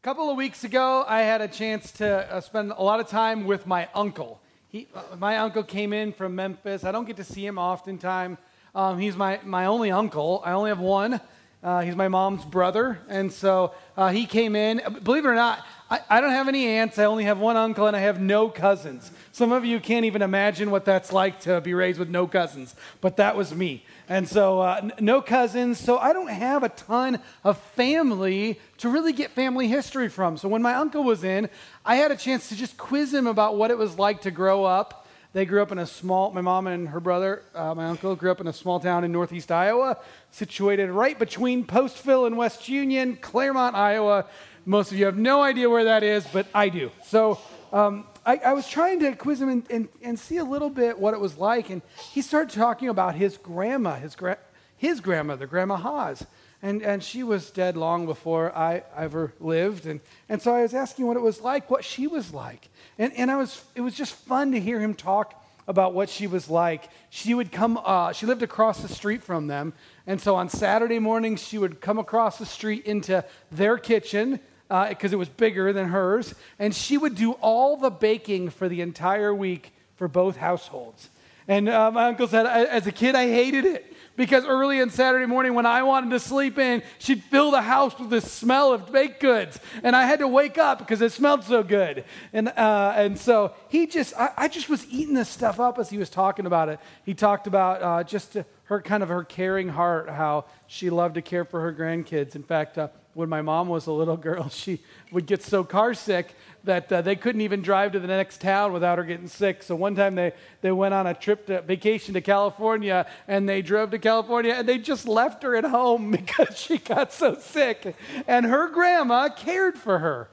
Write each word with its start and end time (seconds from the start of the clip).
A 0.00 0.02
couple 0.02 0.30
of 0.30 0.38
weeks 0.38 0.64
ago, 0.64 1.04
I 1.06 1.20
had 1.20 1.42
a 1.42 1.46
chance 1.46 1.92
to 1.92 2.32
uh, 2.32 2.40
spend 2.40 2.72
a 2.74 2.82
lot 2.82 3.00
of 3.00 3.08
time 3.08 3.44
with 3.44 3.66
my 3.66 3.86
uncle. 3.94 4.40
He, 4.70 4.88
uh, 4.94 5.02
my 5.18 5.36
uncle 5.36 5.62
came 5.62 5.92
in 5.92 6.14
from 6.14 6.34
Memphis. 6.34 6.84
I 6.84 6.90
don't 6.90 7.04
get 7.04 7.18
to 7.18 7.24
see 7.24 7.44
him 7.44 7.58
oftentimes. 7.58 8.38
Um, 8.74 8.98
he's 8.98 9.14
my, 9.14 9.40
my 9.44 9.66
only 9.66 9.90
uncle. 9.90 10.40
I 10.42 10.52
only 10.52 10.70
have 10.70 10.78
one. 10.78 11.20
Uh, 11.62 11.82
he's 11.82 11.96
my 11.96 12.08
mom's 12.08 12.46
brother. 12.46 12.98
And 13.10 13.30
so 13.30 13.74
uh, 13.94 14.08
he 14.08 14.24
came 14.24 14.56
in. 14.56 14.80
Believe 15.02 15.26
it 15.26 15.28
or 15.28 15.34
not, 15.34 15.66
I, 15.90 16.00
I 16.08 16.20
don't 16.20 16.30
have 16.30 16.46
any 16.46 16.66
aunts. 16.66 16.98
I 16.98 17.04
only 17.04 17.24
have 17.24 17.38
one 17.38 17.56
uncle 17.56 17.88
and 17.88 17.96
I 17.96 18.00
have 18.00 18.20
no 18.20 18.48
cousins. 18.48 19.10
Some 19.32 19.50
of 19.50 19.64
you 19.64 19.80
can't 19.80 20.04
even 20.04 20.22
imagine 20.22 20.70
what 20.70 20.84
that's 20.84 21.12
like 21.12 21.40
to 21.40 21.60
be 21.60 21.74
raised 21.74 21.98
with 21.98 22.08
no 22.08 22.28
cousins, 22.28 22.76
but 23.00 23.16
that 23.16 23.36
was 23.36 23.52
me. 23.52 23.84
And 24.08 24.28
so, 24.28 24.60
uh, 24.60 24.80
n- 24.82 24.92
no 25.00 25.20
cousins. 25.20 25.78
So, 25.78 25.98
I 25.98 26.12
don't 26.12 26.30
have 26.30 26.62
a 26.62 26.68
ton 26.68 27.20
of 27.44 27.58
family 27.58 28.60
to 28.78 28.88
really 28.88 29.12
get 29.12 29.30
family 29.32 29.68
history 29.68 30.08
from. 30.08 30.36
So, 30.36 30.48
when 30.48 30.62
my 30.62 30.74
uncle 30.74 31.04
was 31.04 31.24
in, 31.24 31.48
I 31.84 31.96
had 31.96 32.10
a 32.10 32.16
chance 32.16 32.48
to 32.50 32.56
just 32.56 32.76
quiz 32.76 33.14
him 33.14 33.26
about 33.26 33.56
what 33.56 33.70
it 33.70 33.78
was 33.78 33.98
like 33.98 34.22
to 34.22 34.30
grow 34.30 34.64
up. 34.64 35.06
They 35.32 35.44
grew 35.44 35.62
up 35.62 35.70
in 35.70 35.78
a 35.78 35.86
small, 35.86 36.32
my 36.32 36.40
mom 36.40 36.66
and 36.66 36.88
her 36.88 36.98
brother, 36.98 37.44
uh, 37.54 37.72
my 37.72 37.86
uncle, 37.86 38.16
grew 38.16 38.32
up 38.32 38.40
in 38.40 38.48
a 38.48 38.52
small 38.52 38.80
town 38.80 39.04
in 39.04 39.12
northeast 39.12 39.52
Iowa, 39.52 39.96
situated 40.32 40.90
right 40.90 41.16
between 41.16 41.64
Postville 41.64 42.26
and 42.26 42.36
West 42.36 42.68
Union, 42.68 43.16
Clermont, 43.16 43.76
Iowa. 43.76 44.26
Most 44.64 44.92
of 44.92 44.98
you 44.98 45.06
have 45.06 45.16
no 45.16 45.42
idea 45.42 45.68
where 45.68 45.84
that 45.84 46.02
is, 46.02 46.26
but 46.32 46.46
I 46.54 46.68
do. 46.68 46.90
So, 47.04 47.38
um, 47.72 48.06
I, 48.26 48.36
I, 48.44 48.52
was 48.52 48.68
trying 48.68 49.00
to 49.00 49.14
quiz 49.14 49.40
him 49.40 49.48
and, 49.48 49.66
and, 49.70 49.88
and, 50.02 50.18
see 50.18 50.36
a 50.36 50.44
little 50.44 50.70
bit 50.70 50.98
what 50.98 51.14
it 51.14 51.20
was 51.20 51.38
like. 51.38 51.70
And 51.70 51.82
he 52.12 52.20
started 52.20 52.50
talking 52.50 52.88
about 52.88 53.14
his 53.14 53.36
grandma, 53.36 53.94
his, 53.94 54.14
gra- 54.14 54.38
his 54.76 55.00
grandmother, 55.00 55.46
Grandma 55.46 55.76
Haas. 55.76 56.24
And, 56.62 56.82
and 56.82 57.02
she 57.02 57.22
was 57.22 57.50
dead 57.50 57.76
long 57.76 58.04
before 58.04 58.54
I 58.54 58.82
ever 58.94 59.32
lived. 59.40 59.86
And, 59.86 60.00
and 60.28 60.42
so 60.42 60.54
I 60.54 60.62
was 60.62 60.74
asking 60.74 61.06
what 61.06 61.16
it 61.16 61.20
was 61.20 61.40
like, 61.40 61.70
what 61.70 61.84
she 61.84 62.06
was 62.06 62.34
like. 62.34 62.68
And, 62.98 63.12
and 63.14 63.30
I 63.30 63.36
was, 63.36 63.64
it 63.74 63.80
was 63.80 63.94
just 63.94 64.14
fun 64.14 64.52
to 64.52 64.60
hear 64.60 64.78
him 64.78 64.94
talk 64.94 65.42
about 65.66 65.94
what 65.94 66.10
she 66.10 66.26
was 66.26 66.50
like. 66.50 66.90
She 67.08 67.32
would 67.32 67.50
come, 67.52 67.80
uh, 67.82 68.12
she 68.12 68.26
lived 68.26 68.42
across 68.42 68.82
the 68.82 68.88
street 68.88 69.22
from 69.22 69.46
them. 69.46 69.72
And 70.06 70.20
so 70.20 70.34
on 70.34 70.48
Saturday 70.48 70.98
mornings, 70.98 71.42
she 71.42 71.56
would 71.56 71.80
come 71.80 71.98
across 71.98 72.38
the 72.38 72.46
street 72.46 72.84
into 72.84 73.24
their 73.50 73.78
kitchen 73.78 74.40
because 74.70 75.12
uh, 75.12 75.16
it 75.16 75.18
was 75.18 75.28
bigger 75.28 75.72
than 75.72 75.88
hers. 75.88 76.34
And 76.58 76.74
she 76.74 76.96
would 76.96 77.16
do 77.16 77.32
all 77.32 77.76
the 77.76 77.90
baking 77.90 78.50
for 78.50 78.68
the 78.68 78.80
entire 78.80 79.34
week 79.34 79.72
for 79.96 80.06
both 80.06 80.36
households. 80.36 81.10
And 81.48 81.68
uh, 81.68 81.90
my 81.90 82.04
uncle 82.04 82.28
said, 82.28 82.46
as 82.46 82.86
a 82.86 82.92
kid, 82.92 83.16
I 83.16 83.26
hated 83.26 83.64
it 83.64 83.92
because 84.16 84.44
early 84.44 84.80
on 84.80 84.90
Saturday 84.90 85.26
morning 85.26 85.54
when 85.54 85.66
I 85.66 85.82
wanted 85.82 86.10
to 86.10 86.20
sleep 86.20 86.58
in, 86.58 86.84
she'd 86.98 87.24
fill 87.24 87.50
the 87.50 87.62
house 87.62 87.98
with 87.98 88.10
the 88.10 88.20
smell 88.20 88.72
of 88.72 88.92
baked 88.92 89.18
goods. 89.18 89.58
And 89.82 89.96
I 89.96 90.04
had 90.04 90.20
to 90.20 90.28
wake 90.28 90.58
up 90.58 90.78
because 90.78 91.00
it 91.00 91.10
smelled 91.10 91.42
so 91.42 91.64
good. 91.64 92.04
And, 92.32 92.48
uh, 92.50 92.92
and 92.94 93.18
so 93.18 93.54
he 93.68 93.88
just, 93.88 94.14
I, 94.16 94.30
I, 94.36 94.48
just 94.48 94.68
was 94.68 94.86
eating 94.90 95.14
this 95.14 95.28
stuff 95.28 95.58
up 95.58 95.78
as 95.78 95.90
he 95.90 95.98
was 95.98 96.10
talking 96.10 96.46
about 96.46 96.68
it. 96.68 96.78
He 97.04 97.14
talked 97.14 97.48
about 97.48 97.82
uh, 97.82 98.04
just 98.04 98.36
her 98.64 98.80
kind 98.80 99.02
of 99.02 99.08
her 99.08 99.24
caring 99.24 99.70
heart, 99.70 100.08
how 100.08 100.44
she 100.68 100.90
loved 100.90 101.16
to 101.16 101.22
care 101.22 101.44
for 101.44 101.60
her 101.62 101.72
grandkids. 101.72 102.36
In 102.36 102.44
fact, 102.44 102.78
uh, 102.78 102.88
when 103.14 103.28
my 103.28 103.42
mom 103.42 103.68
was 103.68 103.86
a 103.86 103.92
little 103.92 104.16
girl, 104.16 104.48
she 104.50 104.80
would 105.12 105.26
get 105.26 105.42
so 105.42 105.64
car 105.64 105.94
sick 105.94 106.34
that 106.64 106.92
uh, 106.92 107.00
they 107.02 107.16
couldn't 107.16 107.40
even 107.40 107.62
drive 107.62 107.92
to 107.92 108.00
the 108.00 108.06
next 108.06 108.40
town 108.40 108.72
without 108.72 108.98
her 108.98 109.04
getting 109.04 109.28
sick. 109.28 109.62
So 109.62 109.74
one 109.74 109.94
time 109.94 110.14
they, 110.14 110.32
they 110.60 110.72
went 110.72 110.94
on 110.94 111.06
a 111.06 111.14
trip 111.14 111.46
to 111.46 111.62
vacation 111.62 112.14
to 112.14 112.20
California 112.20 113.06
and 113.26 113.48
they 113.48 113.62
drove 113.62 113.90
to 113.92 113.98
California 113.98 114.52
and 114.52 114.68
they 114.68 114.78
just 114.78 115.08
left 115.08 115.42
her 115.42 115.56
at 115.56 115.64
home 115.64 116.10
because 116.10 116.58
she 116.58 116.78
got 116.78 117.12
so 117.12 117.34
sick. 117.34 117.96
And 118.26 118.46
her 118.46 118.68
grandma 118.68 119.28
cared 119.28 119.78
for 119.78 119.98
her. 119.98 120.28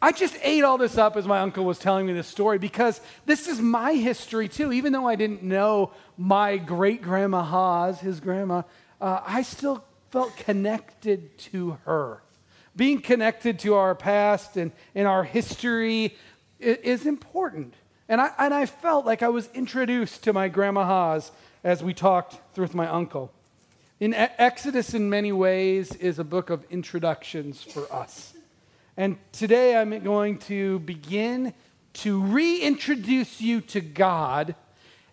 I 0.00 0.12
just 0.12 0.36
ate 0.42 0.62
all 0.62 0.78
this 0.78 0.96
up 0.96 1.16
as 1.16 1.26
my 1.26 1.40
uncle 1.40 1.64
was 1.64 1.78
telling 1.78 2.06
me 2.06 2.12
this 2.12 2.28
story 2.28 2.58
because 2.58 3.00
this 3.26 3.48
is 3.48 3.60
my 3.60 3.94
history 3.94 4.48
too. 4.48 4.72
Even 4.72 4.92
though 4.92 5.08
I 5.08 5.16
didn't 5.16 5.42
know 5.42 5.92
my 6.16 6.56
great 6.56 7.02
grandma 7.02 7.42
Haas, 7.42 8.00
his 8.00 8.20
grandma, 8.20 8.62
uh, 9.00 9.20
I 9.26 9.42
still 9.42 9.82
felt 10.10 10.36
connected 10.36 11.36
to 11.38 11.78
her. 11.84 12.22
Being 12.78 13.00
connected 13.00 13.58
to 13.58 13.74
our 13.74 13.96
past 13.96 14.56
and, 14.56 14.70
and 14.94 15.08
our 15.08 15.24
history 15.24 16.16
is 16.60 17.06
important. 17.06 17.74
And 18.08 18.20
I, 18.20 18.30
and 18.38 18.54
I 18.54 18.66
felt 18.66 19.04
like 19.04 19.20
I 19.20 19.28
was 19.30 19.48
introduced 19.52 20.22
to 20.22 20.32
my 20.32 20.46
grandma 20.46 20.84
Haas 20.84 21.32
as 21.64 21.82
we 21.82 21.92
talked 21.92 22.38
through 22.54 22.66
with 22.66 22.76
my 22.76 22.86
uncle. 22.86 23.32
In 23.98 24.14
Exodus, 24.14 24.94
in 24.94 25.10
many 25.10 25.32
ways, 25.32 25.92
is 25.96 26.20
a 26.20 26.24
book 26.24 26.50
of 26.50 26.64
introductions 26.70 27.64
for 27.64 27.92
us. 27.92 28.34
And 28.96 29.18
today 29.32 29.76
I'm 29.76 29.98
going 30.04 30.38
to 30.38 30.78
begin 30.78 31.54
to 31.94 32.22
reintroduce 32.22 33.40
you 33.40 33.60
to 33.62 33.80
God 33.80 34.54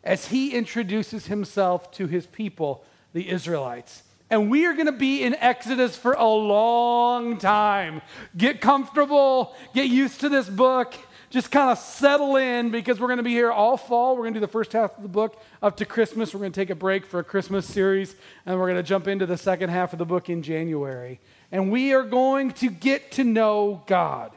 as 0.04 0.28
he 0.28 0.52
introduces 0.52 1.26
himself 1.26 1.90
to 1.94 2.06
his 2.06 2.28
people, 2.28 2.86
the 3.14 3.28
Israelites. 3.28 4.04
And 4.30 4.50
we 4.50 4.66
are 4.66 4.74
going 4.74 4.88
to 4.88 4.92
be 4.92 5.24
in 5.24 5.36
Exodus 5.36 5.96
for 5.96 6.14
a 6.14 6.28
long 6.28 7.38
time. 7.38 8.02
Get 8.36 8.60
comfortable, 8.60 9.56
get 9.74 9.88
used 9.88 10.22
to 10.22 10.30
this 10.30 10.50
book, 10.50 10.96
just 11.30 11.52
kind 11.52 11.70
of 11.70 11.78
settle 11.78 12.36
in 12.36 12.72
because 12.72 13.00
we're 13.00 13.08
going 13.08 13.18
to 13.18 13.24
be 13.24 13.32
here 13.32 13.52
all 13.52 13.78
fall. 13.78 14.16
We're 14.16 14.24
going 14.24 14.34
to 14.34 14.40
do 14.40 14.46
the 14.46 14.52
first 14.52 14.74
half 14.74 14.96
of 14.98 15.04
the 15.04 15.10
book 15.10 15.40
up 15.62 15.78
to 15.78 15.86
Christmas. 15.86 16.34
We're 16.34 16.40
going 16.40 16.52
to 16.52 16.60
take 16.60 16.70
a 16.72 16.76
break 16.76 17.06
for 17.06 17.20
a 17.20 17.24
Christmas 17.24 17.68
series, 17.68 18.16
and 18.46 18.60
we're 18.60 18.66
going 18.66 18.78
to 18.78 18.84
jump 18.84 19.08
into 19.08 19.26
the 19.26 19.38
second 19.38 19.70
half 19.70 19.94
of 19.94 20.00
the 20.00 20.06
book 20.06 20.30
in 20.30 20.42
January. 20.42 21.20
And 21.52 21.72
we 21.72 21.94
are 21.94 22.04
going 22.04 22.52
to 22.54 22.70
get 22.70 23.12
to 23.14 23.24
know 23.24 23.84
God. 23.86 24.32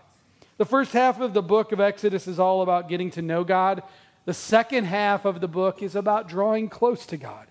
The 0.59 0.66
first 0.66 0.93
half 0.93 1.20
of 1.20 1.34
the 1.34 1.43
book 1.43 1.72
of 1.72 1.81
Exodus 1.81 2.26
is 2.26 2.38
all 2.38 2.62
about 2.62 2.88
getting 2.88 3.10
to 3.12 3.22
know 3.22 3.44
God. 3.44 3.82
The 4.25 4.34
second 4.34 4.84
half 4.84 5.25
of 5.25 5.41
the 5.41 5.49
book 5.49 5.82
is 5.82 5.94
about 5.94 6.28
drawing 6.28 6.69
close 6.69 7.06
to 7.06 7.16
God. 7.16 7.47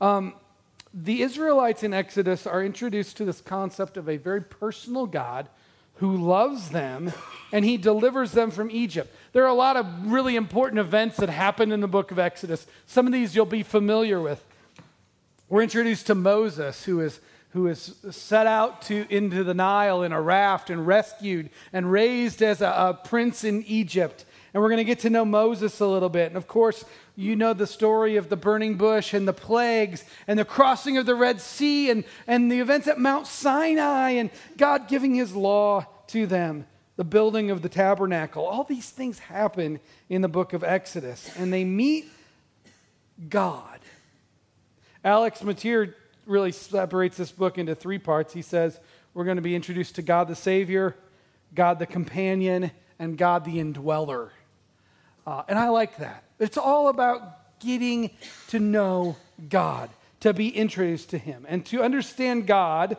Um, 0.00 0.34
the 1.04 1.22
Israelites 1.22 1.82
in 1.82 1.94
Exodus 1.94 2.46
are 2.46 2.62
introduced 2.62 3.16
to 3.18 3.24
this 3.24 3.40
concept 3.40 3.96
of 3.96 4.08
a 4.08 4.16
very 4.16 4.40
personal 4.40 5.06
God 5.06 5.48
who 5.96 6.16
loves 6.16 6.70
them 6.70 7.12
and 7.52 7.64
he 7.64 7.76
delivers 7.76 8.32
them 8.32 8.50
from 8.50 8.70
Egypt. 8.70 9.14
There 9.32 9.44
are 9.44 9.48
a 9.48 9.54
lot 9.54 9.76
of 9.76 9.86
really 10.06 10.36
important 10.36 10.80
events 10.80 11.16
that 11.18 11.28
happen 11.28 11.72
in 11.72 11.80
the 11.80 11.88
book 11.88 12.10
of 12.10 12.18
Exodus. 12.18 12.66
Some 12.86 13.06
of 13.06 13.12
these 13.12 13.34
you'll 13.34 13.46
be 13.46 13.62
familiar 13.62 14.20
with. 14.20 14.44
We're 15.48 15.62
introduced 15.62 16.06
to 16.08 16.14
Moses, 16.14 16.84
who 16.84 17.00
is, 17.00 17.20
who 17.50 17.68
is 17.68 17.94
set 18.10 18.46
out 18.46 18.82
to, 18.82 19.06
into 19.08 19.44
the 19.44 19.54
Nile 19.54 20.02
in 20.02 20.12
a 20.12 20.20
raft 20.20 20.68
and 20.68 20.86
rescued 20.86 21.50
and 21.72 21.90
raised 21.90 22.42
as 22.42 22.60
a, 22.60 22.66
a 22.66 22.94
prince 22.94 23.44
in 23.44 23.62
Egypt. 23.64 24.24
And 24.54 24.62
we're 24.62 24.70
going 24.70 24.78
to 24.78 24.84
get 24.84 25.00
to 25.00 25.10
know 25.10 25.24
Moses 25.24 25.78
a 25.80 25.86
little 25.86 26.08
bit. 26.08 26.28
And 26.28 26.36
of 26.36 26.46
course, 26.46 26.84
you 27.16 27.36
know 27.36 27.52
the 27.52 27.66
story 27.66 28.16
of 28.16 28.28
the 28.28 28.36
burning 28.36 28.76
bush 28.76 29.12
and 29.12 29.28
the 29.28 29.32
plagues 29.32 30.04
and 30.26 30.38
the 30.38 30.44
crossing 30.44 30.96
of 30.96 31.06
the 31.06 31.14
Red 31.14 31.40
Sea 31.40 31.90
and, 31.90 32.04
and 32.26 32.50
the 32.50 32.60
events 32.60 32.88
at 32.88 32.98
Mount 32.98 33.26
Sinai 33.26 34.10
and 34.12 34.30
God 34.56 34.88
giving 34.88 35.14
his 35.14 35.34
law 35.34 35.86
to 36.08 36.26
them, 36.26 36.66
the 36.96 37.04
building 37.04 37.50
of 37.50 37.62
the 37.62 37.68
tabernacle. 37.68 38.44
All 38.44 38.64
these 38.64 38.90
things 38.90 39.18
happen 39.18 39.80
in 40.08 40.22
the 40.22 40.28
book 40.28 40.52
of 40.52 40.64
Exodus. 40.64 41.30
And 41.36 41.52
they 41.52 41.64
meet 41.64 42.08
God. 43.28 43.80
Alec 45.04 45.42
Motyer 45.42 45.94
really 46.26 46.52
separates 46.52 47.16
this 47.16 47.32
book 47.32 47.58
into 47.58 47.74
three 47.74 47.98
parts. 47.98 48.32
He 48.32 48.42
says, 48.42 48.78
We're 49.14 49.24
going 49.24 49.36
to 49.36 49.42
be 49.42 49.54
introduced 49.54 49.96
to 49.96 50.02
God 50.02 50.28
the 50.28 50.34
Savior, 50.34 50.94
God 51.54 51.78
the 51.78 51.86
companion, 51.86 52.70
and 52.98 53.16
God 53.16 53.44
the 53.44 53.58
indweller. 53.58 54.32
Uh, 55.28 55.42
and 55.46 55.58
I 55.58 55.68
like 55.68 55.98
that. 55.98 56.24
It's 56.38 56.56
all 56.56 56.88
about 56.88 57.58
getting 57.60 58.12
to 58.46 58.58
know 58.58 59.14
God, 59.50 59.90
to 60.20 60.32
be 60.32 60.48
introduced 60.48 61.10
to 61.10 61.18
Him. 61.18 61.44
And 61.46 61.66
to 61.66 61.82
understand 61.82 62.46
God, 62.46 62.96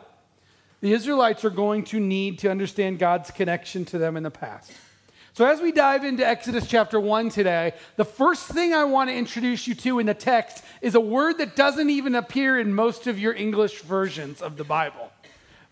the 0.80 0.92
Israelites 0.92 1.44
are 1.44 1.50
going 1.50 1.82
to 1.86 1.98
need 1.98 2.38
to 2.40 2.48
understand 2.48 3.00
God's 3.00 3.32
connection 3.32 3.84
to 3.86 3.98
them 3.98 4.16
in 4.16 4.22
the 4.22 4.30
past. 4.30 4.70
So, 5.32 5.44
as 5.44 5.60
we 5.60 5.72
dive 5.72 6.04
into 6.04 6.24
Exodus 6.24 6.68
chapter 6.68 7.00
1 7.00 7.30
today, 7.30 7.72
the 7.96 8.04
first 8.04 8.46
thing 8.46 8.74
I 8.74 8.84
want 8.84 9.10
to 9.10 9.16
introduce 9.16 9.66
you 9.66 9.74
to 9.74 9.98
in 9.98 10.06
the 10.06 10.14
text 10.14 10.62
is 10.82 10.94
a 10.94 11.00
word 11.00 11.38
that 11.38 11.56
doesn't 11.56 11.90
even 11.90 12.14
appear 12.14 12.60
in 12.60 12.72
most 12.72 13.08
of 13.08 13.18
your 13.18 13.34
English 13.34 13.80
versions 13.80 14.40
of 14.40 14.56
the 14.56 14.64
Bible 14.64 15.10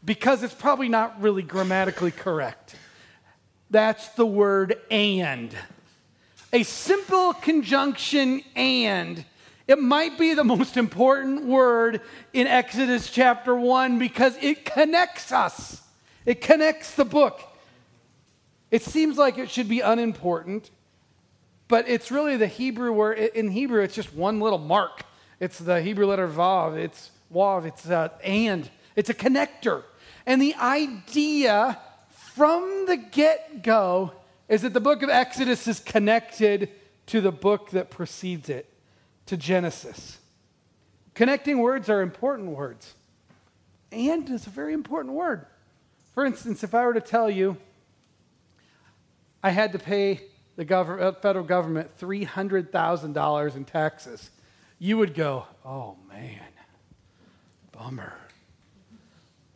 because 0.05 0.43
it's 0.43 0.55
probably 0.55 0.88
not 0.88 1.23
really 1.23 1.43
grammatically 1.43 2.11
correct. 2.11 2.75
That's 3.71 4.09
the 4.11 4.27
word 4.27 4.75
and 4.91 5.55
a 6.53 6.62
simple 6.62 7.35
conjunction 7.35 8.43
and. 8.56 9.25
It 9.67 9.79
might 9.79 10.19
be 10.19 10.33
the 10.33 10.45
most 10.45 10.79
important 10.79 11.45
word 11.45 12.00
in 12.33 12.47
Exodus 12.47 13.11
chapter 13.11 13.55
1 13.55 13.99
because 13.99 14.35
it 14.41 14.65
connects 14.65 15.31
us. 15.31 15.83
It 16.25 16.41
connects 16.41 16.95
the 16.95 17.05
book. 17.05 17.43
It 18.71 18.83
seems 18.83 19.19
like 19.19 19.37
it 19.37 19.50
should 19.50 19.69
be 19.69 19.81
unimportant, 19.81 20.71
but 21.69 21.87
it's 21.87 22.11
really 22.11 22.37
the 22.39 22.47
Hebrew 22.47 22.93
word. 22.93 23.19
In 23.19 23.51
Hebrew, 23.51 23.83
it's 23.83 23.94
just 23.94 24.15
one 24.15 24.41
little 24.41 24.59
mark. 24.59 25.03
It's 25.41 25.59
the 25.59 25.83
Hebrew 25.83 26.06
letter 26.06 26.29
vav. 26.29 26.77
It's 26.77 27.11
waw. 27.31 27.59
It's 27.59 27.89
uh, 27.89 28.09
and. 28.25 28.71
It's 28.97 29.11
a 29.11 29.15
connector. 29.15 29.85
And 30.27 30.41
the 30.41 30.55
idea 30.55 31.79
from 32.11 32.87
the 32.87 32.97
get 32.97 33.62
go 33.62 34.12
is 34.49 34.62
that 34.62 34.73
the 34.73 34.81
book 34.81 35.03
of 35.03 35.11
Exodus 35.11 35.69
is 35.69 35.81
connected 35.81 36.71
to 37.06 37.21
the 37.21 37.33
book 37.33 37.71
that 37.71 37.91
precedes 37.91 38.49
it, 38.49 38.73
to 39.27 39.37
Genesis. 39.37 40.19
Connecting 41.15 41.59
words 41.59 41.89
are 41.89 42.00
important 42.00 42.50
words. 42.50 42.95
And 43.91 44.29
is 44.31 44.47
a 44.47 44.50
very 44.50 44.75
important 44.75 45.15
word. 45.15 45.47
For 46.15 46.25
instance, 46.25 46.62
if 46.62 46.75
I 46.75 46.85
were 46.85 46.95
to 46.95 47.00
tell 47.00 47.31
you 47.31 47.56
I 49.43 49.50
had 49.50 49.73
to 49.73 49.79
pay 49.79 50.21
the 50.56 50.65
gov- 50.65 51.01
uh, 51.01 51.12
federal 51.12 51.44
government 51.44 51.97
$300,000 51.99 53.56
in 53.56 53.65
taxes, 53.65 54.31
you 54.79 54.99
would 54.99 55.15
go, 55.15 55.47
oh 55.65 55.97
man, 56.09 56.41
bummer. 57.73 58.15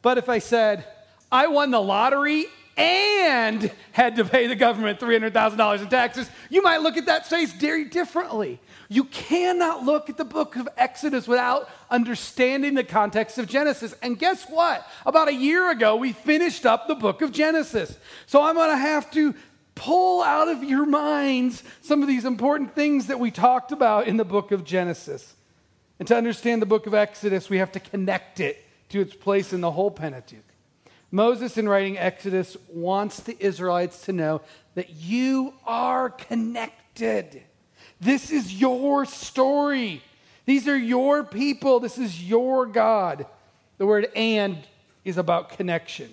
But 0.00 0.18
if 0.18 0.28
I 0.28 0.38
said, 0.38 0.86
I 1.30 1.48
won 1.48 1.70
the 1.70 1.80
lottery 1.80 2.46
and 2.76 3.70
had 3.92 4.16
to 4.16 4.24
pay 4.24 4.46
the 4.46 4.56
government 4.56 4.98
$300,000 4.98 5.82
in 5.82 5.88
taxes, 5.88 6.30
you 6.48 6.62
might 6.62 6.78
look 6.80 6.96
at 6.96 7.06
that 7.06 7.26
face 7.26 7.52
very 7.52 7.84
differently. 7.84 8.60
You 8.88 9.04
cannot 9.04 9.84
look 9.84 10.10
at 10.10 10.16
the 10.16 10.24
book 10.24 10.56
of 10.56 10.68
Exodus 10.76 11.26
without 11.26 11.68
understanding 11.90 12.74
the 12.74 12.84
context 12.84 13.38
of 13.38 13.46
Genesis. 13.46 13.94
And 14.02 14.18
guess 14.18 14.44
what? 14.48 14.86
About 15.06 15.28
a 15.28 15.34
year 15.34 15.70
ago, 15.70 15.96
we 15.96 16.12
finished 16.12 16.66
up 16.66 16.88
the 16.88 16.94
book 16.94 17.22
of 17.22 17.32
Genesis. 17.32 17.96
So 18.26 18.42
I'm 18.42 18.54
going 18.54 18.70
to 18.70 18.76
have 18.76 19.10
to 19.12 19.34
pull 19.74 20.22
out 20.22 20.48
of 20.48 20.62
your 20.62 20.86
minds 20.86 21.62
some 21.80 22.02
of 22.02 22.08
these 22.08 22.24
important 22.24 22.74
things 22.74 23.06
that 23.06 23.18
we 23.18 23.30
talked 23.30 23.72
about 23.72 24.06
in 24.06 24.16
the 24.16 24.24
book 24.24 24.52
of 24.52 24.64
Genesis. 24.64 25.34
And 25.98 26.08
to 26.08 26.16
understand 26.16 26.60
the 26.60 26.66
book 26.66 26.86
of 26.86 26.94
Exodus, 26.94 27.48
we 27.48 27.58
have 27.58 27.72
to 27.72 27.80
connect 27.80 28.40
it 28.40 28.62
to 28.90 29.00
its 29.00 29.14
place 29.14 29.52
in 29.52 29.60
the 29.60 29.70
whole 29.70 29.90
Pentateuch. 29.90 30.51
Moses, 31.14 31.58
in 31.58 31.68
writing 31.68 31.98
Exodus, 31.98 32.56
wants 32.68 33.20
the 33.20 33.36
Israelites 33.38 34.06
to 34.06 34.14
know 34.14 34.40
that 34.74 34.88
you 34.88 35.52
are 35.66 36.08
connected. 36.08 37.42
This 38.00 38.30
is 38.30 38.58
your 38.58 39.04
story. 39.04 40.02
These 40.46 40.66
are 40.66 40.76
your 40.76 41.22
people. 41.22 41.80
This 41.80 41.98
is 41.98 42.24
your 42.24 42.64
God. 42.64 43.26
The 43.76 43.84
word 43.84 44.08
and 44.16 44.56
is 45.04 45.18
about 45.18 45.50
connection. 45.50 46.08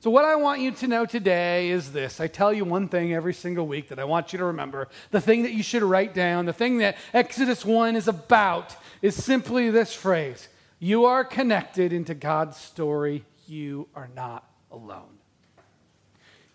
So, 0.00 0.08
what 0.08 0.24
I 0.24 0.36
want 0.36 0.62
you 0.62 0.70
to 0.70 0.88
know 0.88 1.04
today 1.04 1.68
is 1.68 1.92
this. 1.92 2.20
I 2.20 2.26
tell 2.26 2.54
you 2.54 2.64
one 2.64 2.88
thing 2.88 3.12
every 3.12 3.34
single 3.34 3.66
week 3.66 3.88
that 3.90 3.98
I 3.98 4.04
want 4.04 4.32
you 4.32 4.38
to 4.38 4.46
remember. 4.46 4.88
The 5.10 5.20
thing 5.20 5.42
that 5.42 5.52
you 5.52 5.62
should 5.62 5.82
write 5.82 6.14
down, 6.14 6.46
the 6.46 6.54
thing 6.54 6.78
that 6.78 6.96
Exodus 7.12 7.66
1 7.66 7.96
is 7.96 8.08
about, 8.08 8.74
is 9.02 9.14
simply 9.14 9.68
this 9.68 9.92
phrase 9.92 10.48
You 10.78 11.04
are 11.04 11.22
connected 11.22 11.92
into 11.92 12.14
God's 12.14 12.56
story 12.56 13.26
you 13.50 13.88
are 13.94 14.08
not 14.14 14.48
alone. 14.70 15.18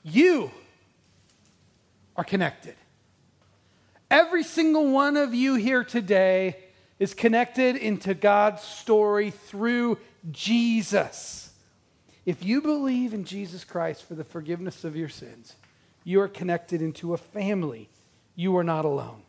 You 0.04 0.52
are 2.16 2.24
connected. 2.24 2.76
Every 4.10 4.44
single 4.44 4.92
one 4.92 5.18
of 5.18 5.34
you 5.34 5.56
here 5.56 5.84
today 5.84 6.58
is 7.00 7.14
connected 7.14 7.76
into 7.76 8.14
God's 8.14 8.62
story 8.62 9.32
through 9.32 9.98
Jesus. 10.32 11.52
If 12.26 12.44
you 12.44 12.62
believe 12.62 13.14
in 13.14 13.26
Jesus 13.26 13.64
Christ 13.64 14.08
for 14.08 14.16
the 14.16 14.24
forgiveness 14.24 14.84
of 14.84 14.96
your 14.96 15.10
sins, 15.10 15.56
you 16.04 16.22
are 16.22 16.28
connected 16.28 16.82
into 16.82 17.14
a 17.14 17.18
family. 17.18 17.90
You 18.36 18.56
are 18.58 18.64
not 18.64 18.86
alone. 18.86 19.24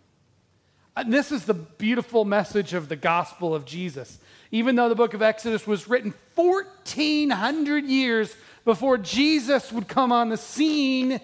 And 0.96 1.12
this 1.12 1.30
is 1.30 1.44
the 1.44 1.54
beautiful 1.54 2.24
message 2.24 2.72
of 2.72 2.88
the 2.88 2.96
gospel 2.96 3.54
of 3.54 3.66
Jesus. 3.66 4.18
Even 4.56 4.74
though 4.74 4.88
the 4.88 4.94
book 4.94 5.12
of 5.12 5.20
Exodus 5.20 5.66
was 5.66 5.86
written 5.86 6.14
1,400 6.34 7.84
years 7.84 8.34
before 8.64 8.96
Jesus 8.96 9.70
would 9.70 9.86
come 9.86 10.12
on 10.12 10.30
the 10.30 10.38
scene, 10.38 11.20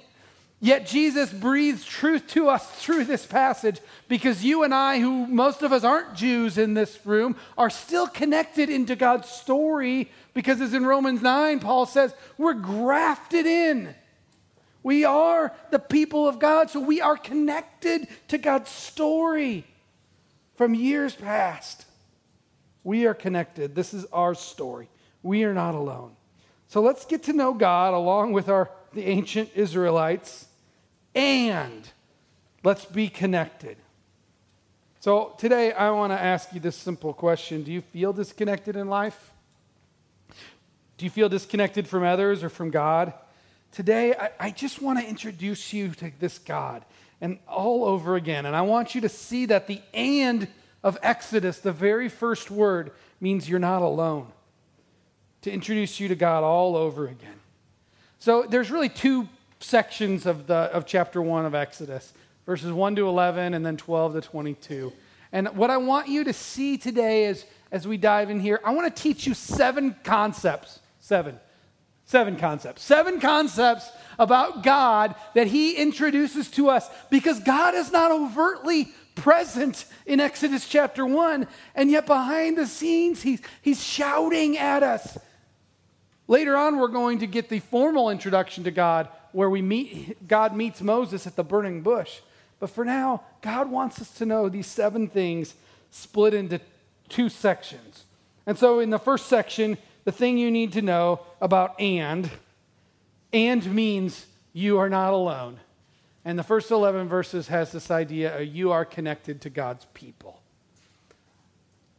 yet 0.61 0.87
Jesus 0.87 1.32
breathes 1.32 1.82
truth 1.82 2.26
to 2.29 2.50
us 2.50 2.70
through 2.73 3.06
this 3.06 3.25
passage 3.25 3.81
because 4.06 4.44
you 4.44 4.64
and 4.64 4.75
I, 4.75 5.00
who 5.00 5.26
most 5.26 5.62
of 5.62 5.73
us 5.73 5.82
aren't 5.82 6.14
Jews 6.14 6.58
in 6.58 6.75
this 6.75 6.99
room, 7.06 7.34
are 7.56 7.70
still 7.70 8.06
connected 8.06 8.69
into 8.69 8.96
God's 8.96 9.31
story 9.31 10.11
because, 10.34 10.61
as 10.61 10.75
in 10.75 10.84
Romans 10.84 11.23
9, 11.23 11.58
Paul 11.58 11.87
says, 11.87 12.14
we're 12.37 12.52
grafted 12.52 13.46
in. 13.46 13.94
We 14.82 15.06
are 15.06 15.55
the 15.70 15.79
people 15.79 16.29
of 16.29 16.38
God, 16.38 16.69
so 16.69 16.81
we 16.81 17.00
are 17.00 17.17
connected 17.17 18.08
to 18.29 18.37
God's 18.37 18.70
story 18.70 19.64
from 20.55 20.75
years 20.75 21.14
past. 21.14 21.87
We 22.84 23.06
are 23.06 23.14
connected. 23.14 23.75
This 23.75 23.94
is 23.94 24.05
our 24.12 24.34
story. 24.34 24.88
We 25.23 25.44
are 25.44 25.55
not 25.55 25.75
alone. 25.75 26.17
So 26.69 26.81
let's 26.81 27.05
get 27.05 27.25
to 27.25 27.32
know 27.32 27.52
God 27.55 27.94
along 27.94 28.32
with 28.32 28.49
our 28.49 28.70
the 28.94 29.06
ancient 29.06 29.50
Israelites 29.55 30.46
and 31.14 31.88
let's 32.62 32.84
be 32.84 33.08
connected. 33.08 33.76
So 35.00 35.34
today 35.38 35.73
I 35.73 35.90
want 35.90 36.12
to 36.12 36.20
ask 36.20 36.52
you 36.52 36.61
this 36.61 36.76
simple 36.76 37.12
question. 37.12 37.62
Do 37.62 37.73
you 37.73 37.81
feel 37.81 38.12
disconnected 38.12 38.76
in 38.76 38.88
life? 38.88 39.32
Do 40.96 41.05
you 41.05 41.11
feel 41.11 41.29
disconnected 41.29 41.88
from 41.88 42.05
others 42.05 42.44
or 42.44 42.49
from 42.49 42.70
God? 42.70 43.12
Today 43.73 44.14
I, 44.14 44.31
I 44.38 44.50
just 44.50 44.81
want 44.81 45.00
to 45.00 45.08
introduce 45.08 45.73
you 45.73 45.88
to 45.93 46.12
this 46.20 46.38
God 46.38 46.84
and 47.20 47.38
all 47.49 47.84
over 47.84 48.17
again. 48.17 48.46
And 48.46 48.55
I 48.55 48.62
want 48.62 48.94
you 48.94 49.00
to 49.00 49.08
see 49.08 49.46
that 49.46 49.67
the 49.67 49.81
and 49.93 50.46
of 50.82 50.99
Exodus, 51.02 51.58
the 51.58 51.73
very 51.73 52.08
first 52.08 52.50
word, 52.50 52.93
means 53.20 53.49
you're 53.49 53.58
not 53.58 53.82
alone. 53.82 54.29
To 55.43 55.50
introduce 55.50 55.99
you 56.00 56.08
to 56.08 56.14
God 56.14 56.44
all 56.44 56.76
over 56.76 57.06
again. 57.06 57.40
So 58.19 58.44
there's 58.49 58.70
really 58.70 58.88
two 58.88 59.29
sections 59.61 60.26
of, 60.26 60.46
the, 60.46 60.55
of 60.55 60.87
chapter 60.87 61.20
1 61.20 61.46
of 61.46 61.55
Exodus 61.55 62.12
verses 62.46 62.73
1 62.73 62.96
to 62.96 63.08
11 63.08 63.55
and 63.55 63.64
then 63.64 63.76
12 63.76 64.14
to 64.14 64.20
22. 64.20 64.93
And 65.32 65.49
what 65.56 65.70
I 65.70 65.79
want 65.79 66.08
you 66.08 66.25
to 66.25 66.32
see 66.32 66.76
today 66.76 67.25
is, 67.25 67.44
as 67.70 67.87
we 67.87 67.96
dive 67.96 68.31
in 68.31 68.40
here, 68.40 68.61
I 68.64 68.73
want 68.73 68.94
to 68.94 69.02
teach 69.02 69.26
you 69.26 69.34
seven 69.34 69.96
concepts. 70.05 70.81
Seven. 71.00 71.38
Seven 72.05 72.37
concepts. 72.37 72.82
Seven 72.82 73.20
concepts 73.20 73.88
about 74.19 74.62
God 74.62 75.14
that 75.34 75.46
He 75.46 75.76
introduces 75.76 76.50
to 76.52 76.69
us 76.69 76.88
because 77.11 77.40
God 77.40 77.75
is 77.75 77.90
not 77.90 78.11
overtly 78.11 78.93
present 79.14 79.85
in 80.06 80.20
Exodus 80.20 80.69
chapter 80.69 81.05
1, 81.05 81.47
and 81.75 81.91
yet 81.91 82.06
behind 82.06 82.56
the 82.56 82.67
scenes, 82.67 83.23
he's, 83.23 83.41
he's 83.61 83.82
shouting 83.82 84.59
at 84.59 84.82
us. 84.82 85.19
Later 86.29 86.56
on, 86.56 86.79
we're 86.79 86.88
going 86.88 87.19
to 87.20 87.26
get 87.26 87.49
the 87.49 87.59
formal 87.59 88.11
introduction 88.11 88.64
to 88.64 88.70
God 88.70 89.09
where 89.32 89.50
we 89.50 89.62
meet, 89.62 90.29
God 90.29 90.56
meets 90.56 90.81
Moses 90.81 91.27
at 91.27 91.37
the 91.37 91.44
burning 91.44 91.82
bush. 91.82 92.20
But 92.60 92.70
for 92.70 92.84
now, 92.84 93.22
God 93.41 93.70
wants 93.70 94.01
us 94.01 94.10
to 94.15 94.27
know 94.27 94.48
these 94.48 94.67
seven 94.67 95.08
things 95.08 95.55
split 95.91 96.32
into 96.32 96.60
two 97.08 97.29
sections. 97.29 98.05
And 98.46 98.58
so, 98.58 98.79
in 98.79 98.91
the 98.91 98.98
first 98.98 99.27
section, 99.27 99.79
the 100.05 100.13
thing 100.13 100.39
you 100.39 100.51
need 100.51 100.72
to 100.72 100.82
know 100.82 101.20
about 101.41 101.81
and, 101.81 102.31
and 103.32 103.75
means 103.75 104.27
you 104.53 104.79
are 104.79 104.89
not 104.89 105.13
alone. 105.13 105.58
And 106.24 106.38
the 106.38 106.44
first 106.44 106.70
11 106.70 107.08
verses 107.08 107.48
has 107.48 107.72
this 107.72 107.91
idea 107.91 108.41
you 108.41 108.70
are 108.70 108.84
connected 108.84 109.41
to 109.43 109.50
God's 109.50 109.86
people. 109.93 110.41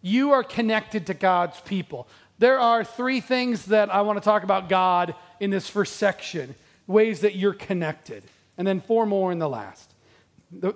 You 0.01 0.31
are 0.31 0.43
connected 0.43 1.07
to 1.07 1.13
God's 1.13 1.59
people. 1.61 2.07
There 2.39 2.59
are 2.59 2.83
three 2.83 3.21
things 3.21 3.67
that 3.67 3.93
I 3.93 4.01
want 4.01 4.17
to 4.17 4.23
talk 4.23 4.43
about 4.43 4.69
God 4.69 5.15
in 5.39 5.49
this 5.49 5.69
first 5.69 5.97
section, 5.97 6.55
ways 6.87 7.21
that 7.21 7.35
you're 7.35 7.53
connected, 7.53 8.23
and 8.57 8.67
then 8.67 8.81
four 8.81 9.05
more 9.05 9.31
in 9.31 9.39
the 9.39 9.49
last. 9.49 9.93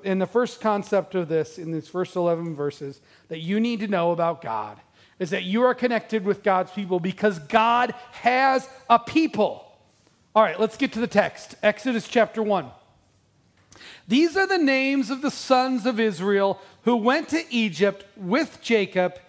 And 0.03 0.21
the 0.21 0.27
first 0.27 0.61
concept 0.61 1.13
of 1.13 1.27
this 1.27 1.57
in 1.57 1.71
these 1.71 1.87
first 1.87 2.15
11 2.15 2.55
verses 2.55 3.01
that 3.27 3.39
you 3.39 3.59
need 3.59 3.81
to 3.81 3.87
know 3.87 4.11
about 4.11 4.41
God 4.41 4.79
is 5.19 5.29
that 5.31 5.43
you 5.43 5.63
are 5.63 5.73
connected 5.73 6.23
with 6.23 6.43
God's 6.43 6.71
people 6.71 6.99
because 6.99 7.39
God 7.39 7.93
has 8.11 8.67
a 8.89 8.99
people. 8.99 9.77
All 10.35 10.43
right, 10.43 10.59
let's 10.59 10.77
get 10.77 10.93
to 10.93 10.99
the 10.99 11.07
text. 11.07 11.55
Exodus 11.63 12.07
chapter 12.07 12.41
1. 12.41 12.69
These 14.07 14.37
are 14.37 14.47
the 14.47 14.57
names 14.57 15.09
of 15.09 15.21
the 15.21 15.31
sons 15.31 15.85
of 15.85 15.99
Israel 15.99 16.59
who 16.83 16.95
went 16.95 17.29
to 17.29 17.43
Egypt 17.53 18.05
with 18.15 18.59
Jacob, 18.61 19.19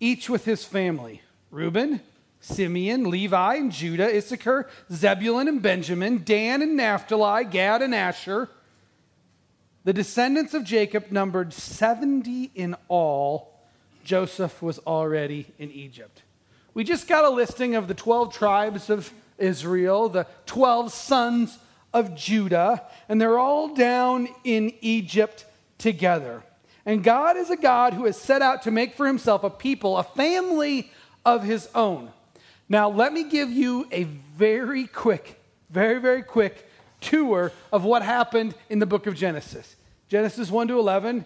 each 0.00 0.28
with 0.28 0.44
his 0.44 0.64
family 0.64 1.22
Reuben, 1.50 2.00
Simeon, 2.40 3.10
Levi, 3.10 3.54
and 3.54 3.72
Judah, 3.72 4.14
Issachar, 4.14 4.68
Zebulun, 4.92 5.48
and 5.48 5.62
Benjamin, 5.62 6.22
Dan 6.24 6.62
and 6.62 6.76
Naphtali, 6.76 7.44
Gad 7.44 7.80
and 7.80 7.94
Asher. 7.94 8.48
The 9.84 9.92
descendants 9.92 10.52
of 10.52 10.64
Jacob 10.64 11.10
numbered 11.10 11.54
70 11.54 12.50
in 12.54 12.76
all. 12.88 13.54
Joseph 14.04 14.60
was 14.60 14.78
already 14.80 15.46
in 15.58 15.70
Egypt. 15.70 16.22
We 16.74 16.84
just 16.84 17.08
got 17.08 17.24
a 17.24 17.30
listing 17.30 17.74
of 17.74 17.88
the 17.88 17.94
12 17.94 18.32
tribes 18.34 18.90
of 18.90 19.12
Israel, 19.38 20.08
the 20.08 20.26
12 20.46 20.92
sons 20.92 21.58
of 21.92 22.14
Judah, 22.14 22.82
and 23.08 23.20
they're 23.20 23.38
all 23.38 23.74
down 23.74 24.28
in 24.44 24.72
Egypt 24.80 25.44
together. 25.78 26.42
And 26.84 27.04
God 27.04 27.36
is 27.36 27.50
a 27.50 27.56
God 27.56 27.94
who 27.94 28.06
has 28.06 28.16
set 28.16 28.42
out 28.42 28.62
to 28.62 28.70
make 28.70 28.94
for 28.94 29.06
himself 29.06 29.44
a 29.44 29.50
people, 29.50 29.96
a 29.96 30.02
family 30.02 30.90
of 31.24 31.44
his 31.44 31.68
own. 31.74 32.10
Now, 32.68 32.88
let 32.88 33.12
me 33.12 33.24
give 33.24 33.50
you 33.50 33.86
a 33.90 34.04
very 34.04 34.86
quick 34.86 35.38
very, 35.70 36.00
very 36.00 36.22
quick 36.22 36.68
tour 37.00 37.52
of 37.72 37.84
what 37.84 38.02
happened 38.02 38.54
in 38.68 38.78
the 38.78 38.86
book 38.86 39.06
of 39.06 39.14
Genesis. 39.14 39.76
Genesis 40.08 40.50
1 40.50 40.68
to 40.68 40.78
11, 40.78 41.24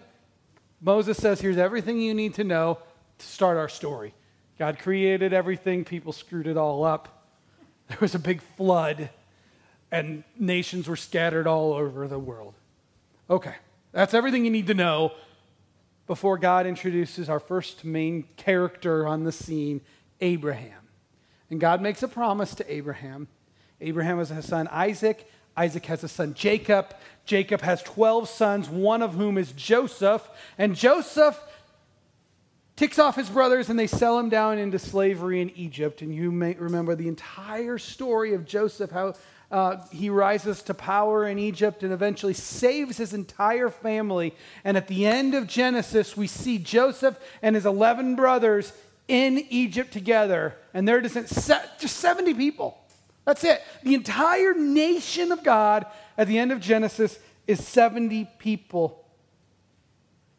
Moses 0.81 1.17
says, 1.17 1.39
Here's 1.39 1.57
everything 1.57 1.99
you 1.99 2.13
need 2.13 2.33
to 2.35 2.43
know 2.43 2.79
to 3.17 3.25
start 3.25 3.57
our 3.57 3.69
story. 3.69 4.13
God 4.59 4.79
created 4.79 5.33
everything, 5.33 5.85
people 5.85 6.11
screwed 6.11 6.47
it 6.47 6.57
all 6.57 6.83
up. 6.83 7.19
There 7.89 7.97
was 7.99 8.15
a 8.15 8.19
big 8.19 8.41
flood, 8.55 9.09
and 9.93 10.23
nations 10.39 10.87
were 10.87 10.95
scattered 10.95 11.45
all 11.45 11.71
over 11.71 12.07
the 12.07 12.17
world. 12.17 12.55
Okay, 13.29 13.53
that's 13.91 14.15
everything 14.15 14.43
you 14.43 14.49
need 14.49 14.65
to 14.67 14.73
know 14.73 15.11
before 16.07 16.39
God 16.39 16.65
introduces 16.65 17.29
our 17.29 17.39
first 17.39 17.85
main 17.85 18.23
character 18.35 19.07
on 19.07 19.23
the 19.23 19.31
scene, 19.31 19.81
Abraham. 20.19 20.81
And 21.51 21.61
God 21.61 21.79
makes 21.79 22.01
a 22.01 22.07
promise 22.07 22.55
to 22.55 22.73
Abraham. 22.73 23.27
Abraham 23.81 24.17
has 24.17 24.31
a 24.31 24.41
son, 24.41 24.67
Isaac. 24.71 25.29
Isaac 25.55 25.85
has 25.85 26.03
a 26.03 26.07
son, 26.07 26.33
Jacob. 26.33 26.95
Jacob 27.25 27.61
has 27.61 27.83
12 27.83 28.27
sons, 28.27 28.67
one 28.67 29.03
of 29.03 29.13
whom 29.13 29.37
is 29.37 29.51
Joseph. 29.51 30.27
And 30.57 30.75
Joseph 30.75 31.39
ticks 32.75 32.97
off 32.97 33.15
his 33.15 33.29
brothers 33.29 33.69
and 33.69 33.77
they 33.77 33.85
sell 33.85 34.17
him 34.17 34.29
down 34.29 34.57
into 34.57 34.79
slavery 34.79 35.39
in 35.39 35.51
Egypt. 35.51 36.01
And 36.01 36.13
you 36.15 36.31
may 36.31 36.53
remember 36.55 36.95
the 36.95 37.07
entire 37.07 37.77
story 37.77 38.33
of 38.33 38.45
Joseph, 38.45 38.89
how 38.89 39.13
uh, 39.53 39.85
he 39.91 40.09
rises 40.09 40.63
to 40.63 40.73
power 40.73 41.27
in 41.27 41.37
Egypt 41.37 41.83
and 41.83 41.93
eventually 41.93 42.33
saves 42.33 42.97
his 42.97 43.13
entire 43.13 43.69
family. 43.69 44.33
And 44.63 44.75
at 44.75 44.87
the 44.87 45.05
end 45.05 45.35
of 45.35 45.45
Genesis, 45.45 46.17
we 46.17 46.25
see 46.25 46.57
Joseph 46.57 47.19
and 47.43 47.55
his 47.55 47.67
11 47.67 48.15
brothers 48.15 48.73
in 49.07 49.37
Egypt 49.51 49.93
together. 49.93 50.55
And 50.73 50.87
they're 50.87 51.01
just 51.01 51.29
70 51.29 52.33
people. 52.33 52.79
That's 53.25 53.43
it. 53.43 53.61
The 53.83 53.93
entire 53.93 54.55
nation 54.55 55.31
of 55.31 55.43
God 55.43 55.85
at 56.17 56.27
the 56.27 56.39
end 56.39 56.51
of 56.51 56.59
Genesis 56.59 57.19
is 57.45 57.63
70 57.63 58.27
people. 58.39 59.05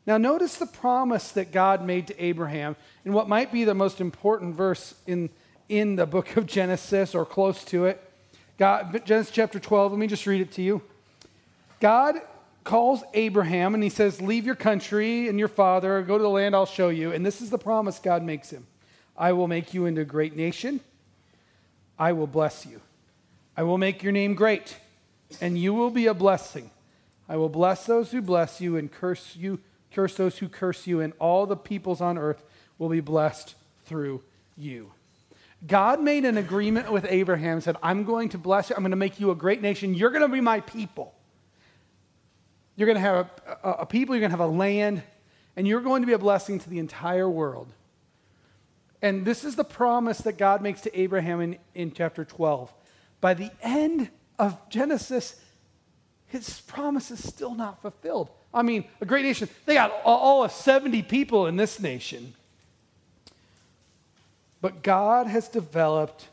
Now, 0.09 0.19
notice 0.19 0.57
the 0.57 0.67
promise 0.67 1.31
that 1.33 1.53
God 1.53 1.87
made 1.87 2.09
to 2.09 2.21
Abraham 2.23 2.75
in 3.05 3.13
what 3.13 3.29
might 3.29 3.53
be 3.53 3.63
the 3.63 3.75
most 3.75 4.01
important 4.01 4.57
verse 4.57 4.95
in, 5.07 5.31
in 5.69 5.95
the 5.95 6.05
book 6.05 6.37
of 6.37 6.47
Genesis 6.47 7.15
or 7.15 7.25
close 7.25 7.63
to 7.67 7.85
it. 7.85 8.11
God, 8.57 9.05
Genesis 9.05 9.33
chapter 9.33 9.59
12, 9.59 9.93
let 9.93 9.99
me 9.99 10.07
just 10.07 10.27
read 10.27 10.41
it 10.41 10.53
to 10.53 10.63
you. 10.63 10.83
God 11.81 12.17
calls 12.63 13.03
Abraham 13.13 13.75
and 13.75 13.83
he 13.83 13.91
says, 13.91 14.21
Leave 14.21 14.47
your 14.47 14.55
country 14.55 15.29
and 15.29 15.39
your 15.39 15.49
father, 15.49 16.03
go 16.03 16.17
to 16.17 16.23
the 16.23 16.31
land 16.31 16.55
I'll 16.55 16.67
show 16.67 16.89
you. 16.89 17.13
And 17.13 17.27
this 17.27 17.41
is 17.41 17.51
the 17.51 17.59
promise 17.59 17.99
God 17.99 18.23
makes 18.23 18.51
him 18.51 18.67
I 19.17 19.33
will 19.33 19.49
make 19.49 19.75
you 19.75 19.87
into 19.87 20.01
a 20.01 20.05
great 20.05 20.37
nation. 20.37 20.81
I 21.99 22.13
will 22.13 22.27
bless 22.27 22.67
you. 22.67 22.81
I 23.57 23.63
will 23.63 23.79
make 23.79 24.03
your 24.03 24.13
name 24.13 24.35
great, 24.35 24.77
and 25.41 25.57
you 25.57 25.73
will 25.73 25.91
be 25.91 26.07
a 26.07 26.15
blessing. 26.15 26.71
I 27.29 27.37
will 27.37 27.49
bless 27.49 27.87
those 27.87 28.11
who 28.11 28.21
bless 28.21 28.61
you 28.61 28.77
and 28.77 28.91
curse 28.91 29.37
you, 29.37 29.61
curse 29.93 30.17
those 30.17 30.39
who 30.39 30.49
curse 30.49 30.89
you, 30.89 31.01
and 31.01 31.13
all 31.21 31.47
the 31.47 31.57
peoples 31.57 32.01
on 32.01 32.19
earth 32.19 32.43
will 32.79 32.89
be 32.89 33.01
blessed 33.01 33.55
through 33.85 34.23
you. 34.57 34.91
God 35.67 36.03
made 36.03 36.25
an 36.25 36.37
agreement 36.37 36.91
with 36.93 37.07
Abraham, 37.09 37.61
said, 37.61 37.77
I'm 37.83 38.05
going 38.05 38.29
to 38.31 38.39
bless 38.39 38.71
you, 38.71 38.77
I'm 38.77 38.83
going 38.83 38.91
to 38.91 38.97
make 38.97 39.19
you 39.19 39.31
a 39.31 39.35
great 39.35 39.63
nation, 39.63 39.95
you're 39.95 40.11
going 40.11 40.23
to 40.23 40.29
be 40.29 40.41
my 40.41 40.61
people. 40.61 41.15
You're 42.77 42.87
going 42.87 42.97
to 42.97 43.01
have 43.01 43.31
a, 43.47 43.69
a, 43.69 43.73
a 43.81 43.87
people, 43.87 44.15
you're 44.15 44.21
going 44.21 44.33
to 44.33 44.37
have 44.37 44.49
a 44.49 44.53
land, 44.53 45.03
and 45.57 45.67
you're 45.67 45.81
going 45.81 46.03
to 46.03 46.07
be 46.07 46.13
a 46.13 46.19
blessing 46.19 46.59
to 46.59 46.71
the 46.71 46.79
entire 46.79 47.29
world. 47.29 47.73
And 49.01 49.25
this 49.25 49.45
is 49.45 49.55
the 49.55 49.65
promise 49.65 50.19
that 50.19 50.39
God 50.39 50.63
makes 50.63 50.81
to 50.83 50.99
Abraham 50.99 51.41
in, 51.41 51.59
in 51.75 51.93
chapter 51.93 52.25
12. 52.25 52.73
By 53.21 53.35
the 53.35 53.51
end 53.63 54.11
of 54.39 54.69
Genesis, 54.69 55.41
his 56.27 56.61
promise 56.63 57.11
is 57.11 57.27
still 57.27 57.55
not 57.55 57.81
fulfilled. 57.81 58.29
I 58.53 58.63
mean, 58.63 58.85
a 59.01 59.07
great 59.07 59.25
nation, 59.25 59.49
they 59.67 59.75
got 59.75 59.93
all 60.05 60.45
of 60.45 60.53
70 60.53 61.03
people 61.03 61.47
in 61.47 61.57
this 61.57 61.81
nation. 61.81 62.35
But 64.65 64.83
God 64.83 65.27
has 65.27 65.47
developed, 65.49 66.29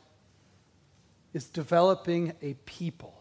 is 1.34 1.50
developing 1.50 2.32
a 2.42 2.54
people. 2.64 3.14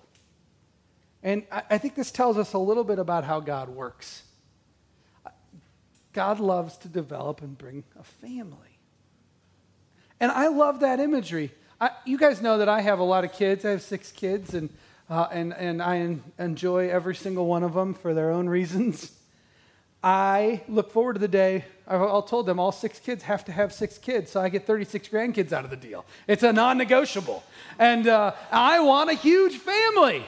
And 1.20 1.42
I, 1.50 1.62
I 1.70 1.78
think 1.78 1.96
this 1.96 2.12
tells 2.12 2.38
us 2.38 2.52
a 2.52 2.58
little 2.58 2.84
bit 2.84 3.00
about 3.00 3.24
how 3.24 3.40
God 3.40 3.70
works. 3.70 4.22
God 6.12 6.38
loves 6.38 6.76
to 6.76 6.88
develop 6.88 7.42
and 7.42 7.58
bring 7.58 7.82
a 7.98 8.04
family. 8.04 8.78
And 10.20 10.30
I 10.30 10.46
love 10.46 10.78
that 10.78 11.00
imagery. 11.00 11.50
I, 11.80 11.90
you 12.04 12.16
guys 12.16 12.40
know 12.40 12.58
that 12.58 12.68
I 12.68 12.80
have 12.80 13.00
a 13.00 13.02
lot 13.02 13.24
of 13.24 13.32
kids. 13.32 13.64
I 13.64 13.70
have 13.70 13.82
six 13.82 14.12
kids, 14.12 14.54
and, 14.54 14.70
uh, 15.08 15.26
and, 15.32 15.52
and 15.54 15.82
I 15.82 15.96
en- 15.96 16.22
enjoy 16.38 16.88
every 16.88 17.16
single 17.16 17.46
one 17.46 17.64
of 17.64 17.74
them 17.74 17.94
for 17.94 18.14
their 18.14 18.30
own 18.30 18.48
reasons. 18.48 19.10
I 20.02 20.62
look 20.68 20.90
forward 20.90 21.14
to 21.14 21.18
the 21.18 21.28
day, 21.28 21.64
I've 21.86 22.00
all 22.00 22.22
told 22.22 22.46
them 22.46 22.58
all 22.58 22.72
six 22.72 22.98
kids 22.98 23.24
have 23.24 23.44
to 23.46 23.52
have 23.52 23.72
six 23.72 23.98
kids, 23.98 24.30
so 24.30 24.40
I 24.40 24.48
get 24.48 24.66
36 24.66 25.08
grandkids 25.08 25.52
out 25.52 25.64
of 25.64 25.70
the 25.70 25.76
deal. 25.76 26.06
It's 26.26 26.42
a 26.42 26.52
non 26.52 26.78
negotiable. 26.78 27.42
And 27.78 28.06
uh, 28.06 28.32
I 28.50 28.80
want 28.80 29.10
a 29.10 29.14
huge 29.14 29.56
family. 29.58 30.24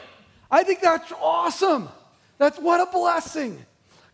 I 0.51 0.65
think 0.65 0.81
that's 0.81 1.11
awesome. 1.23 1.89
That's 2.37 2.59
what 2.59 2.87
a 2.87 2.91
blessing. 2.91 3.65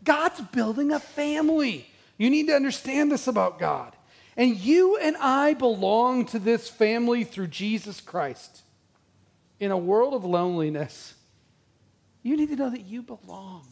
God's 0.04 0.40
building 0.40 0.92
a 0.92 1.00
family. 1.00 1.88
You 2.18 2.30
need 2.30 2.46
to 2.48 2.54
understand 2.54 3.10
this 3.10 3.26
about 3.26 3.58
God. 3.58 3.94
And 4.36 4.56
you 4.56 4.96
and 4.98 5.16
I 5.16 5.54
belong 5.54 6.26
to 6.26 6.38
this 6.38 6.68
family 6.68 7.24
through 7.24 7.48
Jesus 7.48 8.00
Christ. 8.00 8.62
In 9.58 9.72
a 9.72 9.76
world 9.76 10.14
of 10.14 10.24
loneliness, 10.24 11.14
you 12.22 12.36
need 12.36 12.50
to 12.50 12.56
know 12.56 12.70
that 12.70 12.82
you 12.84 13.02
belong. 13.02 13.66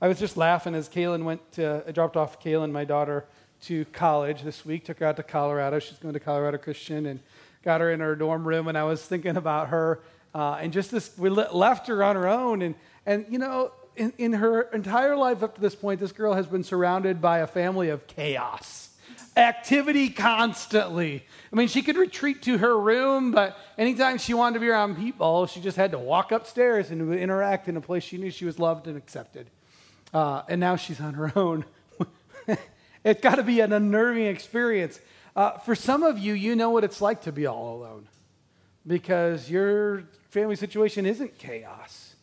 I 0.00 0.08
was 0.08 0.18
just 0.18 0.36
laughing 0.36 0.74
as 0.74 0.88
Kaylin 0.88 1.24
went 1.24 1.52
to, 1.52 1.82
I 1.86 1.92
dropped 1.92 2.16
off 2.16 2.42
Kaylin, 2.42 2.70
my 2.70 2.84
daughter, 2.84 3.24
to 3.62 3.84
college 3.86 4.42
this 4.42 4.64
week, 4.64 4.84
took 4.84 5.00
her 5.00 5.06
out 5.06 5.16
to 5.16 5.22
Colorado. 5.22 5.80
She's 5.80 5.98
going 5.98 6.14
to 6.14 6.20
Colorado 6.20 6.58
Christian 6.58 7.06
and 7.06 7.20
got 7.64 7.80
her 7.80 7.90
in 7.90 8.00
her 8.00 8.14
dorm 8.14 8.46
room. 8.46 8.68
And 8.68 8.78
I 8.78 8.84
was 8.84 9.02
thinking 9.02 9.36
about 9.36 9.68
her 9.68 10.00
uh, 10.34 10.58
and 10.60 10.72
just 10.72 10.90
this, 10.90 11.16
we 11.18 11.30
left 11.30 11.88
her 11.88 12.02
on 12.04 12.16
her 12.16 12.28
own. 12.28 12.62
And, 12.62 12.74
and 13.06 13.26
you 13.28 13.38
know, 13.38 13.72
in, 13.96 14.12
in 14.18 14.32
her 14.34 14.62
entire 14.72 15.16
life 15.16 15.42
up 15.42 15.54
to 15.56 15.60
this 15.60 15.74
point, 15.74 16.00
this 16.00 16.12
girl 16.12 16.34
has 16.34 16.46
been 16.46 16.62
surrounded 16.62 17.20
by 17.20 17.38
a 17.38 17.46
family 17.46 17.88
of 17.88 18.06
chaos, 18.06 18.90
activity 19.36 20.10
constantly. 20.10 21.24
I 21.52 21.56
mean, 21.56 21.68
she 21.68 21.82
could 21.82 21.96
retreat 21.96 22.42
to 22.42 22.58
her 22.58 22.78
room, 22.78 23.32
but 23.32 23.56
anytime 23.76 24.18
she 24.18 24.34
wanted 24.34 24.54
to 24.54 24.60
be 24.60 24.68
around 24.68 24.96
people, 24.96 25.46
she 25.46 25.60
just 25.60 25.76
had 25.76 25.90
to 25.92 25.98
walk 25.98 26.30
upstairs 26.30 26.90
and 26.90 27.12
interact 27.14 27.68
in 27.68 27.76
a 27.76 27.80
place 27.80 28.04
she 28.04 28.18
knew 28.18 28.30
she 28.30 28.44
was 28.44 28.58
loved 28.58 28.86
and 28.86 28.96
accepted. 28.96 29.48
Uh, 30.12 30.42
and 30.48 30.60
now 30.60 30.76
she's 30.76 31.00
on 31.00 31.14
her 31.14 31.32
own. 31.36 31.64
it's 33.04 33.20
got 33.20 33.36
to 33.36 33.42
be 33.42 33.60
an 33.60 33.72
unnerving 33.72 34.26
experience. 34.26 35.00
Uh, 35.36 35.58
for 35.58 35.74
some 35.74 36.02
of 36.02 36.18
you, 36.18 36.34
you 36.34 36.56
know 36.56 36.70
what 36.70 36.84
it's 36.84 37.00
like 37.00 37.22
to 37.22 37.32
be 37.32 37.46
all 37.46 37.76
alone 37.76 38.08
because 38.86 39.50
your 39.50 40.04
family 40.30 40.56
situation 40.56 41.06
isn't 41.06 41.38
chaos. 41.38 42.14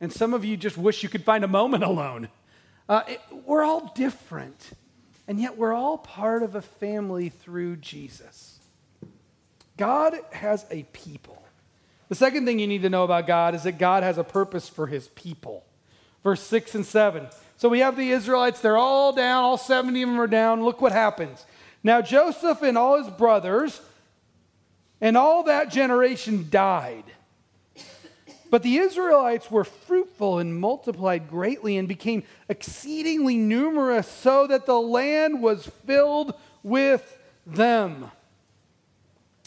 And 0.00 0.12
some 0.12 0.34
of 0.34 0.44
you 0.44 0.56
just 0.56 0.78
wish 0.78 1.02
you 1.02 1.08
could 1.08 1.24
find 1.24 1.44
a 1.44 1.48
moment 1.48 1.84
alone. 1.84 2.28
Uh, 2.88 3.02
it, 3.08 3.20
we're 3.46 3.62
all 3.62 3.92
different, 3.94 4.70
and 5.28 5.40
yet 5.40 5.56
we're 5.56 5.72
all 5.72 5.98
part 5.98 6.42
of 6.42 6.54
a 6.54 6.62
family 6.62 7.28
through 7.28 7.76
Jesus. 7.76 8.58
God 9.76 10.14
has 10.32 10.66
a 10.70 10.82
people. 10.92 11.42
The 12.08 12.14
second 12.14 12.44
thing 12.44 12.58
you 12.58 12.66
need 12.66 12.82
to 12.82 12.90
know 12.90 13.04
about 13.04 13.26
God 13.26 13.54
is 13.54 13.62
that 13.62 13.78
God 13.78 14.02
has 14.02 14.18
a 14.18 14.24
purpose 14.24 14.68
for 14.68 14.86
his 14.86 15.08
people. 15.08 15.64
Verse 16.22 16.42
6 16.42 16.74
and 16.74 16.86
7. 16.86 17.28
So 17.56 17.68
we 17.68 17.80
have 17.80 17.96
the 17.96 18.10
Israelites, 18.10 18.60
they're 18.60 18.76
all 18.76 19.12
down, 19.12 19.44
all 19.44 19.58
70 19.58 20.02
of 20.02 20.08
them 20.08 20.20
are 20.20 20.26
down. 20.26 20.64
Look 20.64 20.80
what 20.80 20.92
happens. 20.92 21.44
Now 21.82 22.00
Joseph 22.00 22.62
and 22.62 22.78
all 22.78 23.02
his 23.02 23.12
brothers 23.12 23.80
and 25.00 25.16
all 25.16 25.44
that 25.44 25.70
generation 25.70 26.46
died. 26.50 27.04
But 28.50 28.64
the 28.64 28.78
Israelites 28.78 29.50
were 29.50 29.64
fruitful 29.64 30.38
and 30.38 30.58
multiplied 30.58 31.30
greatly 31.30 31.76
and 31.76 31.86
became 31.86 32.24
exceedingly 32.48 33.36
numerous, 33.36 34.08
so 34.08 34.48
that 34.48 34.66
the 34.66 34.80
land 34.80 35.40
was 35.40 35.70
filled 35.86 36.34
with 36.64 37.18
them. 37.46 38.10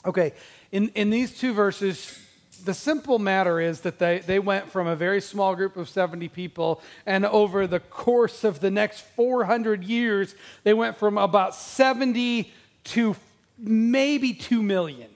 Okay, 0.06 0.34
in, 0.72 0.90
in 0.96 1.10
these 1.10 1.38
two 1.38 1.54
verses, 1.54 2.18
the 2.64 2.74
simple 2.74 3.20
matter 3.20 3.60
is 3.60 3.82
that 3.82 4.00
they, 4.00 4.20
they 4.20 4.40
went 4.40 4.72
from 4.72 4.88
a 4.88 4.96
very 4.96 5.22
small 5.22 5.56
group 5.56 5.78
of 5.78 5.90
70 5.90 6.28
people, 6.30 6.82
and 7.06 7.26
over 7.26 7.68
the 7.68 7.80
course 7.80 8.44
of 8.44 8.60
the 8.60 8.72
next 8.72 9.02
400 9.16 9.84
years, 9.84 10.36
they 10.64 10.74
went 10.74 10.98
from 10.98 11.18
about 11.18 11.56
70 11.56 12.52
to 12.86 13.16
maybe 13.58 14.34
2 14.34 14.64
million. 14.64 15.10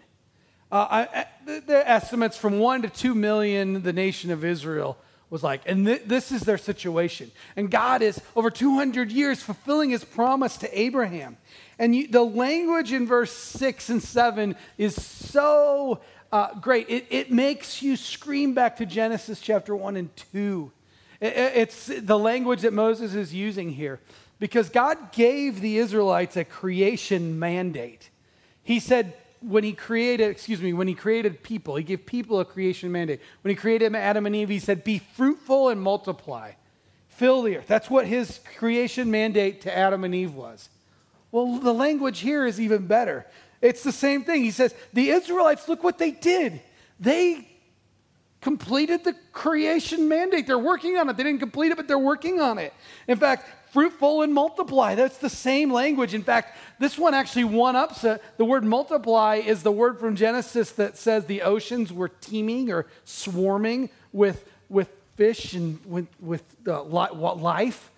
Uh, 0.72 1.06
I, 1.08 1.26
the, 1.46 1.90
estimates 1.90 2.36
from 2.38 2.60
one 2.60 2.82
to 2.82 2.90
two 2.90 3.16
million, 3.16 3.84
the 3.84 3.94
nation 3.94 4.32
of 4.32 4.44
Israel 4.44 4.98
was 5.30 5.44
like, 5.44 5.62
and 5.66 5.86
th- 5.86 6.04
this 6.06 6.32
is 6.32 6.42
their 6.42 6.58
situation. 6.58 7.32
And 7.56 7.72
God 7.72 8.02
is 8.02 8.22
over 8.36 8.50
200 8.50 9.12
years 9.12 9.42
fulfilling 9.42 9.90
his 9.90 10.04
promise 10.04 10.58
to 10.58 10.80
Abraham. 10.80 11.38
And 11.80 11.96
you, 11.96 12.08
the 12.08 12.24
language 12.24 12.92
in 12.92 13.06
verse 13.06 13.32
6 13.32 13.90
and 13.90 14.04
7 14.04 14.56
is 14.78 14.96
so 14.96 16.02
uh, 16.32 16.60
great. 16.60 16.90
It, 16.90 17.08
it 17.10 17.32
makes 17.32 17.82
you 17.82 17.96
scream 17.96 18.54
back 18.54 18.78
to 18.78 18.86
Genesis 18.86 19.40
chapter 19.40 19.76
1 19.76 19.96
and 19.96 20.16
2. 20.34 20.72
It, 21.22 21.28
it's 21.28 21.88
the 21.88 22.18
language 22.18 22.62
that 22.62 22.74
Moses 22.74 23.14
is 23.14 23.34
using 23.34 23.70
here 23.70 24.00
because 24.40 24.70
God 24.70 25.12
gave 25.12 25.62
the 25.62 25.78
Israelites 25.78 26.38
a 26.38 26.44
creation 26.44 27.40
mandate. 27.40 28.10
He 28.64 28.80
said, 28.80 29.14
when 29.42 29.64
he 29.64 29.74
created, 29.74 30.30
excuse 30.30 30.62
me, 30.62 30.74
when 30.74 30.88
he 30.88 30.94
created 30.94 31.44
people, 31.44 31.76
he 31.76 31.84
gave 31.84 32.06
people 32.06 32.40
a 32.40 32.46
creation 32.46 32.92
mandate. 32.92 33.22
When 33.42 33.50
he 33.50 33.56
created 33.56 33.96
Adam 33.96 34.26
and 34.26 34.36
Eve, 34.36 34.50
he 34.50 34.60
said, 34.60 34.84
Be 34.84 35.00
fruitful 35.00 35.70
and 35.70 35.82
multiply. 35.82 36.52
Fill 37.10 37.44
the 37.44 37.58
earth. 37.58 37.68
That's 37.68 37.90
what 37.90 38.06
his 38.06 38.40
creation 38.58 39.10
mandate 39.10 39.62
to 39.62 39.76
Adam 39.76 40.04
and 40.04 40.14
Eve 40.14 40.34
was. 40.34 40.70
Well, 41.32 41.58
the 41.60 41.74
language 41.74 42.20
here 42.20 42.46
is 42.46 42.60
even 42.60 42.88
better. 42.88 43.26
It's 43.62 43.84
the 43.84 43.92
same 43.92 44.24
thing. 44.24 44.44
He 44.44 44.52
says, 44.52 44.74
The 44.94 45.10
Israelites, 45.10 45.68
look 45.68 45.84
what 45.84 45.98
they 45.98 46.12
did. 46.12 46.62
They 47.00 47.48
completed 48.42 49.04
the 49.04 49.16
creation 49.34 50.08
mandate. 50.08 50.48
They're 50.48 50.58
working 50.58 50.98
on 50.98 51.10
it. 51.10 51.18
They 51.18 51.24
didn't 51.24 51.40
complete 51.40 51.72
it, 51.72 51.78
but 51.78 51.88
they're 51.88 51.98
working 51.98 52.40
on 52.40 52.60
it. 52.60 52.74
In 53.08 53.18
fact, 53.18 53.46
fruitful 53.72 54.22
and 54.22 54.34
multiply. 54.34 54.96
That's 54.96 55.18
the 55.18 55.30
same 55.30 55.72
language. 55.72 56.14
In 56.14 56.24
fact, 56.24 56.58
this 56.80 56.98
one 56.98 57.14
actually 57.14 57.46
one 57.46 57.76
ups 57.76 58.04
it. 58.04 58.24
The 58.38 58.46
word 58.46 58.64
multiply 58.64 59.36
is 59.36 59.64
the 59.64 59.72
word 59.72 60.00
from 60.00 60.16
Genesis 60.16 60.72
that 60.74 60.98
says 60.98 61.26
the 61.26 61.42
oceans 61.42 61.92
were 61.92 62.10
teeming 62.10 62.72
or 62.72 62.86
swarming 63.06 63.90
with, 64.14 64.48
with 64.70 64.90
fish 65.16 65.54
and 65.54 65.84
with, 65.86 66.08
with 66.20 66.44
uh, 66.68 66.84
life. 66.84 67.92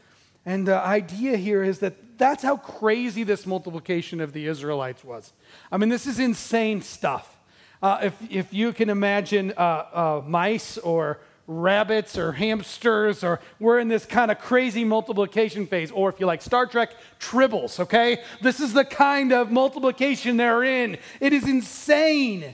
And 0.46 0.68
the 0.68 0.80
idea 0.80 1.38
here 1.38 1.64
is 1.64 1.80
that 1.80 1.96
that's 2.20 2.44
how 2.44 2.58
crazy 2.58 3.24
this 3.24 3.48
multiplication 3.48 4.22
of 4.22 4.34
the 4.34 4.46
Israelites 4.46 5.04
was. 5.04 5.34
I 5.72 5.78
mean, 5.78 5.90
this 5.90 6.06
is 6.06 6.20
insane 6.20 6.82
stuff. 6.82 7.38
Uh, 7.82 8.00
if, 8.04 8.14
if 8.30 8.54
you 8.54 8.74
can 8.74 8.90
imagine 8.90 9.54
uh, 9.58 9.62
uh, 9.62 10.22
mice 10.28 10.78
or 10.78 11.22
rabbits 11.48 12.18
or 12.18 12.34
hamsters, 12.34 13.24
or 13.24 13.40
we're 13.60 13.80
in 13.80 13.88
this 13.88 14.06
kind 14.06 14.30
of 14.30 14.38
crazy 14.38 14.84
multiplication 14.84 15.66
phase, 15.66 15.90
or 15.92 16.10
if 16.10 16.20
you 16.20 16.26
like 16.26 16.42
Star 16.42 16.68
Trek, 16.68 16.94
tribbles, 17.20 17.80
okay? 17.80 18.22
This 18.42 18.60
is 18.60 18.74
the 18.74 18.86
kind 18.86 19.32
of 19.32 19.50
multiplication 19.50 20.38
they're 20.38 20.64
in. 20.64 20.98
It 21.20 21.34
is 21.34 21.46
insane. 21.46 22.54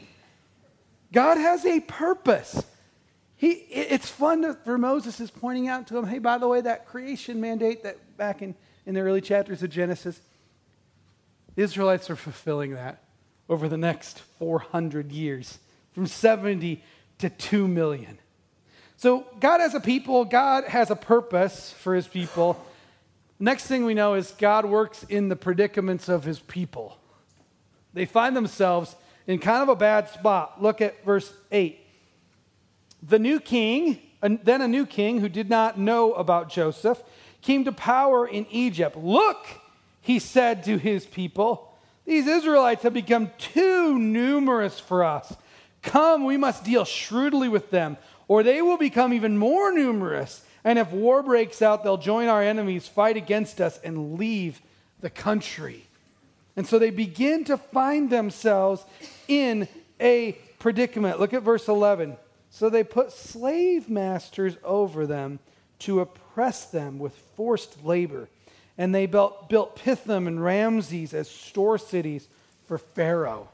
God 1.12 1.38
has 1.38 1.66
a 1.66 1.82
purpose. 1.82 2.64
He, 3.38 3.50
it's 3.50 4.10
fun 4.10 4.44
to, 4.44 4.54
for 4.54 4.78
Moses 4.78 5.20
is 5.20 5.30
pointing 5.30 5.68
out 5.68 5.88
to 5.88 5.98
him, 5.98 6.08
hey, 6.08 6.20
by 6.20 6.38
the 6.38 6.48
way, 6.48 6.62
that 6.62 6.88
creation 6.88 7.42
mandate 7.42 7.84
that 7.84 8.18
back 8.18 8.42
in, 8.42 8.56
in 8.86 8.94
the 8.94 9.02
early 9.02 9.22
chapters 9.22 9.62
of 9.62 9.70
Genesis, 9.70 10.22
the 11.56 11.64
Israelites 11.64 12.10
are 12.10 12.16
fulfilling 12.16 12.76
that 12.76 13.04
over 13.50 13.68
the 13.68 13.78
next 13.78 14.20
400 14.40 15.12
years, 15.12 15.60
from 15.92 16.08
70 16.08 16.82
to 17.20 17.30
2 17.30 17.68
million. 17.68 18.20
So, 18.98 19.26
God 19.40 19.60
has 19.60 19.76
a 19.76 19.82
people, 19.82 20.24
God 20.24 20.64
has 20.66 20.90
a 20.90 20.96
purpose 20.96 21.72
for 21.74 21.94
his 21.94 22.08
people. 22.08 22.64
Next 23.40 23.68
thing 23.68 23.84
we 23.84 23.94
know 23.94 24.14
is 24.14 24.32
God 24.32 24.66
works 24.66 25.04
in 25.04 25.28
the 25.28 25.36
predicaments 25.36 26.08
of 26.08 26.24
his 26.24 26.40
people. 26.40 26.98
They 27.94 28.06
find 28.06 28.36
themselves 28.36 28.96
in 29.28 29.40
kind 29.40 29.62
of 29.62 29.70
a 29.70 29.76
bad 29.76 30.10
spot. 30.10 30.62
Look 30.62 30.82
at 30.82 31.04
verse 31.04 31.34
8. 31.52 31.85
The 33.08 33.20
new 33.20 33.40
king, 33.40 34.00
then 34.22 34.62
a 34.62 34.68
new 34.68 34.86
king 34.86 35.20
who 35.20 35.30
did 35.30 35.50
not 35.50 35.78
know 35.78 36.14
about 36.14 36.50
Joseph, 36.50 37.02
came 37.42 37.66
to 37.66 37.72
power 37.72 38.28
in 38.28 38.48
Egypt. 38.50 38.98
Look, 38.98 39.46
he 40.02 40.20
said 40.20 40.64
to 40.64 40.78
his 40.78 41.06
people, 41.06 41.72
these 42.06 42.28
Israelites 42.28 42.84
have 42.84 42.94
become 42.94 43.32
too 43.38 43.98
numerous 43.98 44.80
for 44.80 45.04
us. 45.04 45.36
Come, 45.82 46.26
we 46.26 46.38
must 46.38 46.64
deal 46.64 46.86
shrewdly 46.86 47.50
with 47.50 47.70
them 47.72 47.98
or 48.28 48.44
they 48.44 48.62
will 48.62 48.78
become 48.78 49.14
even 49.14 49.38
more 49.38 49.72
numerous. 49.72 50.44
And 50.64 50.80
if 50.80 50.92
war 50.92 51.22
breaks 51.22 51.62
out, 51.62 51.84
they'll 51.84 51.98
join 51.98 52.28
our 52.28 52.42
enemies, 52.42 52.88
fight 52.88 53.18
against 53.18 53.62
us, 53.62 53.80
and 53.84 54.18
leave 54.18 54.62
the 55.02 55.10
country. 55.10 55.86
And 56.56 56.66
so 56.66 56.80
they 56.80 56.90
begin 56.90 57.44
to 57.46 57.58
find 57.58 58.10
themselves 58.10 58.84
in 59.28 59.68
a 60.00 60.34
predicament. 60.60 61.20
Look 61.20 61.34
at 61.34 61.44
verse 61.44 61.68
11. 61.68 62.18
So 62.56 62.70
they 62.70 62.86
put 62.86 63.12
slave 63.12 63.90
masters 63.90 64.56
over 64.64 65.06
them 65.06 65.40
to 65.80 66.00
oppress 66.00 66.64
them 66.64 67.00
with 67.00 67.14
forced 67.36 67.84
labor. 67.84 68.30
And 68.78 68.96
they 68.96 69.08
built, 69.08 69.50
built 69.50 69.76
Pithom 69.76 70.26
and 70.26 70.42
Ramses 70.42 71.14
as 71.14 71.30
store 71.30 71.78
cities 71.78 72.30
for 72.66 72.78
Pharaoh. 72.78 73.50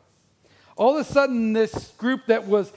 All 0.76 0.96
of 0.96 1.02
a 1.02 1.12
sudden, 1.12 1.54
this 1.54 1.90
group 1.98 2.28
that 2.28 2.46
was 2.46 2.72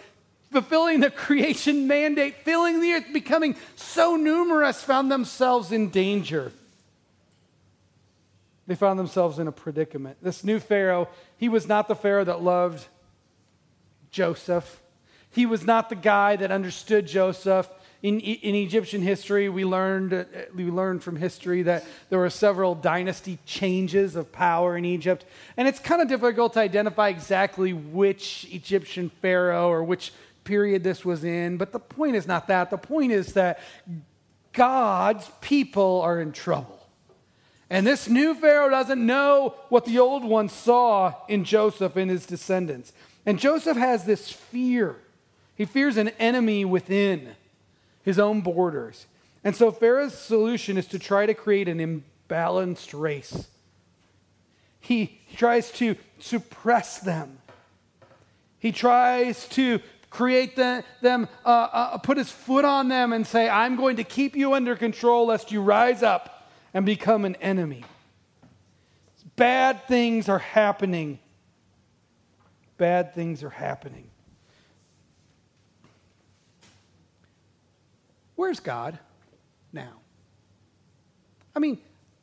fulfilling 0.50 1.00
the 1.00 1.10
creation 1.10 1.86
mandate, 1.86 2.36
filling 2.36 2.80
the 2.80 2.94
earth, 2.94 3.12
becoming 3.12 3.54
so 3.76 4.16
numerous, 4.16 4.82
found 4.82 5.12
themselves 5.12 5.72
in 5.72 5.90
danger. 5.90 6.52
They 8.66 8.76
found 8.76 8.98
themselves 8.98 9.38
in 9.38 9.46
a 9.46 9.52
predicament. 9.52 10.16
This 10.22 10.42
new 10.42 10.58
Pharaoh, 10.58 11.06
he 11.36 11.50
was 11.50 11.68
not 11.68 11.86
the 11.86 11.94
Pharaoh 11.94 12.24
that 12.24 12.40
loved 12.40 12.86
Joseph. 14.10 14.80
He 15.34 15.46
was 15.46 15.64
not 15.64 15.88
the 15.88 15.96
guy 15.96 16.36
that 16.36 16.52
understood 16.52 17.06
Joseph. 17.06 17.68
In, 18.02 18.20
in 18.20 18.54
Egyptian 18.54 19.00
history, 19.00 19.48
we 19.48 19.64
learned, 19.64 20.12
uh, 20.12 20.24
we 20.54 20.64
learned 20.64 21.02
from 21.02 21.16
history 21.16 21.62
that 21.62 21.84
there 22.10 22.18
were 22.18 22.30
several 22.30 22.74
dynasty 22.74 23.38
changes 23.46 24.14
of 24.14 24.30
power 24.30 24.76
in 24.76 24.84
Egypt. 24.84 25.24
And 25.56 25.66
it's 25.66 25.78
kind 25.78 26.02
of 26.02 26.08
difficult 26.08 26.52
to 26.52 26.60
identify 26.60 27.08
exactly 27.08 27.72
which 27.72 28.46
Egyptian 28.52 29.10
pharaoh 29.22 29.70
or 29.70 29.82
which 29.82 30.12
period 30.44 30.84
this 30.84 31.04
was 31.04 31.24
in, 31.24 31.56
but 31.56 31.72
the 31.72 31.80
point 31.80 32.14
is 32.14 32.26
not 32.26 32.48
that. 32.48 32.70
The 32.70 32.76
point 32.76 33.10
is 33.10 33.32
that 33.32 33.60
God's 34.52 35.28
people 35.40 36.02
are 36.02 36.20
in 36.20 36.32
trouble. 36.32 36.78
And 37.70 37.86
this 37.86 38.08
new 38.08 38.34
Pharaoh 38.34 38.70
doesn't 38.70 39.04
know 39.04 39.54
what 39.68 39.84
the 39.84 39.98
old 39.98 40.22
one 40.22 40.48
saw 40.48 41.14
in 41.28 41.44
Joseph 41.44 41.96
and 41.96 42.10
his 42.10 42.26
descendants. 42.26 42.92
And 43.26 43.38
Joseph 43.38 43.76
has 43.76 44.04
this 44.04 44.30
fear. 44.30 44.96
He 45.54 45.64
fears 45.64 45.96
an 45.96 46.08
enemy 46.18 46.64
within 46.64 47.36
his 48.02 48.18
own 48.18 48.40
borders. 48.40 49.06
And 49.42 49.54
so 49.54 49.70
Pharaoh's 49.70 50.18
solution 50.18 50.76
is 50.76 50.86
to 50.88 50.98
try 50.98 51.26
to 51.26 51.34
create 51.34 51.68
an 51.68 52.04
imbalanced 52.28 52.98
race. 52.98 53.48
He 54.80 55.20
tries 55.36 55.70
to 55.72 55.96
suppress 56.18 56.98
them. 56.98 57.38
He 58.58 58.72
tries 58.72 59.46
to 59.50 59.80
create 60.10 60.56
the, 60.56 60.84
them, 61.02 61.28
uh, 61.44 61.48
uh, 61.48 61.98
put 61.98 62.16
his 62.16 62.30
foot 62.30 62.64
on 62.64 62.88
them 62.88 63.12
and 63.12 63.26
say, 63.26 63.48
I'm 63.48 63.76
going 63.76 63.96
to 63.96 64.04
keep 64.04 64.36
you 64.36 64.54
under 64.54 64.76
control 64.76 65.26
lest 65.26 65.52
you 65.52 65.60
rise 65.60 66.02
up 66.02 66.50
and 66.72 66.86
become 66.86 67.24
an 67.24 67.36
enemy. 67.36 67.84
Bad 69.36 69.84
things 69.88 70.28
are 70.28 70.38
happening. 70.38 71.18
Bad 72.76 73.14
things 73.14 73.42
are 73.42 73.50
happening. 73.50 74.08
Where's 78.36 78.60
God 78.60 78.98
now? 79.72 79.92
I 81.54 81.58
mean, 81.58 81.78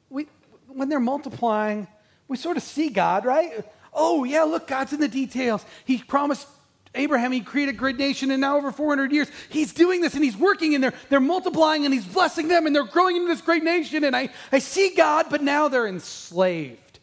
we, 0.09 0.27
when 0.67 0.89
they're 0.89 0.99
multiplying, 0.99 1.87
we 2.27 2.37
sort 2.37 2.57
of 2.57 2.63
see 2.63 2.89
God, 2.89 3.25
right? 3.25 3.65
Oh, 3.93 4.23
yeah, 4.23 4.43
look, 4.43 4.67
God's 4.67 4.93
in 4.93 4.99
the 4.99 5.07
details. 5.07 5.65
He 5.85 5.97
promised 5.97 6.47
Abraham, 6.93 7.31
he 7.31 7.39
created 7.39 7.75
a 7.75 7.77
great 7.77 7.97
nation, 7.97 8.31
and 8.31 8.41
now 8.41 8.57
over 8.57 8.71
400 8.71 9.13
years, 9.13 9.29
he's 9.49 9.73
doing 9.73 10.01
this 10.01 10.13
and 10.13 10.23
he's 10.23 10.35
working 10.35 10.75
and 10.75 10.83
they're, 10.83 10.93
they're 11.09 11.21
multiplying 11.21 11.85
and 11.85 11.93
he's 11.93 12.05
blessing 12.05 12.49
them 12.49 12.65
and 12.65 12.75
they're 12.75 12.83
growing 12.83 13.15
into 13.15 13.29
this 13.29 13.39
great 13.41 13.63
nation. 13.63 14.03
And 14.03 14.15
I, 14.15 14.29
I 14.51 14.59
see 14.59 14.93
God, 14.95 15.27
but 15.29 15.41
now 15.41 15.69
they're 15.69 15.87
enslaved. 15.87 16.99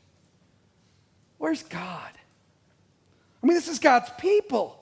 Where's 1.38 1.62
God? 1.62 2.10
I 3.42 3.46
mean, 3.46 3.54
this 3.54 3.68
is 3.68 3.78
God's 3.78 4.10
people. 4.18 4.77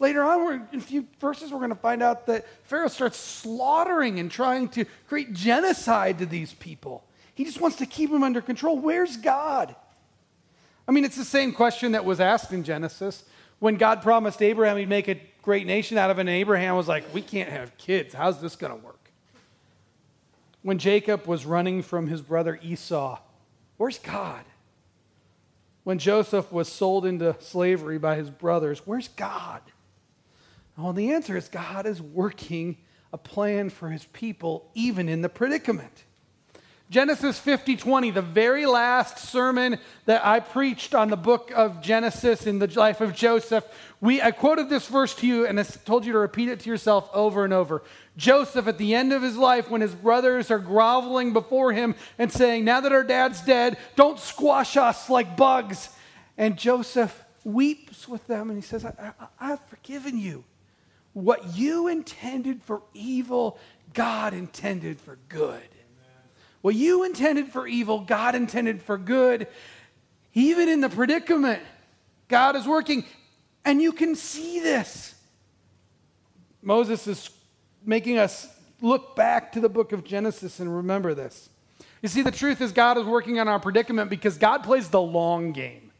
Later 0.00 0.22
on, 0.22 0.68
in 0.72 0.78
a 0.78 0.82
few 0.82 1.06
verses, 1.20 1.50
we're 1.50 1.58
going 1.58 1.70
to 1.70 1.76
find 1.76 2.02
out 2.02 2.26
that 2.26 2.46
Pharaoh 2.64 2.88
starts 2.88 3.18
slaughtering 3.18 4.20
and 4.20 4.30
trying 4.30 4.68
to 4.70 4.84
create 5.08 5.32
genocide 5.32 6.18
to 6.18 6.26
these 6.26 6.54
people. 6.54 7.04
He 7.34 7.44
just 7.44 7.60
wants 7.60 7.78
to 7.78 7.86
keep 7.86 8.10
them 8.10 8.22
under 8.22 8.40
control. 8.40 8.78
Where's 8.78 9.16
God? 9.16 9.74
I 10.86 10.92
mean, 10.92 11.04
it's 11.04 11.16
the 11.16 11.24
same 11.24 11.52
question 11.52 11.92
that 11.92 12.04
was 12.04 12.20
asked 12.20 12.52
in 12.52 12.64
Genesis 12.64 13.24
when 13.58 13.76
God 13.76 14.02
promised 14.02 14.40
Abraham 14.40 14.76
he'd 14.76 14.88
make 14.88 15.08
a 15.08 15.20
great 15.42 15.66
nation 15.66 15.98
out 15.98 16.10
of 16.10 16.18
and 16.18 16.28
Abraham 16.28 16.76
was 16.76 16.88
like, 16.88 17.04
We 17.12 17.22
can't 17.22 17.50
have 17.50 17.76
kids. 17.76 18.14
How's 18.14 18.40
this 18.40 18.56
going 18.56 18.72
to 18.72 18.84
work? 18.84 19.10
When 20.62 20.78
Jacob 20.78 21.26
was 21.26 21.46
running 21.46 21.82
from 21.82 22.08
his 22.08 22.22
brother 22.22 22.58
Esau, 22.62 23.18
where's 23.76 23.98
God? 23.98 24.44
When 25.84 25.98
Joseph 25.98 26.52
was 26.52 26.70
sold 26.70 27.06
into 27.06 27.36
slavery 27.40 27.98
by 27.98 28.16
his 28.16 28.30
brothers, 28.30 28.82
where's 28.84 29.08
God? 29.08 29.62
Well, 30.78 30.92
the 30.92 31.12
answer 31.12 31.36
is 31.36 31.48
God 31.48 31.86
is 31.86 32.00
working 32.00 32.76
a 33.12 33.18
plan 33.18 33.68
for 33.68 33.90
his 33.90 34.04
people 34.04 34.70
even 34.74 35.08
in 35.08 35.22
the 35.22 35.28
predicament. 35.28 36.04
Genesis 36.88 37.38
50 37.38 37.76
20, 37.76 38.12
the 38.12 38.22
very 38.22 38.64
last 38.64 39.18
sermon 39.18 39.78
that 40.06 40.24
I 40.24 40.40
preached 40.40 40.94
on 40.94 41.10
the 41.10 41.16
book 41.16 41.52
of 41.54 41.82
Genesis 41.82 42.46
in 42.46 42.60
the 42.60 42.68
life 42.68 43.00
of 43.00 43.12
Joseph, 43.12 43.64
we, 44.00 44.22
I 44.22 44.30
quoted 44.30 44.70
this 44.70 44.86
verse 44.86 45.14
to 45.16 45.26
you 45.26 45.46
and 45.46 45.58
I 45.58 45.64
told 45.64 46.06
you 46.06 46.12
to 46.12 46.18
repeat 46.18 46.48
it 46.48 46.60
to 46.60 46.70
yourself 46.70 47.10
over 47.12 47.44
and 47.44 47.52
over. 47.52 47.82
Joseph, 48.16 48.68
at 48.68 48.78
the 48.78 48.94
end 48.94 49.12
of 49.12 49.20
his 49.20 49.36
life, 49.36 49.68
when 49.68 49.80
his 49.80 49.94
brothers 49.94 50.50
are 50.50 50.60
groveling 50.60 51.32
before 51.32 51.72
him 51.72 51.96
and 52.18 52.32
saying, 52.32 52.64
Now 52.64 52.80
that 52.80 52.92
our 52.92 53.04
dad's 53.04 53.42
dead, 53.42 53.76
don't 53.96 54.18
squash 54.18 54.76
us 54.76 55.10
like 55.10 55.36
bugs. 55.36 55.90
And 56.38 56.56
Joseph 56.56 57.24
weeps 57.42 58.08
with 58.08 58.26
them 58.28 58.48
and 58.48 58.56
he 58.56 58.62
says, 58.64 58.84
I, 58.84 59.12
I, 59.20 59.26
I've 59.40 59.60
forgiven 59.66 60.16
you. 60.16 60.44
What 61.18 61.56
you 61.56 61.88
intended 61.88 62.62
for 62.62 62.80
evil, 62.94 63.58
God 63.92 64.34
intended 64.34 65.00
for 65.00 65.18
good. 65.28 65.68
What 66.60 66.76
you 66.76 67.02
intended 67.02 67.48
for 67.48 67.66
evil, 67.66 68.02
God 68.02 68.36
intended 68.36 68.80
for 68.80 68.96
good. 68.96 69.48
Even 70.32 70.68
in 70.68 70.80
the 70.80 70.88
predicament, 70.88 71.60
God 72.28 72.54
is 72.54 72.68
working. 72.68 73.04
And 73.64 73.82
you 73.82 73.90
can 73.90 74.14
see 74.14 74.60
this. 74.60 75.16
Moses 76.62 77.08
is 77.08 77.30
making 77.84 78.18
us 78.18 78.46
look 78.80 79.16
back 79.16 79.50
to 79.52 79.60
the 79.60 79.68
book 79.68 79.90
of 79.90 80.04
Genesis 80.04 80.60
and 80.60 80.72
remember 80.72 81.14
this. 81.14 81.48
You 82.00 82.08
see, 82.08 82.22
the 82.22 82.30
truth 82.30 82.60
is, 82.60 82.70
God 82.70 82.96
is 82.96 83.04
working 83.04 83.40
on 83.40 83.48
our 83.48 83.58
predicament 83.58 84.08
because 84.08 84.38
God 84.38 84.62
plays 84.62 84.88
the 84.88 85.02
long 85.02 85.50
game. 85.50 85.90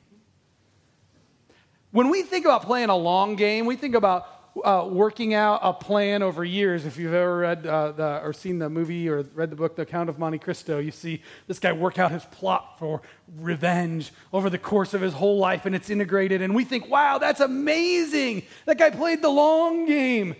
When 1.90 2.08
we 2.08 2.22
think 2.22 2.44
about 2.44 2.62
playing 2.62 2.90
a 2.90 2.96
long 2.96 3.34
game, 3.34 3.66
we 3.66 3.74
think 3.74 3.96
about 3.96 4.37
uh, 4.64 4.86
working 4.86 5.34
out 5.34 5.60
a 5.62 5.72
plan 5.72 6.22
over 6.22 6.44
years. 6.44 6.84
If 6.86 6.96
you've 6.96 7.14
ever 7.14 7.38
read 7.38 7.66
uh, 7.66 7.92
the, 7.92 8.20
or 8.22 8.32
seen 8.32 8.58
the 8.58 8.68
movie 8.68 9.08
or 9.08 9.22
read 9.34 9.50
the 9.50 9.56
book, 9.56 9.76
The 9.76 9.86
Count 9.86 10.08
of 10.08 10.18
Monte 10.18 10.38
Cristo, 10.38 10.78
you 10.78 10.90
see 10.90 11.22
this 11.46 11.58
guy 11.58 11.72
work 11.72 11.98
out 11.98 12.10
his 12.10 12.24
plot 12.26 12.78
for 12.78 13.02
revenge 13.38 14.12
over 14.32 14.50
the 14.50 14.58
course 14.58 14.94
of 14.94 15.00
his 15.00 15.12
whole 15.12 15.38
life, 15.38 15.66
and 15.66 15.74
it's 15.74 15.90
integrated. 15.90 16.42
And 16.42 16.54
we 16.54 16.64
think, 16.64 16.88
wow, 16.88 17.18
that's 17.18 17.40
amazing. 17.40 18.44
That 18.66 18.78
guy 18.78 18.90
played 18.90 19.22
the 19.22 19.28
long 19.28 19.86
game. 19.86 20.36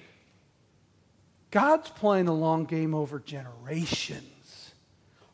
God's 1.50 1.88
playing 1.88 2.26
the 2.26 2.34
long 2.34 2.64
game 2.64 2.94
over 2.94 3.18
generations, 3.18 4.72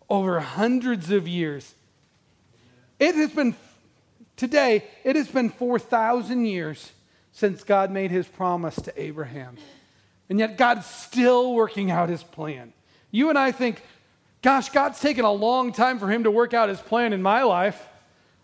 over 0.09 0.41
hundreds 0.41 1.11
of 1.11 1.27
years. 1.27 1.75
It 3.01 3.15
has 3.17 3.31
been, 3.31 3.57
today, 4.37 4.85
it 5.03 5.17
has 5.17 5.29
been 5.29 5.51
4,000 5.51 6.47
years 6.47 6.93
since 7.35 7.65
God 7.65 7.91
made 7.91 8.13
his 8.13 8.27
promise 8.27 8.77
to 8.77 9.01
Abraham. 9.01 9.57
And 10.31 10.39
yet 10.39 10.57
God's 10.57 10.87
still 10.87 11.53
working 11.53 11.91
out 11.91 12.09
his 12.09 12.23
plan. 12.23 12.73
You 13.11 13.29
and 13.29 13.37
I 13.37 13.51
think, 13.53 13.83
gosh, 14.41 14.71
God's 14.71 15.01
taken 15.01 15.25
a 15.25 15.33
long 15.33 15.73
time 15.73 15.99
for 15.99 16.09
him 16.09 16.25
to 16.25 16.31
work 16.31 16.55
out 16.55 16.69
his 16.69 16.81
plan 16.81 17.13
in 17.13 17.21
my 17.21 17.43
life. 17.43 17.89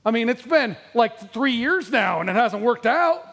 I 0.05 0.11
mean, 0.11 0.29
it's 0.29 0.43
been 0.43 0.77
like 0.93 1.33
three 1.33 1.53
years 1.53 1.91
now 1.91 2.21
and 2.21 2.29
it 2.29 2.35
hasn't 2.35 2.63
worked 2.63 2.85
out. 2.85 3.25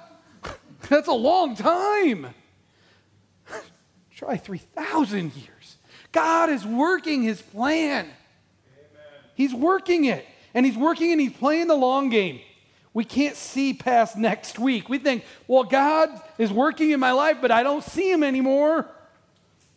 That's 0.90 1.08
a 1.08 1.14
long 1.14 1.56
time. 1.56 2.28
Try 4.16 4.38
3,000 4.38 5.36
years. 5.36 5.78
God 6.12 6.52
is 6.52 6.66
working 6.66 7.24
his 7.24 7.42
plan. 7.42 8.06
Amen. 8.06 8.14
He's 9.34 9.56
working 9.56 10.06
it. 10.06 10.24
And 10.54 10.66
he's 10.66 10.78
working 10.78 11.12
and 11.12 11.20
he's 11.20 11.34
playing 11.34 11.68
the 11.68 11.76
long 11.76 12.10
game 12.10 12.42
we 12.98 13.06
can't 13.06 13.36
see 13.36 13.76
past 13.76 14.18
next 14.18 14.58
week. 14.58 14.90
We 14.90 14.98
think, 14.98 15.24
well, 15.48 15.64
God 15.64 16.10
is 16.40 16.52
working 16.52 16.90
in 16.90 17.00
my 17.00 17.12
life, 17.12 17.38
but 17.40 17.52
I 17.52 17.62
don't 17.62 17.84
see 17.84 18.12
him 18.12 18.24
anymore. 18.24 18.88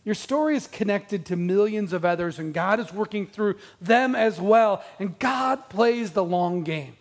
Your 0.06 0.14
story 0.14 0.56
is 0.56 0.66
connected 0.66 1.26
to 1.26 1.36
millions 1.36 1.92
of 1.92 2.06
others, 2.06 2.38
and 2.38 2.54
God 2.54 2.80
is 2.80 2.94
working 2.94 3.26
through 3.26 3.56
them 3.78 4.14
as 4.14 4.40
well. 4.40 4.82
And 4.98 5.18
God 5.18 5.68
plays 5.68 6.12
the 6.12 6.24
long 6.24 6.62
game. 6.62 6.96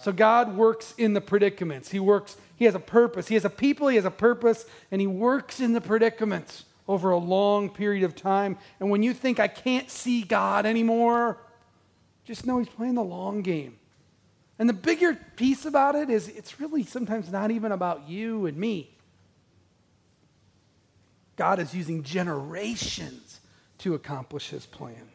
So 0.00 0.12
God 0.12 0.56
works 0.56 0.94
in 0.96 1.14
the 1.14 1.20
predicaments. 1.20 1.90
He 1.90 1.98
works, 1.98 2.36
He 2.54 2.64
has 2.66 2.76
a 2.76 2.78
purpose. 2.78 3.26
He 3.26 3.34
has 3.34 3.44
a 3.44 3.50
people, 3.50 3.88
He 3.88 3.96
has 3.96 4.04
a 4.04 4.12
purpose, 4.12 4.64
and 4.92 5.00
He 5.00 5.08
works 5.08 5.58
in 5.58 5.72
the 5.72 5.80
predicaments 5.80 6.66
over 6.86 7.10
a 7.10 7.18
long 7.18 7.68
period 7.68 8.04
of 8.04 8.14
time. 8.14 8.58
And 8.78 8.90
when 8.90 9.02
you 9.02 9.12
think, 9.12 9.40
I 9.40 9.48
can't 9.48 9.90
see 9.90 10.22
God 10.22 10.66
anymore, 10.66 11.36
just 12.24 12.46
know 12.46 12.58
He's 12.58 12.68
playing 12.68 12.94
the 12.94 13.02
long 13.02 13.42
game. 13.42 13.74
And 14.58 14.68
the 14.68 14.74
bigger 14.74 15.14
piece 15.36 15.64
about 15.64 15.94
it 15.94 16.10
is 16.10 16.28
it's 16.28 16.58
really 16.58 16.82
sometimes 16.82 17.30
not 17.30 17.50
even 17.50 17.70
about 17.70 18.08
you 18.08 18.46
and 18.46 18.56
me. 18.56 18.90
God 21.36 21.60
is 21.60 21.74
using 21.74 22.02
generations 22.02 23.40
to 23.78 23.94
accomplish 23.94 24.50
his 24.50 24.66
plan. 24.66 25.08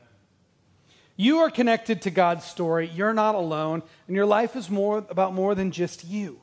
You 1.18 1.40
are 1.40 1.50
connected 1.50 2.02
to 2.04 2.12
God's 2.12 2.46
story. 2.46 2.90
You're 2.94 3.14
not 3.14 3.36
alone, 3.36 3.84
and 4.08 4.16
your 4.16 4.26
life 4.26 4.56
is 4.56 4.70
more 4.70 5.06
about 5.10 5.34
more 5.34 5.54
than 5.54 5.72
just 5.72 6.06
you. 6.06 6.40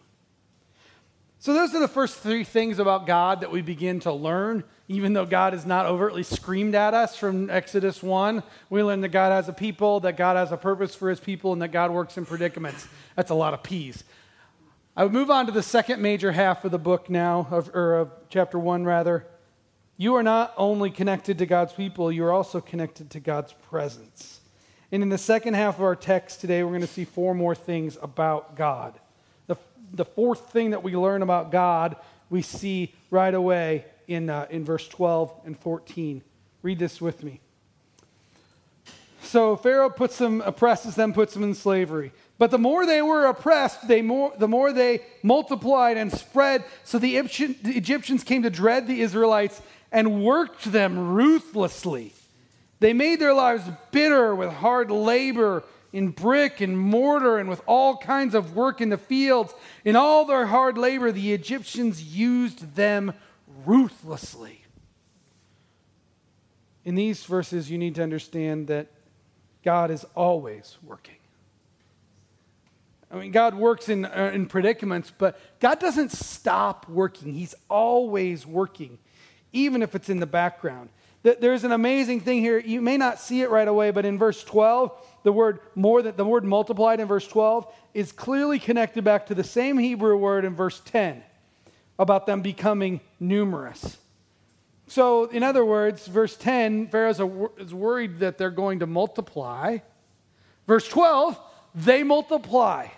So, 1.39 1.55
those 1.55 1.75
are 1.75 1.81
the 1.81 1.89
first 1.89 2.19
three 2.19 2.45
things 2.45 2.79
about 2.79 3.07
God 3.07 3.41
that 3.41 3.51
we 3.51 3.63
begin 3.63 4.01
to 4.01 4.13
learn. 4.13 4.63
Even 4.91 5.13
though 5.13 5.25
God 5.25 5.55
is 5.55 5.65
not 5.65 5.87
overtly 5.87 6.25
screamed 6.25 6.75
at 6.75 6.95
us 6.95 7.17
from 7.17 7.49
Exodus 7.49 8.03
1, 8.03 8.43
we 8.71 8.83
learn 8.83 9.01
that 9.03 9.11
God 9.11 9.31
has 9.31 9.49
a 9.49 9.53
people, 9.53 10.01
that 10.01 10.17
God 10.17 10.37
has 10.37 10.51
a 10.51 10.57
purpose 10.57 10.97
for 10.97 11.09
his 11.09 11.21
people, 11.21 11.53
and 11.53 11.63
that 11.63 11.69
God 11.69 11.93
works 11.93 12.19
in 12.19 12.27
predicaments. 12.27 12.89
That's 13.15 13.31
a 13.31 13.35
lot 13.35 13.55
of 13.55 13.63
P's. 13.63 14.03
I 14.97 15.05
would 15.05 15.13
move 15.13 15.31
on 15.31 15.47
to 15.47 15.53
the 15.53 15.63
second 15.63 16.03
major 16.03 16.33
half 16.33 16.65
of 16.65 16.73
the 16.73 16.79
book 16.79 17.09
now, 17.09 17.47
of, 17.53 17.73
or 17.73 18.01
of 18.01 18.11
chapter 18.31 18.59
1, 18.59 18.85
rather. 18.85 19.25
You 19.97 20.17
are 20.17 20.25
not 20.25 20.53
only 20.57 20.91
connected 20.91 21.39
to 21.39 21.47
God's 21.47 21.73
people, 21.73 22.11
you 22.11 22.25
are 22.25 22.33
also 22.33 22.61
connected 22.61 23.11
to 23.11 23.21
God's 23.21 23.53
presence. 23.71 24.41
And 24.91 25.05
in 25.05 25.09
the 25.09 25.19
second 25.19 25.55
half 25.55 25.77
of 25.77 25.85
our 25.85 25.95
text 25.95 26.41
today, 26.41 26.65
we're 26.65 26.71
going 26.71 26.81
to 26.81 26.89
see 26.89 27.05
four 27.05 27.33
more 27.33 27.55
things 27.55 27.97
about 28.03 28.57
God 28.57 28.99
the 29.93 30.05
fourth 30.05 30.51
thing 30.51 30.71
that 30.71 30.83
we 30.83 30.97
learn 30.97 31.23
about 31.23 31.51
God, 31.51 31.97
we 32.29 32.43
see 32.43 32.95
right 33.11 33.35
away 33.35 33.85
in, 34.11 34.29
uh, 34.29 34.47
in 34.51 34.65
verse 34.65 34.87
12 34.89 35.33
and 35.45 35.59
14. 35.59 36.23
Read 36.63 36.79
this 36.79 37.01
with 37.01 37.23
me. 37.23 37.41
So 39.23 39.55
Pharaoh 39.57 39.91
puts 39.91 40.19
them, 40.19 40.41
oppresses 40.41 40.97
them, 40.97 41.13
puts 41.13 41.35
them 41.35 41.45
in 41.45 41.55
slavery. 41.55 42.13
But 42.37 42.51
the 42.51 42.59
more 42.59 42.87
they 42.87 43.03
were 43.03 43.27
oppressed, 43.27 43.87
they 43.87 44.03
more, 44.03 44.33
the 44.37 44.49
more 44.49 44.73
they 44.73 45.03
multiplied 45.23 45.97
and 45.97 46.11
spread. 46.11 46.65
So 46.85 46.99
the, 46.99 47.17
Egyptian, 47.17 47.55
the 47.63 47.77
Egyptians 47.77 48.25
came 48.25 48.43
to 48.43 48.51
dread 48.51 48.89
the 48.89 49.01
Israelites 49.01 49.63
and 49.93 50.25
worked 50.25 50.65
them 50.73 51.13
ruthlessly. 51.13 52.13
They 52.81 52.93
made 52.93 53.21
their 53.21 53.35
lives 53.35 53.65
bitter 53.93 54.35
with 54.35 54.51
hard 54.51 54.91
labor 54.91 55.63
in 55.93 56.09
brick 56.09 56.61
and 56.61 56.79
mortar 56.79 57.39
and 57.39 57.49
with 57.49 57.63
all 57.67 57.97
kinds 57.97 58.35
of 58.35 58.57
work 58.57 58.81
in 58.81 58.89
the 58.89 58.99
fields. 58.99 59.53
In 59.85 59.97
all 59.97 60.25
their 60.25 60.47
hard 60.47 60.79
labor, 60.79 61.13
the 61.13 61.33
Egyptians 61.33 62.03
used 62.03 62.75
them 62.75 63.13
ruthlessly. 63.67 64.65
In 66.85 66.95
these 66.95 67.25
verses, 67.25 67.71
you 67.71 67.79
need 67.79 67.95
to 67.97 68.03
understand 68.03 68.69
that 68.69 68.89
God 69.65 69.91
is 69.91 70.05
always 70.15 70.79
working. 70.83 71.17
I 73.11 73.17
mean, 73.17 73.33
God 73.33 73.55
works 73.55 73.89
in, 73.89 74.05
uh, 74.05 74.31
in 74.33 74.47
predicaments, 74.47 75.13
but 75.17 75.39
God 75.59 75.81
doesn't 75.81 76.13
stop 76.13 76.89
working. 76.89 77.35
He's 77.35 77.55
always 77.69 78.47
working, 78.47 78.99
even 79.53 79.83
if 79.83 79.95
it's 79.95 80.09
in 80.09 80.21
the 80.21 80.27
background. 80.27 80.91
There's 81.23 81.65
an 81.65 81.73
amazing 81.73 82.21
thing 82.21 82.41
here. 82.41 82.59
You 82.59 82.81
may 82.81 82.97
not 82.97 83.19
see 83.19 83.43
it 83.43 83.51
right 83.51 83.69
away, 83.69 83.91
but 83.91 84.07
in 84.07 84.17
verse 84.17 84.43
12, 84.43 84.91
the 85.23 85.33
word 85.33 85.61
more 85.75 86.01
that 86.01 86.17
the 86.17 86.25
word 86.25 86.45
multiplied 86.45 86.99
in 86.99 87.09
verse 87.09 87.27
12 87.27 87.71
is 87.93 88.11
clearly 88.11 88.59
connected 88.59 89.05
back 89.05 89.27
to 89.27 89.35
the 89.35 89.45
same 89.45 89.77
Hebrew 89.77 90.17
word 90.17 90.47
in 90.47 90.55
verse 90.55 90.81
10 90.87 91.23
about 92.01 92.25
them 92.25 92.41
becoming 92.41 93.01
numerous. 93.21 93.99
So, 94.89 95.27
in 95.27 95.43
other 95.43 95.65
words, 95.65 96.07
verse 96.09 96.35
10, 96.35 96.89
Pharaoh 96.89 97.53
is 97.59 97.75
worried 97.75 98.21
that 98.21 98.39
they're 98.39 98.51
going 98.51 98.81
to 98.81 98.87
multiply. 98.87 99.79
Verse 100.67 100.89
12, 100.89 101.39
they 101.75 102.03
multiply. 102.03 102.89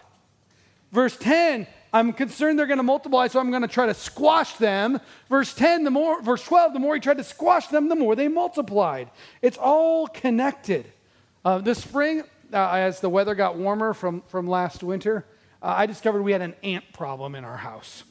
Verse 0.92 1.16
10, 1.16 1.66
I'm 1.92 2.12
concerned 2.12 2.58
they're 2.58 2.66
going 2.66 2.78
to 2.78 2.84
multiply, 2.84 3.26
so 3.26 3.40
I'm 3.40 3.50
going 3.50 3.62
to 3.62 3.68
try 3.68 3.86
to 3.86 3.94
squash 3.94 4.54
them. 4.54 5.00
Verse 5.28 5.52
10, 5.52 5.82
the 5.82 5.90
more, 5.90 6.22
verse 6.22 6.44
12, 6.44 6.72
the 6.72 6.78
more 6.78 6.94
he 6.94 7.00
tried 7.00 7.18
to 7.18 7.24
squash 7.24 7.66
them, 7.66 7.88
the 7.88 7.96
more 7.96 8.14
they 8.14 8.28
multiplied. 8.28 9.10
It's 9.42 9.58
all 9.58 10.06
connected. 10.06 10.90
Uh, 11.44 11.58
this 11.58 11.82
spring, 11.82 12.22
uh, 12.52 12.70
as 12.70 13.00
the 13.00 13.10
weather 13.10 13.34
got 13.34 13.56
warmer 13.56 13.94
from, 13.94 14.22
from 14.28 14.46
last 14.46 14.84
winter, 14.84 15.26
uh, 15.60 15.74
I 15.76 15.86
discovered 15.86 16.22
we 16.22 16.32
had 16.32 16.40
an 16.40 16.54
ant 16.62 16.84
problem 16.92 17.34
in 17.34 17.44
our 17.44 17.56
house. 17.56 18.04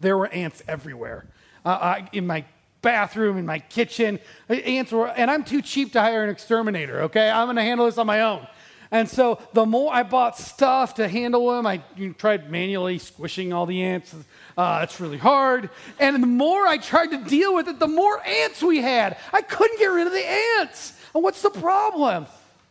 There 0.00 0.16
were 0.16 0.28
ants 0.28 0.62
everywhere. 0.68 1.26
Uh, 1.64 1.68
I, 1.68 2.08
in 2.12 2.26
my 2.26 2.44
bathroom, 2.82 3.38
in 3.38 3.46
my 3.46 3.58
kitchen, 3.58 4.18
ants 4.48 4.92
were, 4.92 5.08
and 5.08 5.30
I'm 5.30 5.44
too 5.44 5.62
cheap 5.62 5.92
to 5.92 6.00
hire 6.00 6.24
an 6.24 6.30
exterminator, 6.30 7.02
okay? 7.02 7.28
I'm 7.30 7.46
going 7.46 7.56
to 7.56 7.62
handle 7.62 7.86
this 7.86 7.98
on 7.98 8.06
my 8.06 8.22
own. 8.22 8.46
And 8.90 9.08
so 9.08 9.38
the 9.52 9.66
more 9.66 9.92
I 9.92 10.02
bought 10.02 10.38
stuff 10.38 10.94
to 10.94 11.08
handle 11.08 11.50
them, 11.52 11.66
I 11.66 11.82
tried 12.16 12.50
manually 12.50 12.98
squishing 12.98 13.52
all 13.52 13.66
the 13.66 13.82
ants. 13.82 14.14
Uh, 14.56 14.80
it's 14.82 14.98
really 14.98 15.18
hard. 15.18 15.68
And 15.98 16.22
the 16.22 16.26
more 16.26 16.66
I 16.66 16.78
tried 16.78 17.08
to 17.08 17.18
deal 17.18 17.54
with 17.54 17.68
it, 17.68 17.78
the 17.78 17.88
more 17.88 18.26
ants 18.26 18.62
we 18.62 18.80
had. 18.80 19.18
I 19.32 19.42
couldn't 19.42 19.78
get 19.78 19.86
rid 19.88 20.06
of 20.06 20.12
the 20.12 20.26
ants. 20.58 20.94
And 21.14 21.22
what's 21.22 21.42
the 21.42 21.50
problem? 21.50 22.26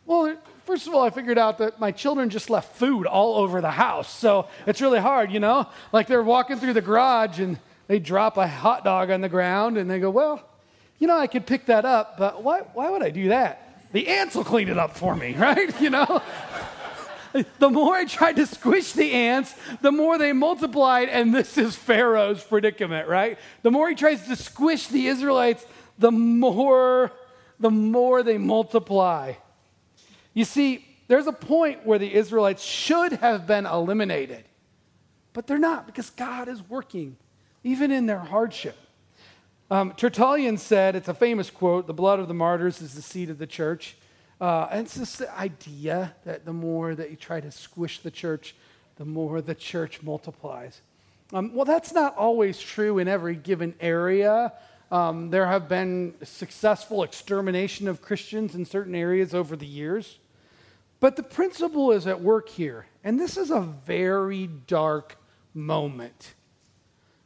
Well, 0.05 0.35
first 0.67 0.86
of 0.86 0.93
all, 0.93 1.01
I 1.01 1.10
figured 1.10 1.38
out 1.38 1.58
that 1.60 1.80
my 1.80 1.91
children 1.91 2.30
just 2.30 2.49
left 2.49 2.75
food 2.75 3.08
all 3.08 3.36
over 3.36 3.62
the 3.62 3.71
house. 3.71 4.13
So 4.13 4.47
it's 4.67 4.82
really 4.82 4.99
hard, 4.99 5.32
you 5.32 5.39
know? 5.39 5.65
Like 5.93 6.08
they're 6.08 6.21
walking 6.21 6.58
through 6.58 6.73
the 6.73 6.82
garage 6.82 7.39
and 7.39 7.58
they 7.88 7.99
drop 7.99 8.38
a 8.38 8.45
hot 8.45 8.84
dog 8.84 9.10
on 9.10 9.21
the 9.21 9.30
ground 9.30 9.77
and 9.77 9.89
they 9.89 9.99
go, 9.99 10.12
Well, 10.12 10.43
you 10.99 11.08
know, 11.08 11.17
I 11.17 11.27
could 11.27 11.45
pick 11.45 11.67
that 11.67 11.86
up, 11.86 12.17
but 12.17 12.43
why, 12.43 12.60
why 12.73 12.89
would 12.89 13.01
I 13.01 13.12
do 13.12 13.30
that? 13.30 13.82
The 13.93 14.10
ants 14.10 14.36
will 14.36 14.43
clean 14.43 14.67
it 14.67 14.77
up 14.77 14.97
for 14.97 15.15
me, 15.15 15.34
right? 15.38 15.80
You 15.82 15.89
know? 15.89 16.21
the 17.60 17.69
more 17.69 17.95
I 17.95 18.03
tried 18.03 18.36
to 18.36 18.45
squish 18.45 18.91
the 18.91 19.12
ants, 19.13 19.56
the 19.82 19.91
more 19.91 20.17
they 20.17 20.34
multiplied, 20.34 21.08
and 21.08 21.34
this 21.34 21.58
is 21.58 21.75
Pharaoh's 21.75 22.43
predicament, 22.43 23.08
right? 23.08 23.39
The 23.62 23.71
more 23.71 23.88
he 23.88 23.95
tries 23.95 24.27
to 24.27 24.36
squish 24.36 24.88
the 24.88 25.08
Israelites, 25.08 25.65
the 25.97 26.12
more 26.12 27.13
the 27.60 27.71
more 27.71 28.21
they 28.21 28.38
multiply. 28.38 29.34
You 30.38 30.45
see, 30.45 30.86
there's 31.08 31.26
a 31.26 31.34
point 31.34 31.84
where 31.84 31.97
the 31.97 32.13
Israelites 32.13 32.63
should 32.63 33.13
have 33.13 33.47
been 33.47 33.65
eliminated, 33.65 34.43
but 35.34 35.47
they're 35.47 35.58
not 35.58 35.88
because 35.88 36.12
God 36.12 36.47
is 36.47 36.62
working, 36.69 37.17
even 37.63 37.89
in 37.91 38.06
their 38.06 38.19
hardship. 38.19 38.78
Um, 39.71 39.93
Tertullian 39.97 40.60
said, 40.60 40.95
it's 40.95 41.08
a 41.08 41.15
famous 41.15 41.50
quote, 41.50 41.88
the 41.88 41.93
blood 41.95 42.19
of 42.19 42.28
the 42.28 42.36
martyrs 42.36 42.84
is 42.84 42.93
the 42.93 43.02
seed 43.02 43.32
of 43.32 43.39
the 43.39 43.47
church. 43.47 43.97
Uh, 44.39 44.67
and 44.69 44.86
it's 44.86 44.93
this 44.93 45.23
idea 45.39 46.13
that 46.23 46.45
the 46.45 46.54
more 46.54 46.93
that 46.93 47.10
you 47.10 47.15
try 47.15 47.41
to 47.41 47.50
squish 47.50 47.97
the 48.02 48.12
church, 48.12 48.54
the 48.97 49.06
more 49.06 49.41
the 49.41 49.56
church 49.56 50.04
multiplies. 50.04 50.82
Um, 51.34 51.52
well, 51.56 51.65
that's 51.65 51.93
not 51.93 52.15
always 52.15 52.60
true 52.60 53.00
in 53.00 53.08
every 53.08 53.36
given 53.36 53.73
area. 53.80 54.54
Um, 54.91 55.32
there 55.32 55.47
have 55.47 55.67
been 55.67 56.13
successful 56.21 57.02
extermination 57.02 57.88
of 57.88 58.04
Christians 58.04 58.54
in 58.54 58.65
certain 58.65 58.93
areas 58.93 59.34
over 59.34 59.56
the 59.56 59.65
years. 59.65 60.19
But 60.99 61.15
the 61.15 61.23
principle 61.23 61.91
is 61.91 62.07
at 62.07 62.21
work 62.21 62.49
here. 62.49 62.88
And 63.03 63.19
this 63.19 63.38
is 63.38 63.51
a 63.51 63.62
very 63.62 64.47
dark 64.47 65.17
moment. 65.53 66.33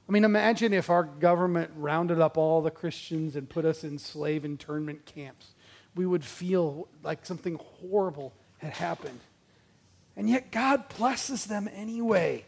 I 0.07 0.12
mean, 0.12 0.25
imagine 0.25 0.73
if 0.73 0.89
our 0.89 1.03
government 1.03 1.71
rounded 1.75 2.19
up 2.19 2.38
all 2.38 2.62
the 2.62 2.71
Christians 2.71 3.36
and 3.36 3.49
put 3.49 3.63
us 3.63 3.84
in 3.84 3.97
slave 3.97 4.43
internment 4.43 5.05
camps. 5.05 5.51
We 5.95 6.05
would 6.05 6.25
feel 6.25 6.89
like 7.03 7.25
something 7.25 7.55
horrible 7.55 8.34
had 8.57 8.73
happened. 8.73 9.19
And 10.17 10.29
yet, 10.29 10.51
God 10.51 10.84
blesses 10.97 11.45
them 11.45 11.69
anyway 11.73 12.43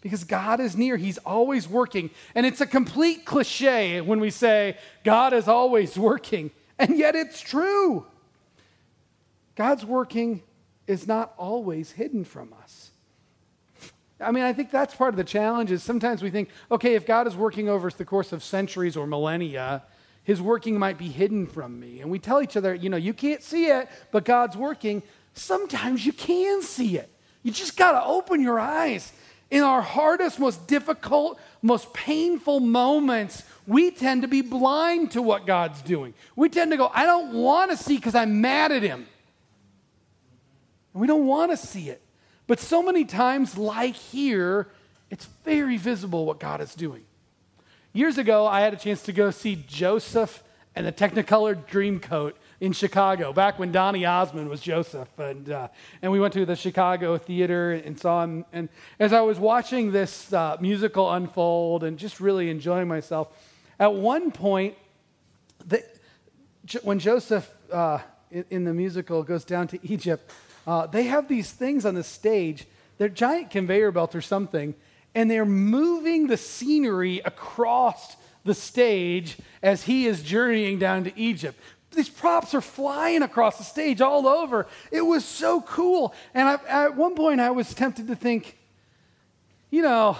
because 0.00 0.24
God 0.24 0.60
is 0.60 0.74
near. 0.76 0.96
He's 0.96 1.18
always 1.18 1.68
working. 1.68 2.08
And 2.34 2.46
it's 2.46 2.62
a 2.62 2.66
complete 2.66 3.26
cliche 3.26 4.00
when 4.00 4.18
we 4.18 4.30
say 4.30 4.78
God 5.04 5.34
is 5.34 5.48
always 5.48 5.98
working. 5.98 6.50
And 6.78 6.96
yet, 6.96 7.14
it's 7.14 7.40
true. 7.40 8.06
God's 9.56 9.84
working 9.84 10.42
is 10.86 11.06
not 11.06 11.34
always 11.36 11.90
hidden 11.90 12.24
from 12.24 12.54
us. 12.62 12.90
I 14.20 14.30
mean, 14.30 14.44
I 14.44 14.52
think 14.52 14.70
that's 14.70 14.94
part 14.94 15.12
of 15.12 15.16
the 15.16 15.24
challenge 15.24 15.70
is 15.70 15.82
sometimes 15.82 16.22
we 16.22 16.30
think, 16.30 16.48
okay, 16.70 16.94
if 16.94 17.06
God 17.06 17.26
is 17.26 17.36
working 17.36 17.68
over 17.68 17.90
the 17.90 18.04
course 18.04 18.32
of 18.32 18.42
centuries 18.42 18.96
or 18.96 19.06
millennia, 19.06 19.82
his 20.22 20.40
working 20.40 20.78
might 20.78 20.96
be 20.96 21.08
hidden 21.08 21.46
from 21.46 21.78
me. 21.78 22.00
And 22.00 22.10
we 22.10 22.18
tell 22.18 22.42
each 22.42 22.56
other, 22.56 22.74
you 22.74 22.88
know, 22.88 22.96
you 22.96 23.12
can't 23.12 23.42
see 23.42 23.66
it, 23.66 23.88
but 24.12 24.24
God's 24.24 24.56
working. 24.56 25.02
Sometimes 25.34 26.06
you 26.06 26.12
can 26.12 26.62
see 26.62 26.96
it. 26.96 27.10
You 27.42 27.52
just 27.52 27.76
got 27.76 27.92
to 27.92 28.04
open 28.04 28.40
your 28.40 28.58
eyes. 28.58 29.12
In 29.50 29.62
our 29.62 29.82
hardest, 29.82 30.40
most 30.40 30.66
difficult, 30.66 31.38
most 31.62 31.92
painful 31.92 32.60
moments, 32.60 33.44
we 33.66 33.90
tend 33.90 34.22
to 34.22 34.28
be 34.28 34.40
blind 34.40 35.12
to 35.12 35.22
what 35.22 35.46
God's 35.46 35.80
doing. 35.82 36.14
We 36.34 36.48
tend 36.48 36.72
to 36.72 36.76
go, 36.76 36.90
I 36.92 37.06
don't 37.06 37.34
want 37.34 37.70
to 37.70 37.76
see 37.76 37.96
because 37.96 38.14
I'm 38.14 38.40
mad 38.40 38.72
at 38.72 38.82
him. 38.82 39.06
And 40.96 41.02
we 41.02 41.06
don't 41.06 41.26
want 41.26 41.50
to 41.50 41.58
see 41.58 41.90
it. 41.90 42.00
But 42.46 42.58
so 42.58 42.82
many 42.82 43.04
times, 43.04 43.58
like 43.58 43.94
here, 43.94 44.66
it's 45.10 45.26
very 45.44 45.76
visible 45.76 46.24
what 46.24 46.40
God 46.40 46.62
is 46.62 46.74
doing. 46.74 47.04
Years 47.92 48.16
ago, 48.16 48.46
I 48.46 48.62
had 48.62 48.72
a 48.72 48.78
chance 48.78 49.02
to 49.02 49.12
go 49.12 49.30
see 49.30 49.62
Joseph 49.68 50.42
and 50.74 50.86
the 50.86 50.92
Technicolor 50.92 51.54
Dreamcoat 51.66 52.32
in 52.60 52.72
Chicago, 52.72 53.34
back 53.34 53.58
when 53.58 53.72
Donny 53.72 54.06
Osmond 54.06 54.48
was 54.48 54.62
Joseph. 54.62 55.10
And, 55.18 55.50
uh, 55.50 55.68
and 56.00 56.10
we 56.10 56.18
went 56.18 56.32
to 56.32 56.46
the 56.46 56.56
Chicago 56.56 57.18
theater 57.18 57.72
and 57.72 58.00
saw 58.00 58.24
him. 58.24 58.46
And 58.50 58.70
as 58.98 59.12
I 59.12 59.20
was 59.20 59.38
watching 59.38 59.92
this 59.92 60.32
uh, 60.32 60.56
musical 60.62 61.12
unfold 61.12 61.84
and 61.84 61.98
just 61.98 62.20
really 62.20 62.48
enjoying 62.48 62.88
myself, 62.88 63.28
at 63.78 63.92
one 63.92 64.30
point, 64.30 64.76
the, 65.66 65.84
when 66.82 66.98
Joseph 66.98 67.50
uh, 67.70 67.98
in, 68.30 68.46
in 68.48 68.64
the 68.64 68.72
musical 68.72 69.22
goes 69.22 69.44
down 69.44 69.68
to 69.68 69.78
Egypt, 69.82 70.32
uh, 70.66 70.86
they 70.86 71.04
have 71.04 71.28
these 71.28 71.50
things 71.50 71.84
on 71.84 71.94
the 71.94 72.02
stage. 72.02 72.66
They're 72.98 73.08
giant 73.08 73.50
conveyor 73.50 73.92
belts 73.92 74.14
or 74.14 74.20
something, 74.20 74.74
and 75.14 75.30
they're 75.30 75.44
moving 75.44 76.26
the 76.26 76.36
scenery 76.36 77.20
across 77.24 78.16
the 78.44 78.54
stage 78.54 79.38
as 79.62 79.84
he 79.84 80.06
is 80.06 80.22
journeying 80.22 80.78
down 80.78 81.04
to 81.04 81.18
Egypt. 81.18 81.58
These 81.90 82.08
props 82.08 82.54
are 82.54 82.60
flying 82.60 83.22
across 83.22 83.58
the 83.58 83.64
stage 83.64 84.00
all 84.00 84.26
over. 84.26 84.66
It 84.90 85.00
was 85.00 85.24
so 85.24 85.62
cool. 85.62 86.14
And 86.34 86.48
I, 86.48 86.84
at 86.84 86.96
one 86.96 87.14
point, 87.14 87.40
I 87.40 87.50
was 87.50 87.72
tempted 87.72 88.08
to 88.08 88.16
think, 88.16 88.58
you 89.70 89.82
know, 89.82 90.16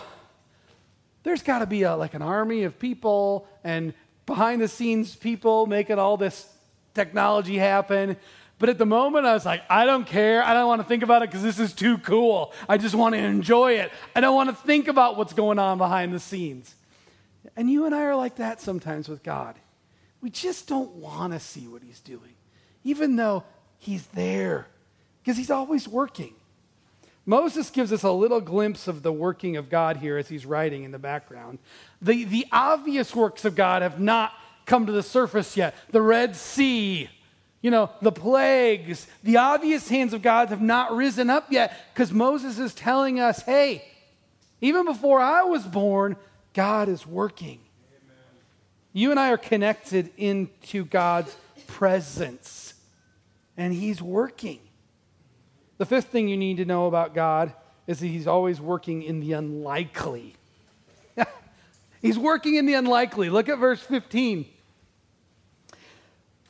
there's 1.22 1.42
got 1.42 1.58
to 1.58 1.66
be 1.66 1.82
a, 1.82 1.96
like 1.96 2.14
an 2.14 2.22
army 2.22 2.62
of 2.62 2.78
people 2.78 3.48
and 3.64 3.92
behind 4.26 4.60
the 4.60 4.68
scenes 4.68 5.14
people 5.16 5.66
making 5.66 5.98
all 5.98 6.16
this 6.16 6.48
technology 6.94 7.58
happen. 7.58 8.16
But 8.58 8.70
at 8.70 8.78
the 8.78 8.86
moment, 8.86 9.26
I 9.26 9.34
was 9.34 9.44
like, 9.44 9.62
I 9.68 9.84
don't 9.84 10.06
care. 10.06 10.42
I 10.42 10.54
don't 10.54 10.66
want 10.66 10.80
to 10.80 10.88
think 10.88 11.02
about 11.02 11.22
it 11.22 11.28
because 11.28 11.42
this 11.42 11.58
is 11.58 11.74
too 11.74 11.98
cool. 11.98 12.54
I 12.68 12.78
just 12.78 12.94
want 12.94 13.14
to 13.14 13.18
enjoy 13.18 13.72
it. 13.74 13.92
I 14.14 14.20
don't 14.20 14.34
want 14.34 14.48
to 14.48 14.56
think 14.56 14.88
about 14.88 15.18
what's 15.18 15.34
going 15.34 15.58
on 15.58 15.76
behind 15.76 16.14
the 16.14 16.20
scenes. 16.20 16.74
And 17.54 17.70
you 17.70 17.84
and 17.84 17.94
I 17.94 18.02
are 18.04 18.16
like 18.16 18.36
that 18.36 18.60
sometimes 18.60 19.08
with 19.08 19.22
God. 19.22 19.56
We 20.22 20.30
just 20.30 20.66
don't 20.66 20.92
want 20.92 21.34
to 21.34 21.40
see 21.40 21.68
what 21.68 21.82
He's 21.82 22.00
doing, 22.00 22.34
even 22.82 23.16
though 23.16 23.44
He's 23.78 24.06
there, 24.08 24.66
because 25.22 25.36
He's 25.36 25.50
always 25.50 25.86
working. 25.86 26.34
Moses 27.26 27.70
gives 27.70 27.92
us 27.92 28.04
a 28.04 28.10
little 28.10 28.40
glimpse 28.40 28.86
of 28.86 29.02
the 29.02 29.12
working 29.12 29.56
of 29.56 29.68
God 29.68 29.96
here 29.96 30.16
as 30.16 30.28
he's 30.28 30.46
writing 30.46 30.84
in 30.84 30.92
the 30.92 30.98
background. 30.98 31.58
The, 32.00 32.22
the 32.22 32.46
obvious 32.52 33.16
works 33.16 33.44
of 33.44 33.56
God 33.56 33.82
have 33.82 33.98
not 33.98 34.32
come 34.64 34.86
to 34.86 34.92
the 34.92 35.02
surface 35.02 35.56
yet. 35.56 35.74
The 35.90 36.00
Red 36.00 36.36
Sea, 36.36 37.10
you 37.62 37.70
know, 37.70 37.90
the 38.00 38.12
plagues, 38.12 39.06
the 39.22 39.38
obvious 39.38 39.88
hands 39.88 40.12
of 40.12 40.22
God 40.22 40.50
have 40.50 40.60
not 40.60 40.94
risen 40.94 41.30
up 41.30 41.50
yet 41.50 41.76
because 41.92 42.12
Moses 42.12 42.58
is 42.58 42.74
telling 42.74 43.18
us, 43.18 43.42
hey, 43.42 43.84
even 44.60 44.84
before 44.84 45.20
I 45.20 45.42
was 45.42 45.64
born, 45.64 46.16
God 46.54 46.88
is 46.88 47.06
working. 47.06 47.60
Amen. 47.90 48.16
You 48.92 49.10
and 49.10 49.20
I 49.20 49.30
are 49.30 49.38
connected 49.38 50.10
into 50.16 50.84
God's 50.84 51.36
presence, 51.66 52.74
and 53.56 53.72
He's 53.72 54.00
working. 54.00 54.60
The 55.78 55.86
fifth 55.86 56.06
thing 56.06 56.28
you 56.28 56.36
need 56.36 56.58
to 56.58 56.64
know 56.64 56.86
about 56.86 57.14
God 57.14 57.52
is 57.86 58.00
that 58.00 58.06
He's 58.06 58.26
always 58.26 58.60
working 58.60 59.02
in 59.02 59.20
the 59.20 59.32
unlikely. 59.32 60.36
he's 62.02 62.18
working 62.18 62.54
in 62.54 62.66
the 62.66 62.74
unlikely. 62.74 63.30
Look 63.30 63.48
at 63.48 63.58
verse 63.58 63.80
15. 63.80 64.46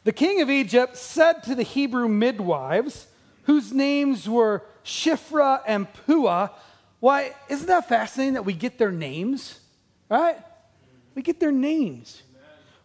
The 0.06 0.12
king 0.12 0.40
of 0.40 0.48
Egypt 0.48 0.96
said 0.96 1.42
to 1.42 1.56
the 1.56 1.64
Hebrew 1.64 2.06
midwives, 2.08 3.08
whose 3.42 3.72
names 3.72 4.28
were 4.28 4.62
Shiphrah 4.84 5.62
and 5.66 5.92
Puah, 5.92 6.50
Why, 7.00 7.34
isn't 7.48 7.66
that 7.66 7.88
fascinating 7.88 8.34
that 8.34 8.44
we 8.44 8.52
get 8.52 8.78
their 8.78 8.92
names? 8.92 9.58
Right? 10.08 10.38
We 11.16 11.22
get 11.22 11.40
their 11.40 11.50
names. 11.50 12.22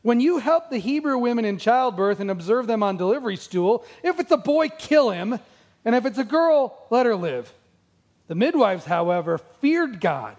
When 0.02 0.20
you 0.20 0.40
help 0.40 0.72
the 0.72 0.80
Hebrew 0.80 1.20
women 1.20 1.46
in 1.46 1.60
childbirth 1.60 2.20
and 2.20 2.32
observe 2.32 2.66
them 2.66 2.82
on 2.82 2.98
delivery 2.98 3.36
stool, 3.36 3.86
if 4.02 4.20
it's 4.20 4.32
a 4.32 4.38
boy, 4.38 4.70
kill 4.70 5.12
him, 5.12 5.40
and 5.86 5.94
if 5.94 6.08
it's 6.08 6.18
a 6.18 6.24
girl, 6.24 6.88
let 6.90 7.06
her 7.06 7.16
live. 7.16 7.54
The 8.30 8.36
midwives, 8.36 8.86
however, 8.86 9.38
feared 9.38 10.02
God 10.02 10.38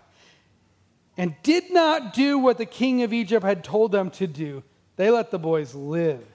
and 1.17 1.37
did 1.45 1.73
not 1.73 2.13
do 2.13 2.41
what 2.41 2.59
the 2.59 2.67
king 2.67 3.05
of 3.05 3.13
Egypt 3.13 3.47
had 3.47 3.63
told 3.63 3.93
them 3.93 4.11
to 4.11 4.27
do. 4.27 4.65
They 4.97 5.11
let 5.11 5.31
the 5.31 5.39
boys 5.39 5.77
live. 5.77 6.27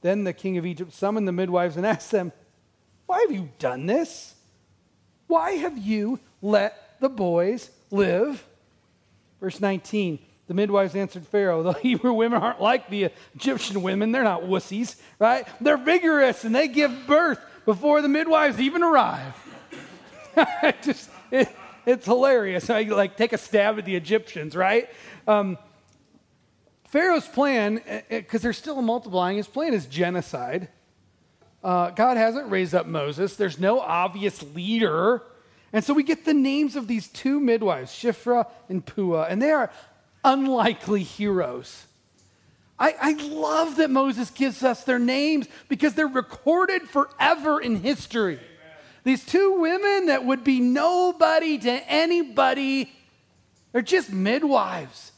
Then 0.00 0.24
the 0.24 0.32
king 0.32 0.58
of 0.58 0.66
Egypt 0.66 0.92
summoned 0.92 1.26
the 1.26 1.32
midwives 1.32 1.76
and 1.76 1.86
asked 1.86 2.10
them, 2.10 2.32
Why 3.06 3.20
have 3.20 3.32
you 3.32 3.50
done 3.58 3.86
this? 3.86 4.34
Why 5.26 5.52
have 5.52 5.76
you 5.78 6.20
let 6.42 7.00
the 7.00 7.08
boys 7.08 7.70
live? 7.90 8.44
Verse 9.40 9.60
19 9.60 10.18
The 10.46 10.54
midwives 10.54 10.94
answered 10.94 11.26
Pharaoh, 11.26 11.62
The 11.62 11.72
Hebrew 11.72 12.12
women 12.12 12.42
aren't 12.42 12.60
like 12.60 12.88
the 12.88 13.10
Egyptian 13.34 13.82
women. 13.82 14.12
They're 14.12 14.24
not 14.24 14.42
wussies, 14.42 14.96
right? 15.18 15.46
They're 15.60 15.76
vigorous 15.76 16.44
and 16.44 16.54
they 16.54 16.68
give 16.68 17.06
birth 17.06 17.40
before 17.64 18.00
the 18.00 18.08
midwives 18.08 18.60
even 18.60 18.82
arrive. 18.82 19.34
Just, 20.82 21.10
it, 21.30 21.48
it's 21.84 22.06
hilarious. 22.06 22.70
I 22.70 22.82
like 22.82 23.16
take 23.16 23.32
a 23.32 23.38
stab 23.38 23.78
at 23.78 23.84
the 23.84 23.96
Egyptians, 23.96 24.54
right? 24.54 24.88
Um, 25.26 25.58
Pharaoh's 26.96 27.28
plan, 27.28 27.74
because 27.74 28.00
eh, 28.08 28.20
eh, 28.32 28.38
they're 28.38 28.54
still 28.54 28.80
multiplying, 28.80 29.36
his 29.36 29.46
plan 29.46 29.74
is 29.74 29.84
genocide. 29.84 30.70
Uh, 31.62 31.90
God 31.90 32.16
hasn't 32.16 32.50
raised 32.50 32.74
up 32.74 32.86
Moses. 32.86 33.36
There's 33.36 33.60
no 33.60 33.80
obvious 33.80 34.42
leader. 34.54 35.22
And 35.74 35.84
so 35.84 35.92
we 35.92 36.02
get 36.02 36.24
the 36.24 36.32
names 36.32 36.74
of 36.74 36.88
these 36.88 37.08
two 37.08 37.38
midwives, 37.38 37.92
Shiphrah 37.92 38.46
and 38.70 38.82
Puah, 38.82 39.26
and 39.28 39.42
they 39.42 39.50
are 39.50 39.70
unlikely 40.24 41.02
heroes. 41.02 41.84
I, 42.78 42.94
I, 42.98 43.12
love 43.24 43.76
that 43.76 43.90
Moses 43.90 44.30
gives 44.30 44.62
us 44.62 44.82
their 44.84 44.98
names 44.98 45.48
because 45.68 45.92
they're 45.92 46.06
recorded 46.06 46.88
forever 46.88 47.60
in 47.60 47.82
history. 47.82 48.40
These 49.04 49.26
two 49.26 49.60
women 49.60 50.06
that 50.06 50.24
would 50.24 50.44
be 50.44 50.60
nobody 50.60 51.58
to 51.58 51.92
anybody, 51.92 52.90
they're 53.72 53.82
just 53.82 54.10
midwives. 54.10 55.12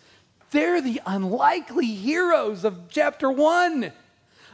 They're 0.51 0.81
the 0.81 1.01
unlikely 1.07 1.87
heroes 1.87 2.65
of 2.65 2.89
chapter 2.89 3.31
one. 3.31 3.93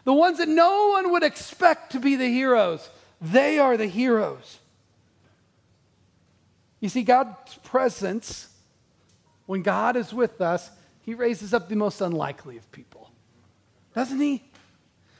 The 0.04 0.12
ones 0.12 0.38
that 0.38 0.48
no 0.48 0.90
one 0.90 1.12
would 1.12 1.22
expect 1.22 1.92
to 1.92 2.00
be 2.00 2.16
the 2.16 2.28
heroes. 2.28 2.88
They 3.20 3.58
are 3.58 3.76
the 3.76 3.86
heroes. 3.86 4.58
You 6.80 6.88
see, 6.88 7.02
God's 7.02 7.54
presence, 7.64 8.48
when 9.46 9.62
God 9.62 9.96
is 9.96 10.12
with 10.12 10.40
us, 10.40 10.70
He 11.02 11.14
raises 11.14 11.54
up 11.54 11.68
the 11.68 11.76
most 11.76 12.00
unlikely 12.00 12.58
of 12.58 12.70
people. 12.72 13.10
Doesn't 13.94 14.20
He? 14.20 14.44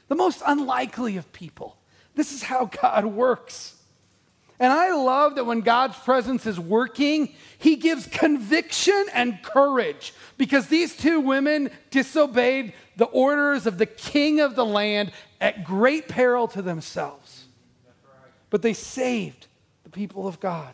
The 0.08 0.14
most 0.14 0.42
unlikely 0.46 1.16
of 1.16 1.32
people. 1.32 1.78
This 2.14 2.32
is 2.32 2.42
how 2.42 2.66
God 2.66 3.06
works. 3.06 3.80
And 4.60 4.72
I 4.72 4.94
love 4.94 5.34
that 5.34 5.46
when 5.46 5.60
God's 5.60 5.98
presence 5.98 6.46
is 6.46 6.60
working, 6.60 7.34
He 7.58 7.76
gives 7.76 8.06
conviction 8.06 9.06
and 9.12 9.42
courage 9.42 10.14
because 10.36 10.68
these 10.68 10.96
two 10.96 11.20
women 11.20 11.70
disobeyed 11.90 12.72
the 12.96 13.06
orders 13.06 13.66
of 13.66 13.78
the 13.78 13.86
king 13.86 14.40
of 14.40 14.54
the 14.54 14.64
land 14.64 15.10
at 15.40 15.64
great 15.64 16.08
peril 16.08 16.46
to 16.48 16.62
themselves. 16.62 17.46
But 18.50 18.62
they 18.62 18.74
saved 18.74 19.48
the 19.82 19.90
people 19.90 20.28
of 20.28 20.38
God. 20.38 20.72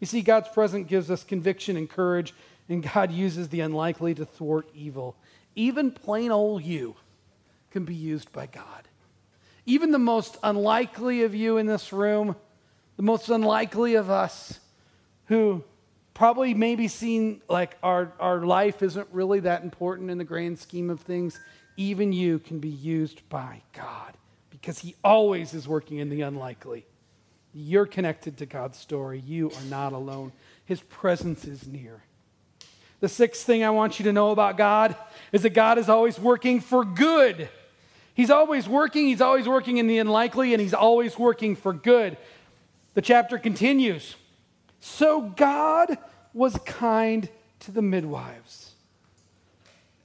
You 0.00 0.06
see, 0.06 0.22
God's 0.22 0.48
presence 0.48 0.88
gives 0.88 1.10
us 1.10 1.22
conviction 1.22 1.76
and 1.76 1.88
courage, 1.88 2.34
and 2.68 2.82
God 2.82 3.12
uses 3.12 3.48
the 3.48 3.60
unlikely 3.60 4.14
to 4.16 4.24
thwart 4.24 4.68
evil. 4.74 5.16
Even 5.54 5.92
plain 5.92 6.32
old 6.32 6.62
you 6.62 6.96
can 7.70 7.84
be 7.84 7.94
used 7.94 8.32
by 8.32 8.46
God. 8.46 8.88
Even 9.66 9.92
the 9.92 9.98
most 9.98 10.36
unlikely 10.42 11.22
of 11.22 11.34
you 11.34 11.58
in 11.58 11.66
this 11.66 11.92
room 11.92 12.36
the 12.98 13.04
most 13.04 13.28
unlikely 13.28 13.94
of 13.94 14.10
us 14.10 14.58
who 15.26 15.62
probably 16.14 16.52
maybe 16.52 16.88
seen 16.88 17.40
like 17.48 17.78
our, 17.80 18.12
our 18.18 18.40
life 18.44 18.82
isn't 18.82 19.06
really 19.12 19.38
that 19.38 19.62
important 19.62 20.10
in 20.10 20.18
the 20.18 20.24
grand 20.24 20.58
scheme 20.58 20.90
of 20.90 21.00
things, 21.00 21.38
even 21.76 22.12
you 22.12 22.40
can 22.40 22.58
be 22.58 22.68
used 22.68 23.26
by 23.28 23.62
God 23.72 24.14
because 24.50 24.80
He 24.80 24.96
always 25.04 25.54
is 25.54 25.68
working 25.68 25.98
in 25.98 26.10
the 26.10 26.22
unlikely. 26.22 26.84
You're 27.54 27.86
connected 27.86 28.36
to 28.38 28.46
God's 28.46 28.76
story. 28.76 29.22
You 29.24 29.52
are 29.52 29.64
not 29.70 29.92
alone. 29.92 30.32
His 30.64 30.80
presence 30.80 31.44
is 31.44 31.68
near. 31.68 32.02
The 32.98 33.08
sixth 33.08 33.46
thing 33.46 33.62
I 33.62 33.70
want 33.70 34.00
you 34.00 34.06
to 34.06 34.12
know 34.12 34.32
about 34.32 34.56
God 34.56 34.96
is 35.30 35.42
that 35.42 35.50
God 35.50 35.78
is 35.78 35.88
always 35.88 36.18
working 36.18 36.58
for 36.58 36.84
good. 36.84 37.48
He's 38.14 38.30
always 38.30 38.68
working, 38.68 39.06
He's 39.06 39.20
always 39.20 39.46
working 39.46 39.76
in 39.76 39.86
the 39.86 39.98
unlikely, 39.98 40.52
and 40.52 40.60
He's 40.60 40.74
always 40.74 41.16
working 41.16 41.54
for 41.54 41.72
good. 41.72 42.16
The 42.94 43.02
chapter 43.02 43.38
continues. 43.38 44.16
So 44.80 45.20
God 45.20 45.98
was 46.32 46.56
kind 46.64 47.28
to 47.60 47.70
the 47.70 47.82
midwives. 47.82 48.72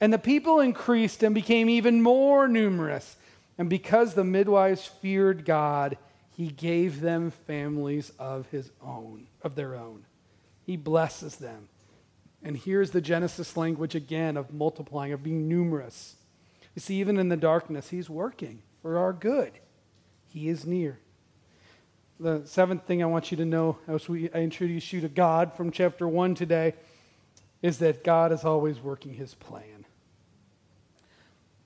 And 0.00 0.12
the 0.12 0.18
people 0.18 0.60
increased 0.60 1.22
and 1.22 1.34
became 1.34 1.68
even 1.68 2.02
more 2.02 2.48
numerous. 2.48 3.16
And 3.56 3.70
because 3.70 4.14
the 4.14 4.24
midwives 4.24 4.86
feared 4.86 5.44
God, 5.44 5.96
he 6.36 6.48
gave 6.48 7.00
them 7.00 7.30
families 7.30 8.12
of 8.18 8.48
his 8.48 8.70
own, 8.82 9.28
of 9.42 9.54
their 9.54 9.76
own. 9.76 10.04
He 10.66 10.76
blesses 10.76 11.36
them. 11.36 11.68
And 12.42 12.56
here's 12.56 12.90
the 12.90 13.00
Genesis 13.00 13.56
language 13.56 13.94
again 13.94 14.36
of 14.36 14.52
multiplying, 14.52 15.12
of 15.12 15.22
being 15.22 15.48
numerous. 15.48 16.16
You 16.74 16.80
see, 16.80 16.96
even 16.96 17.18
in 17.18 17.28
the 17.28 17.36
darkness, 17.36 17.90
he's 17.90 18.10
working 18.10 18.62
for 18.82 18.98
our 18.98 19.12
good. 19.12 19.52
He 20.28 20.48
is 20.48 20.66
near. 20.66 20.98
The 22.24 22.40
seventh 22.46 22.86
thing 22.86 23.02
I 23.02 23.06
want 23.06 23.30
you 23.30 23.36
to 23.36 23.44
know 23.44 23.76
as 23.86 24.08
we, 24.08 24.30
I 24.32 24.38
introduce 24.38 24.94
you 24.94 25.02
to 25.02 25.10
God 25.10 25.52
from 25.52 25.70
chapter 25.70 26.08
1 26.08 26.34
today 26.34 26.72
is 27.60 27.80
that 27.80 28.02
God 28.02 28.32
is 28.32 28.46
always 28.46 28.80
working 28.80 29.12
his 29.12 29.34
plan. 29.34 29.84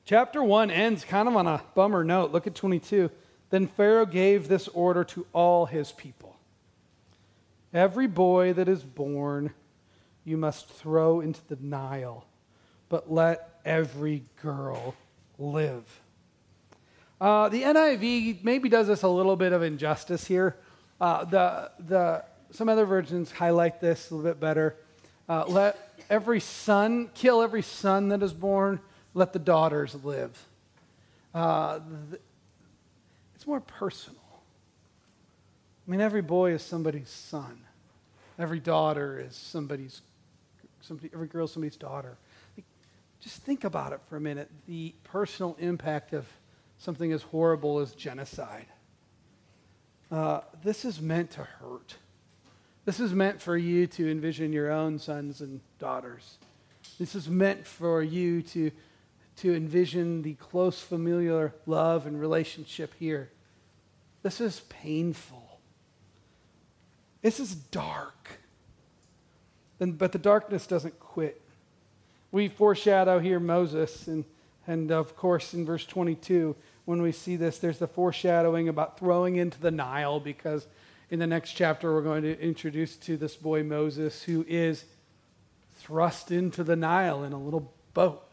Chapter 0.04 0.42
1 0.42 0.72
ends 0.72 1.04
kind 1.04 1.28
of 1.28 1.36
on 1.36 1.46
a 1.46 1.62
bummer 1.76 2.02
note. 2.02 2.32
Look 2.32 2.48
at 2.48 2.56
22. 2.56 3.08
Then 3.50 3.68
Pharaoh 3.68 4.04
gave 4.04 4.48
this 4.48 4.66
order 4.66 5.04
to 5.04 5.28
all 5.32 5.66
his 5.66 5.92
people 5.92 6.34
Every 7.72 8.08
boy 8.08 8.52
that 8.54 8.68
is 8.68 8.82
born 8.82 9.54
you 10.24 10.36
must 10.36 10.68
throw 10.68 11.20
into 11.20 11.40
the 11.46 11.58
Nile, 11.60 12.26
but 12.88 13.12
let 13.12 13.60
every 13.64 14.24
girl 14.42 14.96
live. 15.38 15.84
Uh, 17.20 17.48
the 17.48 17.62
NIV 17.62 18.44
maybe 18.44 18.68
does 18.68 18.88
us 18.88 19.02
a 19.02 19.08
little 19.08 19.36
bit 19.36 19.52
of 19.52 19.62
injustice 19.62 20.24
here. 20.26 20.56
Uh, 21.00 21.24
the, 21.24 21.70
the, 21.80 22.24
some 22.52 22.68
other 22.68 22.84
versions 22.84 23.32
highlight 23.32 23.80
this 23.80 24.10
a 24.10 24.14
little 24.14 24.30
bit 24.30 24.40
better. 24.40 24.76
Uh, 25.28 25.44
let 25.46 25.94
every 26.08 26.40
son, 26.40 27.10
kill 27.14 27.42
every 27.42 27.62
son 27.62 28.08
that 28.08 28.22
is 28.22 28.32
born, 28.32 28.80
let 29.14 29.32
the 29.32 29.38
daughters 29.38 29.96
live. 30.04 30.46
Uh, 31.34 31.80
it's 33.34 33.46
more 33.46 33.60
personal. 33.60 34.20
I 35.86 35.90
mean, 35.90 36.00
every 36.00 36.22
boy 36.22 36.52
is 36.52 36.62
somebody's 36.62 37.10
son. 37.10 37.60
Every 38.38 38.60
daughter 38.60 39.20
is 39.26 39.34
somebody's, 39.34 40.02
somebody, 40.82 41.10
every 41.12 41.26
girl 41.26 41.46
is 41.46 41.52
somebody's 41.52 41.76
daughter. 41.76 42.16
Just 43.20 43.42
think 43.42 43.64
about 43.64 43.92
it 43.92 44.00
for 44.08 44.16
a 44.16 44.20
minute 44.20 44.48
the 44.68 44.94
personal 45.02 45.56
impact 45.58 46.12
of 46.12 46.26
something 46.78 47.12
as 47.12 47.22
horrible 47.22 47.80
as 47.80 47.92
genocide. 47.92 48.66
Uh, 50.10 50.40
this 50.64 50.84
is 50.84 51.00
meant 51.00 51.30
to 51.32 51.42
hurt. 51.44 51.96
This 52.84 53.00
is 53.00 53.12
meant 53.12 53.42
for 53.42 53.56
you 53.56 53.86
to 53.88 54.10
envision 54.10 54.52
your 54.52 54.70
own 54.70 54.98
sons 54.98 55.40
and 55.40 55.60
daughters. 55.78 56.38
This 56.98 57.14
is 57.14 57.28
meant 57.28 57.66
for 57.66 58.02
you 58.02 58.40
to, 58.42 58.70
to 59.36 59.54
envision 59.54 60.22
the 60.22 60.34
close 60.34 60.80
familiar 60.80 61.52
love 61.66 62.06
and 62.06 62.18
relationship 62.18 62.94
here. 62.98 63.30
This 64.22 64.40
is 64.40 64.60
painful. 64.68 65.60
This 67.20 67.40
is 67.40 67.54
dark. 67.54 68.38
And, 69.80 69.98
but 69.98 70.12
the 70.12 70.18
darkness 70.18 70.66
doesn't 70.66 70.98
quit. 70.98 71.40
We 72.32 72.48
foreshadow 72.48 73.18
here 73.18 73.40
Moses, 73.40 74.06
and, 74.06 74.24
and 74.66 74.90
of 74.90 75.16
course, 75.16 75.54
in 75.54 75.64
verse 75.64 75.86
22, 75.86 76.56
when 76.88 77.02
we 77.02 77.12
see 77.12 77.36
this, 77.36 77.58
there's 77.58 77.76
the 77.76 77.86
foreshadowing 77.86 78.66
about 78.66 78.98
throwing 78.98 79.36
into 79.36 79.60
the 79.60 79.70
Nile 79.70 80.20
because 80.20 80.66
in 81.10 81.18
the 81.18 81.26
next 81.26 81.52
chapter 81.52 81.92
we're 81.92 82.00
going 82.00 82.22
to 82.22 82.40
introduce 82.40 82.96
to 82.96 83.18
this 83.18 83.36
boy 83.36 83.62
Moses 83.62 84.22
who 84.22 84.42
is 84.48 84.86
thrust 85.76 86.30
into 86.30 86.64
the 86.64 86.76
Nile 86.76 87.24
in 87.24 87.34
a 87.34 87.38
little 87.38 87.70
boat. 87.92 88.26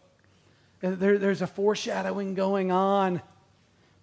And 0.81 0.97
there, 0.99 1.17
there's 1.17 1.41
a 1.41 1.47
foreshadowing 1.47 2.33
going 2.33 2.71
on 2.71 3.21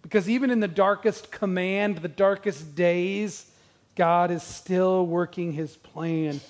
because 0.03 0.29
even 0.29 0.51
in 0.51 0.61
the 0.61 0.69
darkest 0.69 1.31
command, 1.31 1.97
the 1.97 2.09
darkest 2.09 2.75
days, 2.75 3.51
God 3.97 4.31
is 4.31 4.43
still 4.43 5.07
working 5.07 5.53
his 5.53 5.79
plan. 5.79 6.43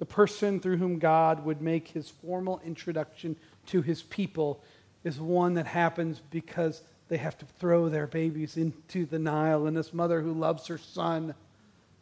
The 0.00 0.06
person 0.06 0.58
through 0.58 0.78
whom 0.78 0.98
God 0.98 1.44
would 1.44 1.62
make 1.62 1.86
his 1.86 2.10
formal 2.10 2.60
introduction 2.66 3.36
to 3.66 3.80
his 3.80 4.02
people 4.02 4.60
is 5.04 5.18
one 5.18 5.54
that 5.54 5.66
happens 5.66 6.20
because 6.30 6.82
they 7.08 7.16
have 7.16 7.36
to 7.38 7.44
throw 7.58 7.88
their 7.88 8.06
babies 8.06 8.56
into 8.56 9.04
the 9.04 9.18
Nile, 9.18 9.66
and 9.66 9.76
this 9.76 9.92
mother 9.92 10.20
who 10.20 10.32
loves 10.32 10.66
her 10.68 10.78
son 10.78 11.34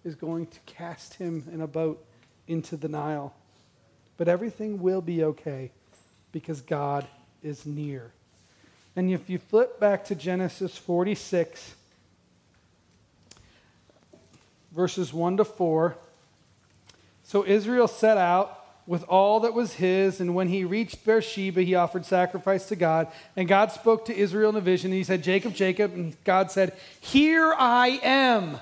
is 0.05 0.15
going 0.15 0.47
to 0.47 0.59
cast 0.67 1.15
him 1.15 1.45
in 1.53 1.61
a 1.61 1.67
boat 1.67 2.05
into 2.47 2.77
the 2.77 2.89
Nile. 2.89 3.35
But 4.17 4.29
everything 4.29 4.83
will 4.83 5.01
be 5.01 5.25
okay 5.25 5.71
because 6.33 6.61
God 6.61 7.07
is 7.43 7.65
near. 7.65 8.11
And 8.97 9.11
if 9.11 9.31
you 9.31 9.39
flip 9.39 9.79
back 9.79 10.05
to 10.07 10.15
Genesis 10.15 10.77
46, 10.77 11.75
verses 14.73 15.13
1 15.13 15.37
to 15.37 15.45
4, 15.45 15.97
so 17.23 17.47
Israel 17.47 17.87
set 17.87 18.19
out 18.19 18.58
with 18.89 19.05
all 19.05 19.41
that 19.41 19.53
was 19.53 19.75
his. 19.75 20.19
And 20.19 20.35
when 20.35 20.49
he 20.49 20.65
reached 20.65 21.05
Beersheba, 21.05 21.63
he 21.63 21.75
offered 21.75 22.07
sacrifice 22.07 22.67
to 22.69 22.77
God. 22.77 23.07
And 23.37 23.47
God 23.47 23.71
spoke 23.71 24.07
to 24.07 24.17
Israel 24.17 24.51
in 24.51 24.57
a 24.57 24.61
vision. 24.63 24.91
And 24.91 24.97
he 24.97 25.05
said, 25.05 25.23
Jacob, 25.23 25.55
Jacob. 25.55 25.95
And 25.95 26.17
God 26.25 26.51
said, 26.51 26.73
Here 26.99 27.55
I 27.57 28.01
am. 28.03 28.59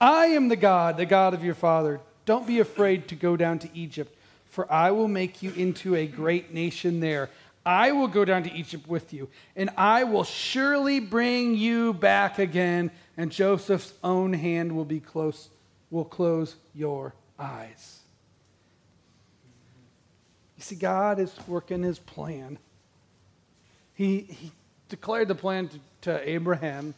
I 0.00 0.26
am 0.26 0.48
the 0.48 0.56
God, 0.56 0.96
the 0.96 1.06
God 1.06 1.34
of 1.34 1.42
your 1.44 1.54
father. 1.54 2.00
Don't 2.24 2.46
be 2.46 2.60
afraid 2.60 3.08
to 3.08 3.16
go 3.16 3.36
down 3.36 3.58
to 3.60 3.68
Egypt, 3.74 4.16
for 4.50 4.70
I 4.70 4.92
will 4.92 5.08
make 5.08 5.42
you 5.42 5.52
into 5.52 5.96
a 5.96 6.06
great 6.06 6.54
nation 6.54 7.00
there. 7.00 7.30
I 7.64 7.92
will 7.92 8.08
go 8.08 8.24
down 8.24 8.44
to 8.44 8.52
Egypt 8.52 8.86
with 8.86 9.12
you, 9.12 9.28
and 9.56 9.70
I 9.76 10.04
will 10.04 10.22
surely 10.22 11.00
bring 11.00 11.56
you 11.56 11.94
back 11.94 12.38
again, 12.38 12.92
and 13.16 13.32
Joseph's 13.32 13.92
own 14.04 14.34
hand 14.34 14.76
will 14.76 14.84
be 14.84 15.00
close, 15.00 15.48
will 15.90 16.04
close 16.04 16.54
your 16.74 17.12
eyes. 17.38 17.95
See, 20.66 20.74
God 20.74 21.20
is 21.20 21.32
working 21.46 21.84
his 21.84 22.00
plan. 22.00 22.58
He, 23.94 24.22
he 24.22 24.50
declared 24.88 25.28
the 25.28 25.36
plan 25.36 25.68
to, 25.68 25.78
to 26.00 26.28
Abraham 26.28 26.94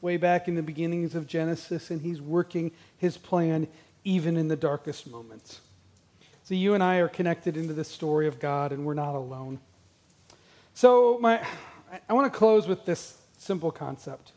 way 0.00 0.18
back 0.18 0.46
in 0.46 0.54
the 0.54 0.62
beginnings 0.62 1.16
of 1.16 1.26
Genesis, 1.26 1.90
and 1.90 2.00
he's 2.00 2.20
working 2.20 2.70
his 2.96 3.18
plan 3.18 3.66
even 4.04 4.36
in 4.36 4.46
the 4.46 4.54
darkest 4.54 5.10
moments. 5.10 5.60
So 6.44 6.54
you 6.54 6.74
and 6.74 6.82
I 6.82 6.98
are 6.98 7.08
connected 7.08 7.56
into 7.56 7.74
this 7.74 7.88
story 7.88 8.28
of 8.28 8.38
God, 8.38 8.70
and 8.70 8.86
we're 8.86 8.94
not 8.94 9.16
alone. 9.16 9.58
So, 10.74 11.18
my, 11.20 11.44
I 12.08 12.12
want 12.12 12.32
to 12.32 12.38
close 12.38 12.68
with 12.68 12.84
this 12.84 13.18
simple 13.36 13.72
concept. 13.72 14.30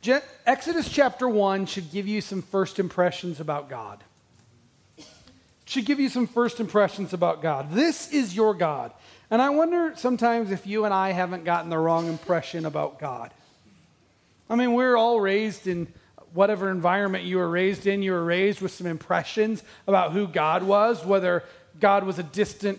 Je- 0.00 0.20
Exodus 0.46 0.88
chapter 0.88 1.28
1 1.28 1.66
should 1.66 1.90
give 1.90 2.06
you 2.06 2.20
some 2.20 2.40
first 2.40 2.78
impressions 2.78 3.40
about 3.40 3.68
God. 3.68 4.04
Should 5.66 5.84
give 5.84 6.00
you 6.00 6.08
some 6.08 6.26
first 6.26 6.60
impressions 6.60 7.12
about 7.12 7.42
God. 7.42 7.72
This 7.72 8.12
is 8.12 8.34
your 8.34 8.54
God. 8.54 8.92
And 9.30 9.42
I 9.42 9.50
wonder 9.50 9.92
sometimes 9.96 10.52
if 10.52 10.66
you 10.66 10.84
and 10.84 10.94
I 10.94 11.10
haven't 11.10 11.44
gotten 11.44 11.70
the 11.70 11.78
wrong 11.78 12.06
impression 12.06 12.64
about 12.64 13.00
God. 13.00 13.32
I 14.48 14.54
mean, 14.54 14.74
we're 14.74 14.96
all 14.96 15.20
raised 15.20 15.66
in 15.66 15.92
whatever 16.32 16.70
environment 16.70 17.24
you 17.24 17.38
were 17.38 17.48
raised 17.48 17.86
in, 17.86 18.02
you 18.02 18.12
were 18.12 18.24
raised 18.24 18.60
with 18.60 18.70
some 18.70 18.86
impressions 18.86 19.64
about 19.88 20.12
who 20.12 20.28
God 20.28 20.62
was, 20.62 21.04
whether 21.04 21.42
God 21.80 22.04
was 22.04 22.18
a 22.18 22.22
distant 22.22 22.78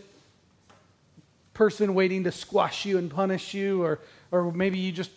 person 1.53 1.93
waiting 1.93 2.23
to 2.23 2.31
squash 2.31 2.85
you 2.85 2.97
and 2.97 3.11
punish 3.11 3.53
you, 3.53 3.83
or, 3.83 3.99
or 4.31 4.51
maybe 4.51 4.77
you 4.77 4.91
just, 4.91 5.11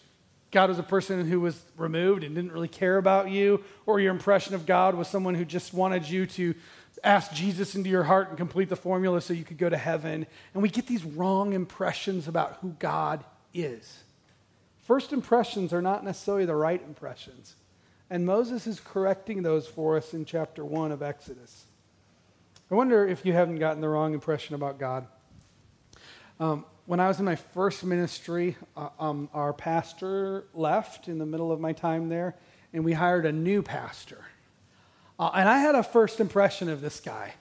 God 0.51 0.71
was 0.71 0.79
a 0.79 0.83
person 0.83 1.29
who 1.29 1.39
was 1.39 1.63
removed 1.77 2.25
and 2.25 2.35
didn't 2.35 2.53
really 2.53 2.67
care 2.67 2.97
about 2.97 3.31
you, 3.31 3.63
or 3.87 4.01
your 4.01 4.11
impression 4.11 4.55
of 4.55 4.67
God 4.67 4.95
was 4.95 5.07
someone 5.07 5.35
who 5.35 5.45
just 5.45 5.75
wanted 5.75 6.09
you 6.09 6.27
to 6.27 6.55
ask 7.03 7.33
Jesus 7.33 7.75
into 7.75 7.91
your 7.91 8.03
heart 8.03 8.29
and 8.29 8.37
complete 8.37 8.69
the 8.69 8.77
formula 8.77 9.21
so 9.21 9.33
you 9.33 9.45
could 9.45 9.59
go 9.59 9.69
to 9.69 9.77
heaven. 9.77 10.27
And 10.55 10.63
we 10.63 10.69
get 10.69 10.87
these 10.87 11.05
wrong 11.05 11.53
impressions 11.53 12.29
about 12.29 12.59
who 12.61 12.71
God 12.79 13.25
is. 13.55 14.03
First 14.83 15.13
impressions 15.13 15.73
are 15.73 15.83
not 15.83 16.05
necessarily 16.05 16.47
the 16.47 16.55
right 16.55 16.83
impressions. 16.83 17.55
And 18.11 18.27
Moses 18.27 18.67
is 18.67 18.81
correcting 18.81 19.43
those 19.43 19.67
for 19.67 19.97
us 19.97 20.15
in 20.15 20.25
chapter 20.25 20.65
1 20.65 20.91
of 20.91 21.03
Exodus. 21.03 21.65
I 22.71 22.75
wonder 22.75 23.07
if 23.07 23.25
you 23.25 23.33
haven't 23.33 23.59
gotten 23.59 23.81
the 23.81 23.89
wrong 23.89 24.15
impression 24.15 24.55
about 24.55 24.79
God. 24.79 25.07
Um, 26.41 26.65
when 26.87 26.99
I 26.99 27.07
was 27.07 27.21
in 27.21 27.25
my 27.25 27.37
first 27.37 27.85
ministry, 27.85 28.57
uh, 28.77 28.89
um, 28.99 29.29
our 29.33 29.53
pastor 29.53 30.47
left 30.55 31.07
in 31.07 31.19
the 31.19 31.27
middle 31.27 31.53
of 31.53 31.61
my 31.61 31.73
time 31.73 32.09
there, 32.09 32.35
and 32.73 32.85
we 32.85 32.93
hired 32.93 33.27
a 33.27 33.33
new 33.33 33.63
pastor. 33.63 34.25
Uh, 35.21 35.31
and 35.35 35.47
I 35.51 35.59
had 35.59 35.75
a 35.75 35.83
first 35.83 36.19
impression 36.19 36.71
of 36.71 36.81
this 36.81 36.99
guy. 36.99 37.35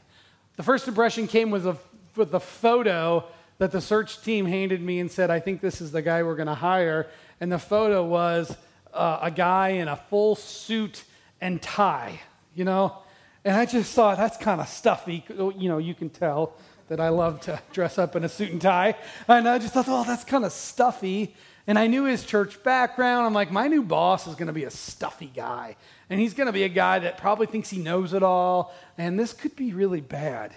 The 0.58 0.64
first 0.64 0.90
impression 0.90 1.28
came 1.28 1.50
with 1.50 1.66
a, 1.66 1.78
with 2.18 2.34
photo 2.44 3.24
that 3.58 3.72
the 3.72 3.80
search 3.80 4.22
team 4.22 4.46
handed 4.46 4.82
me 4.82 5.00
and 5.00 5.10
said, 5.10 5.32
I 5.32 5.40
think 5.40 5.62
this 5.62 5.80
is 5.80 5.94
the 5.94 6.02
guy 6.02 6.22
we're 6.24 6.36
going 6.36 6.50
to 6.50 6.56
hire. 6.56 7.08
And 7.40 7.50
the 7.50 7.58
photo 7.58 8.04
was 8.04 8.54
uh, 8.94 9.20
a 9.22 9.32
guy 9.32 9.70
in 9.70 9.88
a 9.88 9.96
full 9.96 10.36
suit 10.36 11.06
and 11.40 11.62
tie, 11.62 12.20
you 12.54 12.66
know? 12.66 12.98
And 13.46 13.56
I 13.56 13.66
just 13.66 13.94
thought, 13.94 14.18
that's 14.18 14.36
kind 14.36 14.60
of 14.60 14.68
stuffy. 14.68 15.24
You 15.30 15.70
know, 15.70 15.78
you 15.78 15.96
can 15.96 16.10
tell 16.10 16.58
that 16.90 17.00
I 17.00 17.08
love 17.08 17.40
to 17.42 17.62
dress 17.72 17.98
up 17.98 18.18
in 18.18 18.26
a 18.26 18.30
suit 18.30 18.52
and 18.52 18.62
tie. 18.62 18.96
And 19.26 19.48
I 19.48 19.58
just 19.58 19.74
thought, 19.74 19.86
oh, 19.88 20.04
that's 20.04 20.26
kind 20.26 20.44
of 20.44 20.52
stuffy. 20.52 21.34
And 21.70 21.78
I 21.78 21.86
knew 21.86 22.06
his 22.06 22.24
church 22.26 22.64
background. 22.64 23.28
I'm 23.28 23.34
like, 23.36 23.52
my 23.52 23.68
new 23.68 23.84
boss 23.84 24.26
is 24.26 24.34
going 24.34 24.48
to 24.48 24.54
be 24.54 24.64
a 24.64 24.72
stuffy 24.72 25.32
guy. 25.36 25.76
And 26.10 26.20
he's 26.20 26.34
going 26.34 26.48
to 26.48 26.52
be 26.52 26.64
a 26.64 26.68
guy 26.68 26.98
that 26.98 27.20
probably 27.20 27.46
thinks 27.46 27.70
he 27.70 27.78
knows 27.78 28.14
it 28.14 28.24
all. 28.24 28.74
And 28.98 29.20
this 29.20 29.34
could 29.34 29.56
be 29.56 29.72
really 29.72 30.02
bad. 30.02 30.56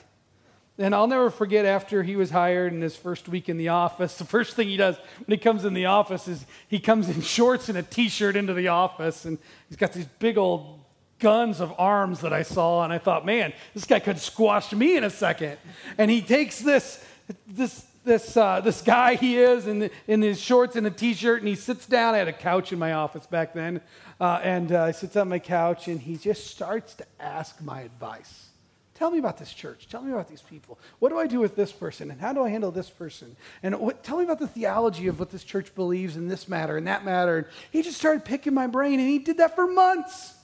And 0.78 0.94
I'll 0.94 1.06
never 1.06 1.28
forget 1.28 1.66
after 1.66 2.02
he 2.02 2.16
was 2.16 2.30
hired 2.30 2.72
in 2.72 2.80
his 2.80 2.96
first 2.96 3.28
week 3.28 3.50
in 3.50 3.58
the 3.58 3.68
office, 3.68 4.16
the 4.16 4.24
first 4.24 4.56
thing 4.56 4.68
he 4.68 4.78
does 4.78 4.96
when 5.26 5.36
he 5.36 5.42
comes 5.42 5.66
in 5.66 5.74
the 5.74 5.84
office 5.84 6.28
is 6.28 6.46
he 6.66 6.78
comes 6.78 7.10
in 7.10 7.20
shorts 7.20 7.68
and 7.68 7.76
a 7.76 7.82
t 7.82 8.08
shirt 8.08 8.34
into 8.34 8.54
the 8.54 8.68
office. 8.68 9.26
And 9.26 9.36
he's 9.68 9.76
got 9.76 9.92
these 9.92 10.08
big 10.18 10.38
old 10.38 10.80
guns 11.18 11.60
of 11.60 11.74
arms 11.76 12.20
that 12.20 12.32
I 12.32 12.42
saw, 12.42 12.84
and 12.84 12.92
I 12.92 12.96
thought, 12.96 13.26
man, 13.26 13.52
this 13.74 13.84
guy 13.84 13.98
could 13.98 14.18
squash 14.18 14.72
me 14.72 14.96
in 14.96 15.04
a 15.04 15.10
second. 15.10 15.58
And 15.98 16.10
he 16.10 16.22
takes 16.22 16.58
this, 16.58 17.04
this, 17.46 17.84
this, 18.04 18.36
uh, 18.36 18.60
this 18.60 18.82
guy 18.82 19.14
he 19.14 19.38
is 19.38 19.66
in, 19.66 19.78
the, 19.80 19.90
in 20.06 20.22
his 20.22 20.40
shorts 20.40 20.76
and 20.76 20.86
a 20.86 20.90
t-shirt, 20.90 21.40
and 21.40 21.48
he 21.48 21.54
sits 21.54 21.86
down. 21.86 22.14
I 22.14 22.18
had 22.18 22.28
a 22.28 22.32
couch 22.32 22.72
in 22.72 22.78
my 22.78 22.92
office 22.92 23.26
back 23.26 23.54
then, 23.54 23.80
uh, 24.20 24.40
and 24.42 24.72
uh, 24.72 24.86
he 24.86 24.92
sits 24.92 25.16
on 25.16 25.28
my 25.28 25.38
couch, 25.38 25.88
and 25.88 26.00
he 26.00 26.16
just 26.16 26.48
starts 26.48 26.94
to 26.94 27.06
ask 27.20 27.60
my 27.62 27.82
advice. 27.82 28.48
Tell 28.94 29.10
me 29.10 29.18
about 29.18 29.38
this 29.38 29.52
church. 29.52 29.88
Tell 29.88 30.02
me 30.02 30.12
about 30.12 30.28
these 30.28 30.42
people. 30.42 30.78
What 30.98 31.08
do 31.08 31.18
I 31.18 31.26
do 31.26 31.40
with 31.40 31.56
this 31.56 31.72
person? 31.72 32.10
And 32.10 32.20
how 32.20 32.32
do 32.32 32.42
I 32.42 32.50
handle 32.50 32.70
this 32.70 32.90
person? 32.90 33.36
And 33.62 33.78
what, 33.80 34.04
tell 34.04 34.18
me 34.18 34.24
about 34.24 34.38
the 34.38 34.46
theology 34.46 35.08
of 35.08 35.18
what 35.18 35.30
this 35.30 35.42
church 35.44 35.74
believes 35.74 36.16
in 36.16 36.28
this 36.28 36.48
matter 36.48 36.76
and 36.76 36.86
that 36.86 37.04
matter. 37.04 37.38
And 37.38 37.46
he 37.70 37.82
just 37.82 37.96
started 37.96 38.24
picking 38.24 38.54
my 38.54 38.66
brain, 38.66 39.00
and 39.00 39.08
he 39.08 39.18
did 39.18 39.38
that 39.38 39.56
for 39.56 39.66
months. 39.66 40.34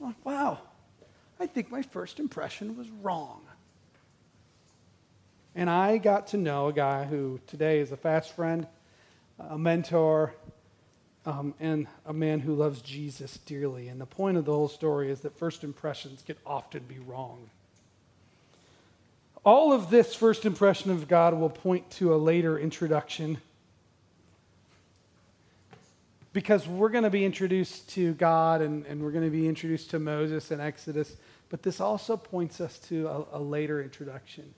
I'm 0.00 0.06
like, 0.06 0.24
wow, 0.24 0.58
I 1.38 1.46
think 1.46 1.70
my 1.70 1.82
first 1.82 2.18
impression 2.18 2.76
was 2.76 2.88
wrong. 3.02 3.42
And 5.56 5.70
I 5.70 5.96
got 5.96 6.26
to 6.28 6.36
know 6.36 6.68
a 6.68 6.72
guy 6.72 7.04
who 7.04 7.40
today 7.46 7.80
is 7.80 7.90
a 7.90 7.96
fast 7.96 8.36
friend, 8.36 8.66
a 9.38 9.56
mentor, 9.56 10.34
um, 11.24 11.54
and 11.58 11.86
a 12.04 12.12
man 12.12 12.40
who 12.40 12.54
loves 12.54 12.82
Jesus 12.82 13.38
dearly. 13.38 13.88
And 13.88 13.98
the 13.98 14.06
point 14.06 14.36
of 14.36 14.44
the 14.44 14.52
whole 14.52 14.68
story 14.68 15.10
is 15.10 15.20
that 15.20 15.38
first 15.38 15.64
impressions 15.64 16.20
can 16.20 16.36
often 16.44 16.82
be 16.86 16.98
wrong. 16.98 17.48
All 19.46 19.72
of 19.72 19.88
this 19.88 20.14
first 20.14 20.44
impression 20.44 20.90
of 20.90 21.08
God 21.08 21.32
will 21.32 21.48
point 21.48 21.90
to 21.92 22.14
a 22.14 22.16
later 22.16 22.58
introduction 22.58 23.38
because 26.34 26.68
we're 26.68 26.90
going 26.90 27.04
to 27.04 27.10
be 27.10 27.24
introduced 27.24 27.88
to 27.90 28.12
God 28.12 28.60
and, 28.60 28.84
and 28.84 29.02
we're 29.02 29.10
going 29.10 29.24
to 29.24 29.30
be 29.30 29.48
introduced 29.48 29.88
to 29.90 29.98
Moses 29.98 30.50
and 30.50 30.60
Exodus, 30.60 31.16
but 31.48 31.62
this 31.62 31.80
also 31.80 32.18
points 32.18 32.60
us 32.60 32.78
to 32.80 33.08
a, 33.08 33.38
a 33.38 33.40
later 33.40 33.82
introduction. 33.82 34.52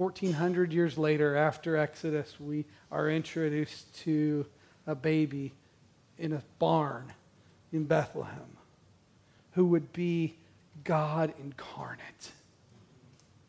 1400 0.00 0.72
years 0.72 0.96
later, 0.96 1.36
after 1.36 1.76
Exodus, 1.76 2.40
we 2.40 2.64
are 2.90 3.10
introduced 3.10 3.94
to 3.94 4.46
a 4.86 4.94
baby 4.94 5.52
in 6.18 6.32
a 6.32 6.42
barn 6.58 7.12
in 7.70 7.84
Bethlehem 7.84 8.56
who 9.52 9.66
would 9.66 9.92
be 9.92 10.36
God 10.84 11.34
incarnate. 11.38 12.00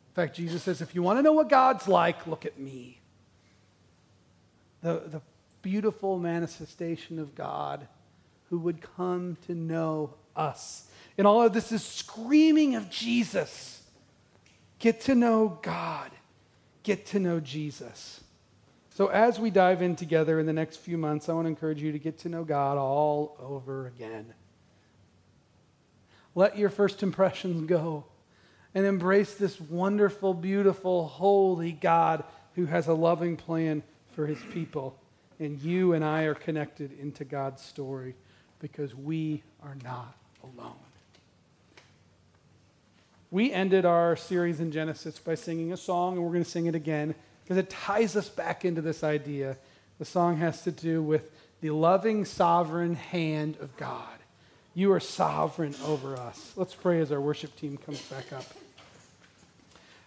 In 0.09 0.13
fact, 0.13 0.35
Jesus 0.35 0.61
says, 0.61 0.81
if 0.81 0.93
you 0.93 1.01
want 1.01 1.19
to 1.19 1.23
know 1.23 1.31
what 1.31 1.47
God's 1.47 1.87
like, 1.87 2.27
look 2.27 2.45
at 2.45 2.59
me. 2.59 2.99
The, 4.81 5.03
the 5.07 5.21
beautiful 5.61 6.19
manifestation 6.19 7.17
of 7.17 7.33
God 7.33 7.87
who 8.49 8.57
would 8.57 8.81
come 8.97 9.37
to 9.47 9.55
know 9.55 10.15
us. 10.35 10.89
And 11.17 11.25
all 11.25 11.43
of 11.43 11.53
this 11.53 11.71
is 11.71 11.81
screaming 11.81 12.75
of 12.75 12.89
Jesus. 12.89 13.81
Get 14.79 14.99
to 15.01 15.15
know 15.15 15.57
God, 15.61 16.11
get 16.83 17.05
to 17.07 17.19
know 17.19 17.39
Jesus. 17.39 18.21
So, 18.93 19.07
as 19.07 19.39
we 19.39 19.49
dive 19.49 19.81
in 19.81 19.95
together 19.95 20.39
in 20.39 20.45
the 20.45 20.53
next 20.53 20.77
few 20.77 20.97
months, 20.97 21.29
I 21.29 21.33
want 21.33 21.45
to 21.45 21.49
encourage 21.49 21.81
you 21.81 21.91
to 21.91 21.99
get 21.99 22.19
to 22.19 22.29
know 22.29 22.43
God 22.43 22.77
all 22.77 23.37
over 23.39 23.87
again. 23.87 24.33
Let 26.35 26.57
your 26.57 26.69
first 26.69 27.03
impressions 27.03 27.67
go 27.67 28.05
and 28.73 28.85
embrace 28.85 29.35
this 29.35 29.59
wonderful, 29.59 30.33
beautiful, 30.33 31.07
holy 31.07 31.71
God 31.71 32.23
who 32.55 32.65
has 32.65 32.87
a 32.87 32.93
loving 32.93 33.37
plan 33.37 33.83
for 34.13 34.25
his 34.25 34.39
people. 34.51 34.97
And 35.39 35.59
you 35.59 35.93
and 35.93 36.05
I 36.05 36.23
are 36.23 36.35
connected 36.35 36.97
into 36.99 37.25
God's 37.25 37.61
story 37.61 38.15
because 38.59 38.93
we 38.95 39.41
are 39.63 39.75
not 39.83 40.15
alone. 40.43 40.75
We 43.31 43.53
ended 43.53 43.85
our 43.85 44.17
series 44.17 44.59
in 44.59 44.73
Genesis 44.73 45.17
by 45.17 45.35
singing 45.35 45.71
a 45.71 45.77
song, 45.77 46.15
and 46.15 46.23
we're 46.23 46.33
going 46.33 46.43
to 46.43 46.49
sing 46.49 46.65
it 46.65 46.75
again 46.75 47.15
because 47.43 47.55
it 47.55 47.69
ties 47.69 48.17
us 48.17 48.27
back 48.27 48.65
into 48.65 48.81
this 48.81 49.05
idea. 49.05 49.55
The 49.99 50.05
song 50.05 50.37
has 50.37 50.63
to 50.63 50.71
do 50.71 51.01
with 51.01 51.31
the 51.61 51.69
loving, 51.69 52.25
sovereign 52.25 52.95
hand 52.95 53.57
of 53.61 53.77
God. 53.77 54.19
You 54.73 54.91
are 54.91 54.99
sovereign 54.99 55.75
over 55.85 56.17
us. 56.17 56.51
Let's 56.57 56.75
pray 56.75 56.99
as 56.99 57.09
our 57.11 57.21
worship 57.21 57.55
team 57.55 57.77
comes 57.77 58.01
back 58.01 58.33
up. 58.33 58.45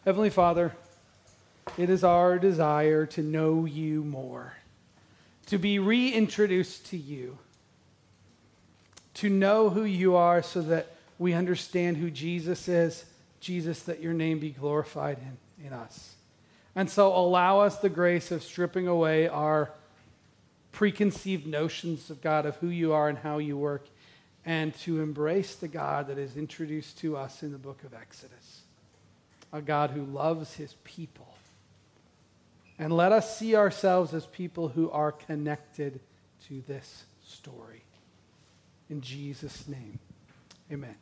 Heavenly 0.04 0.30
Father, 0.30 0.76
it 1.78 1.88
is 1.88 2.04
our 2.04 2.38
desire 2.38 3.06
to 3.06 3.22
know 3.22 3.64
you 3.64 4.04
more 4.04 4.52
to 5.46 5.58
be 5.58 5.78
reintroduced 5.78 6.86
to 6.86 6.96
you, 6.96 7.38
to 9.14 9.28
know 9.28 9.70
who 9.70 9.84
you 9.84 10.16
are 10.16 10.42
so 10.42 10.62
that 10.62 10.96
we 11.18 11.32
understand 11.32 11.96
who 11.96 12.10
Jesus 12.10 12.68
is. 12.68 13.04
Jesus, 13.44 13.82
that 13.82 14.00
your 14.00 14.14
name 14.14 14.38
be 14.38 14.50
glorified 14.50 15.18
in, 15.18 15.66
in 15.66 15.72
us. 15.72 16.14
And 16.74 16.90
so 16.90 17.14
allow 17.14 17.60
us 17.60 17.78
the 17.78 17.90
grace 17.90 18.32
of 18.32 18.42
stripping 18.42 18.88
away 18.88 19.28
our 19.28 19.70
preconceived 20.72 21.46
notions 21.46 22.10
of 22.10 22.20
God, 22.22 22.46
of 22.46 22.56
who 22.56 22.68
you 22.68 22.94
are 22.94 23.08
and 23.08 23.18
how 23.18 23.38
you 23.38 23.56
work, 23.56 23.86
and 24.46 24.74
to 24.80 25.00
embrace 25.00 25.54
the 25.54 25.68
God 25.68 26.08
that 26.08 26.18
is 26.18 26.36
introduced 26.36 26.98
to 26.98 27.16
us 27.16 27.42
in 27.42 27.52
the 27.52 27.58
book 27.58 27.84
of 27.84 27.94
Exodus 27.94 28.62
a 29.52 29.62
God 29.62 29.90
who 29.90 30.02
loves 30.02 30.54
his 30.54 30.74
people. 30.82 31.32
And 32.76 32.92
let 32.92 33.12
us 33.12 33.38
see 33.38 33.54
ourselves 33.54 34.12
as 34.12 34.26
people 34.26 34.66
who 34.66 34.90
are 34.90 35.12
connected 35.12 36.00
to 36.48 36.60
this 36.66 37.04
story. 37.24 37.84
In 38.90 39.00
Jesus' 39.00 39.68
name, 39.68 40.00
amen. 40.72 40.96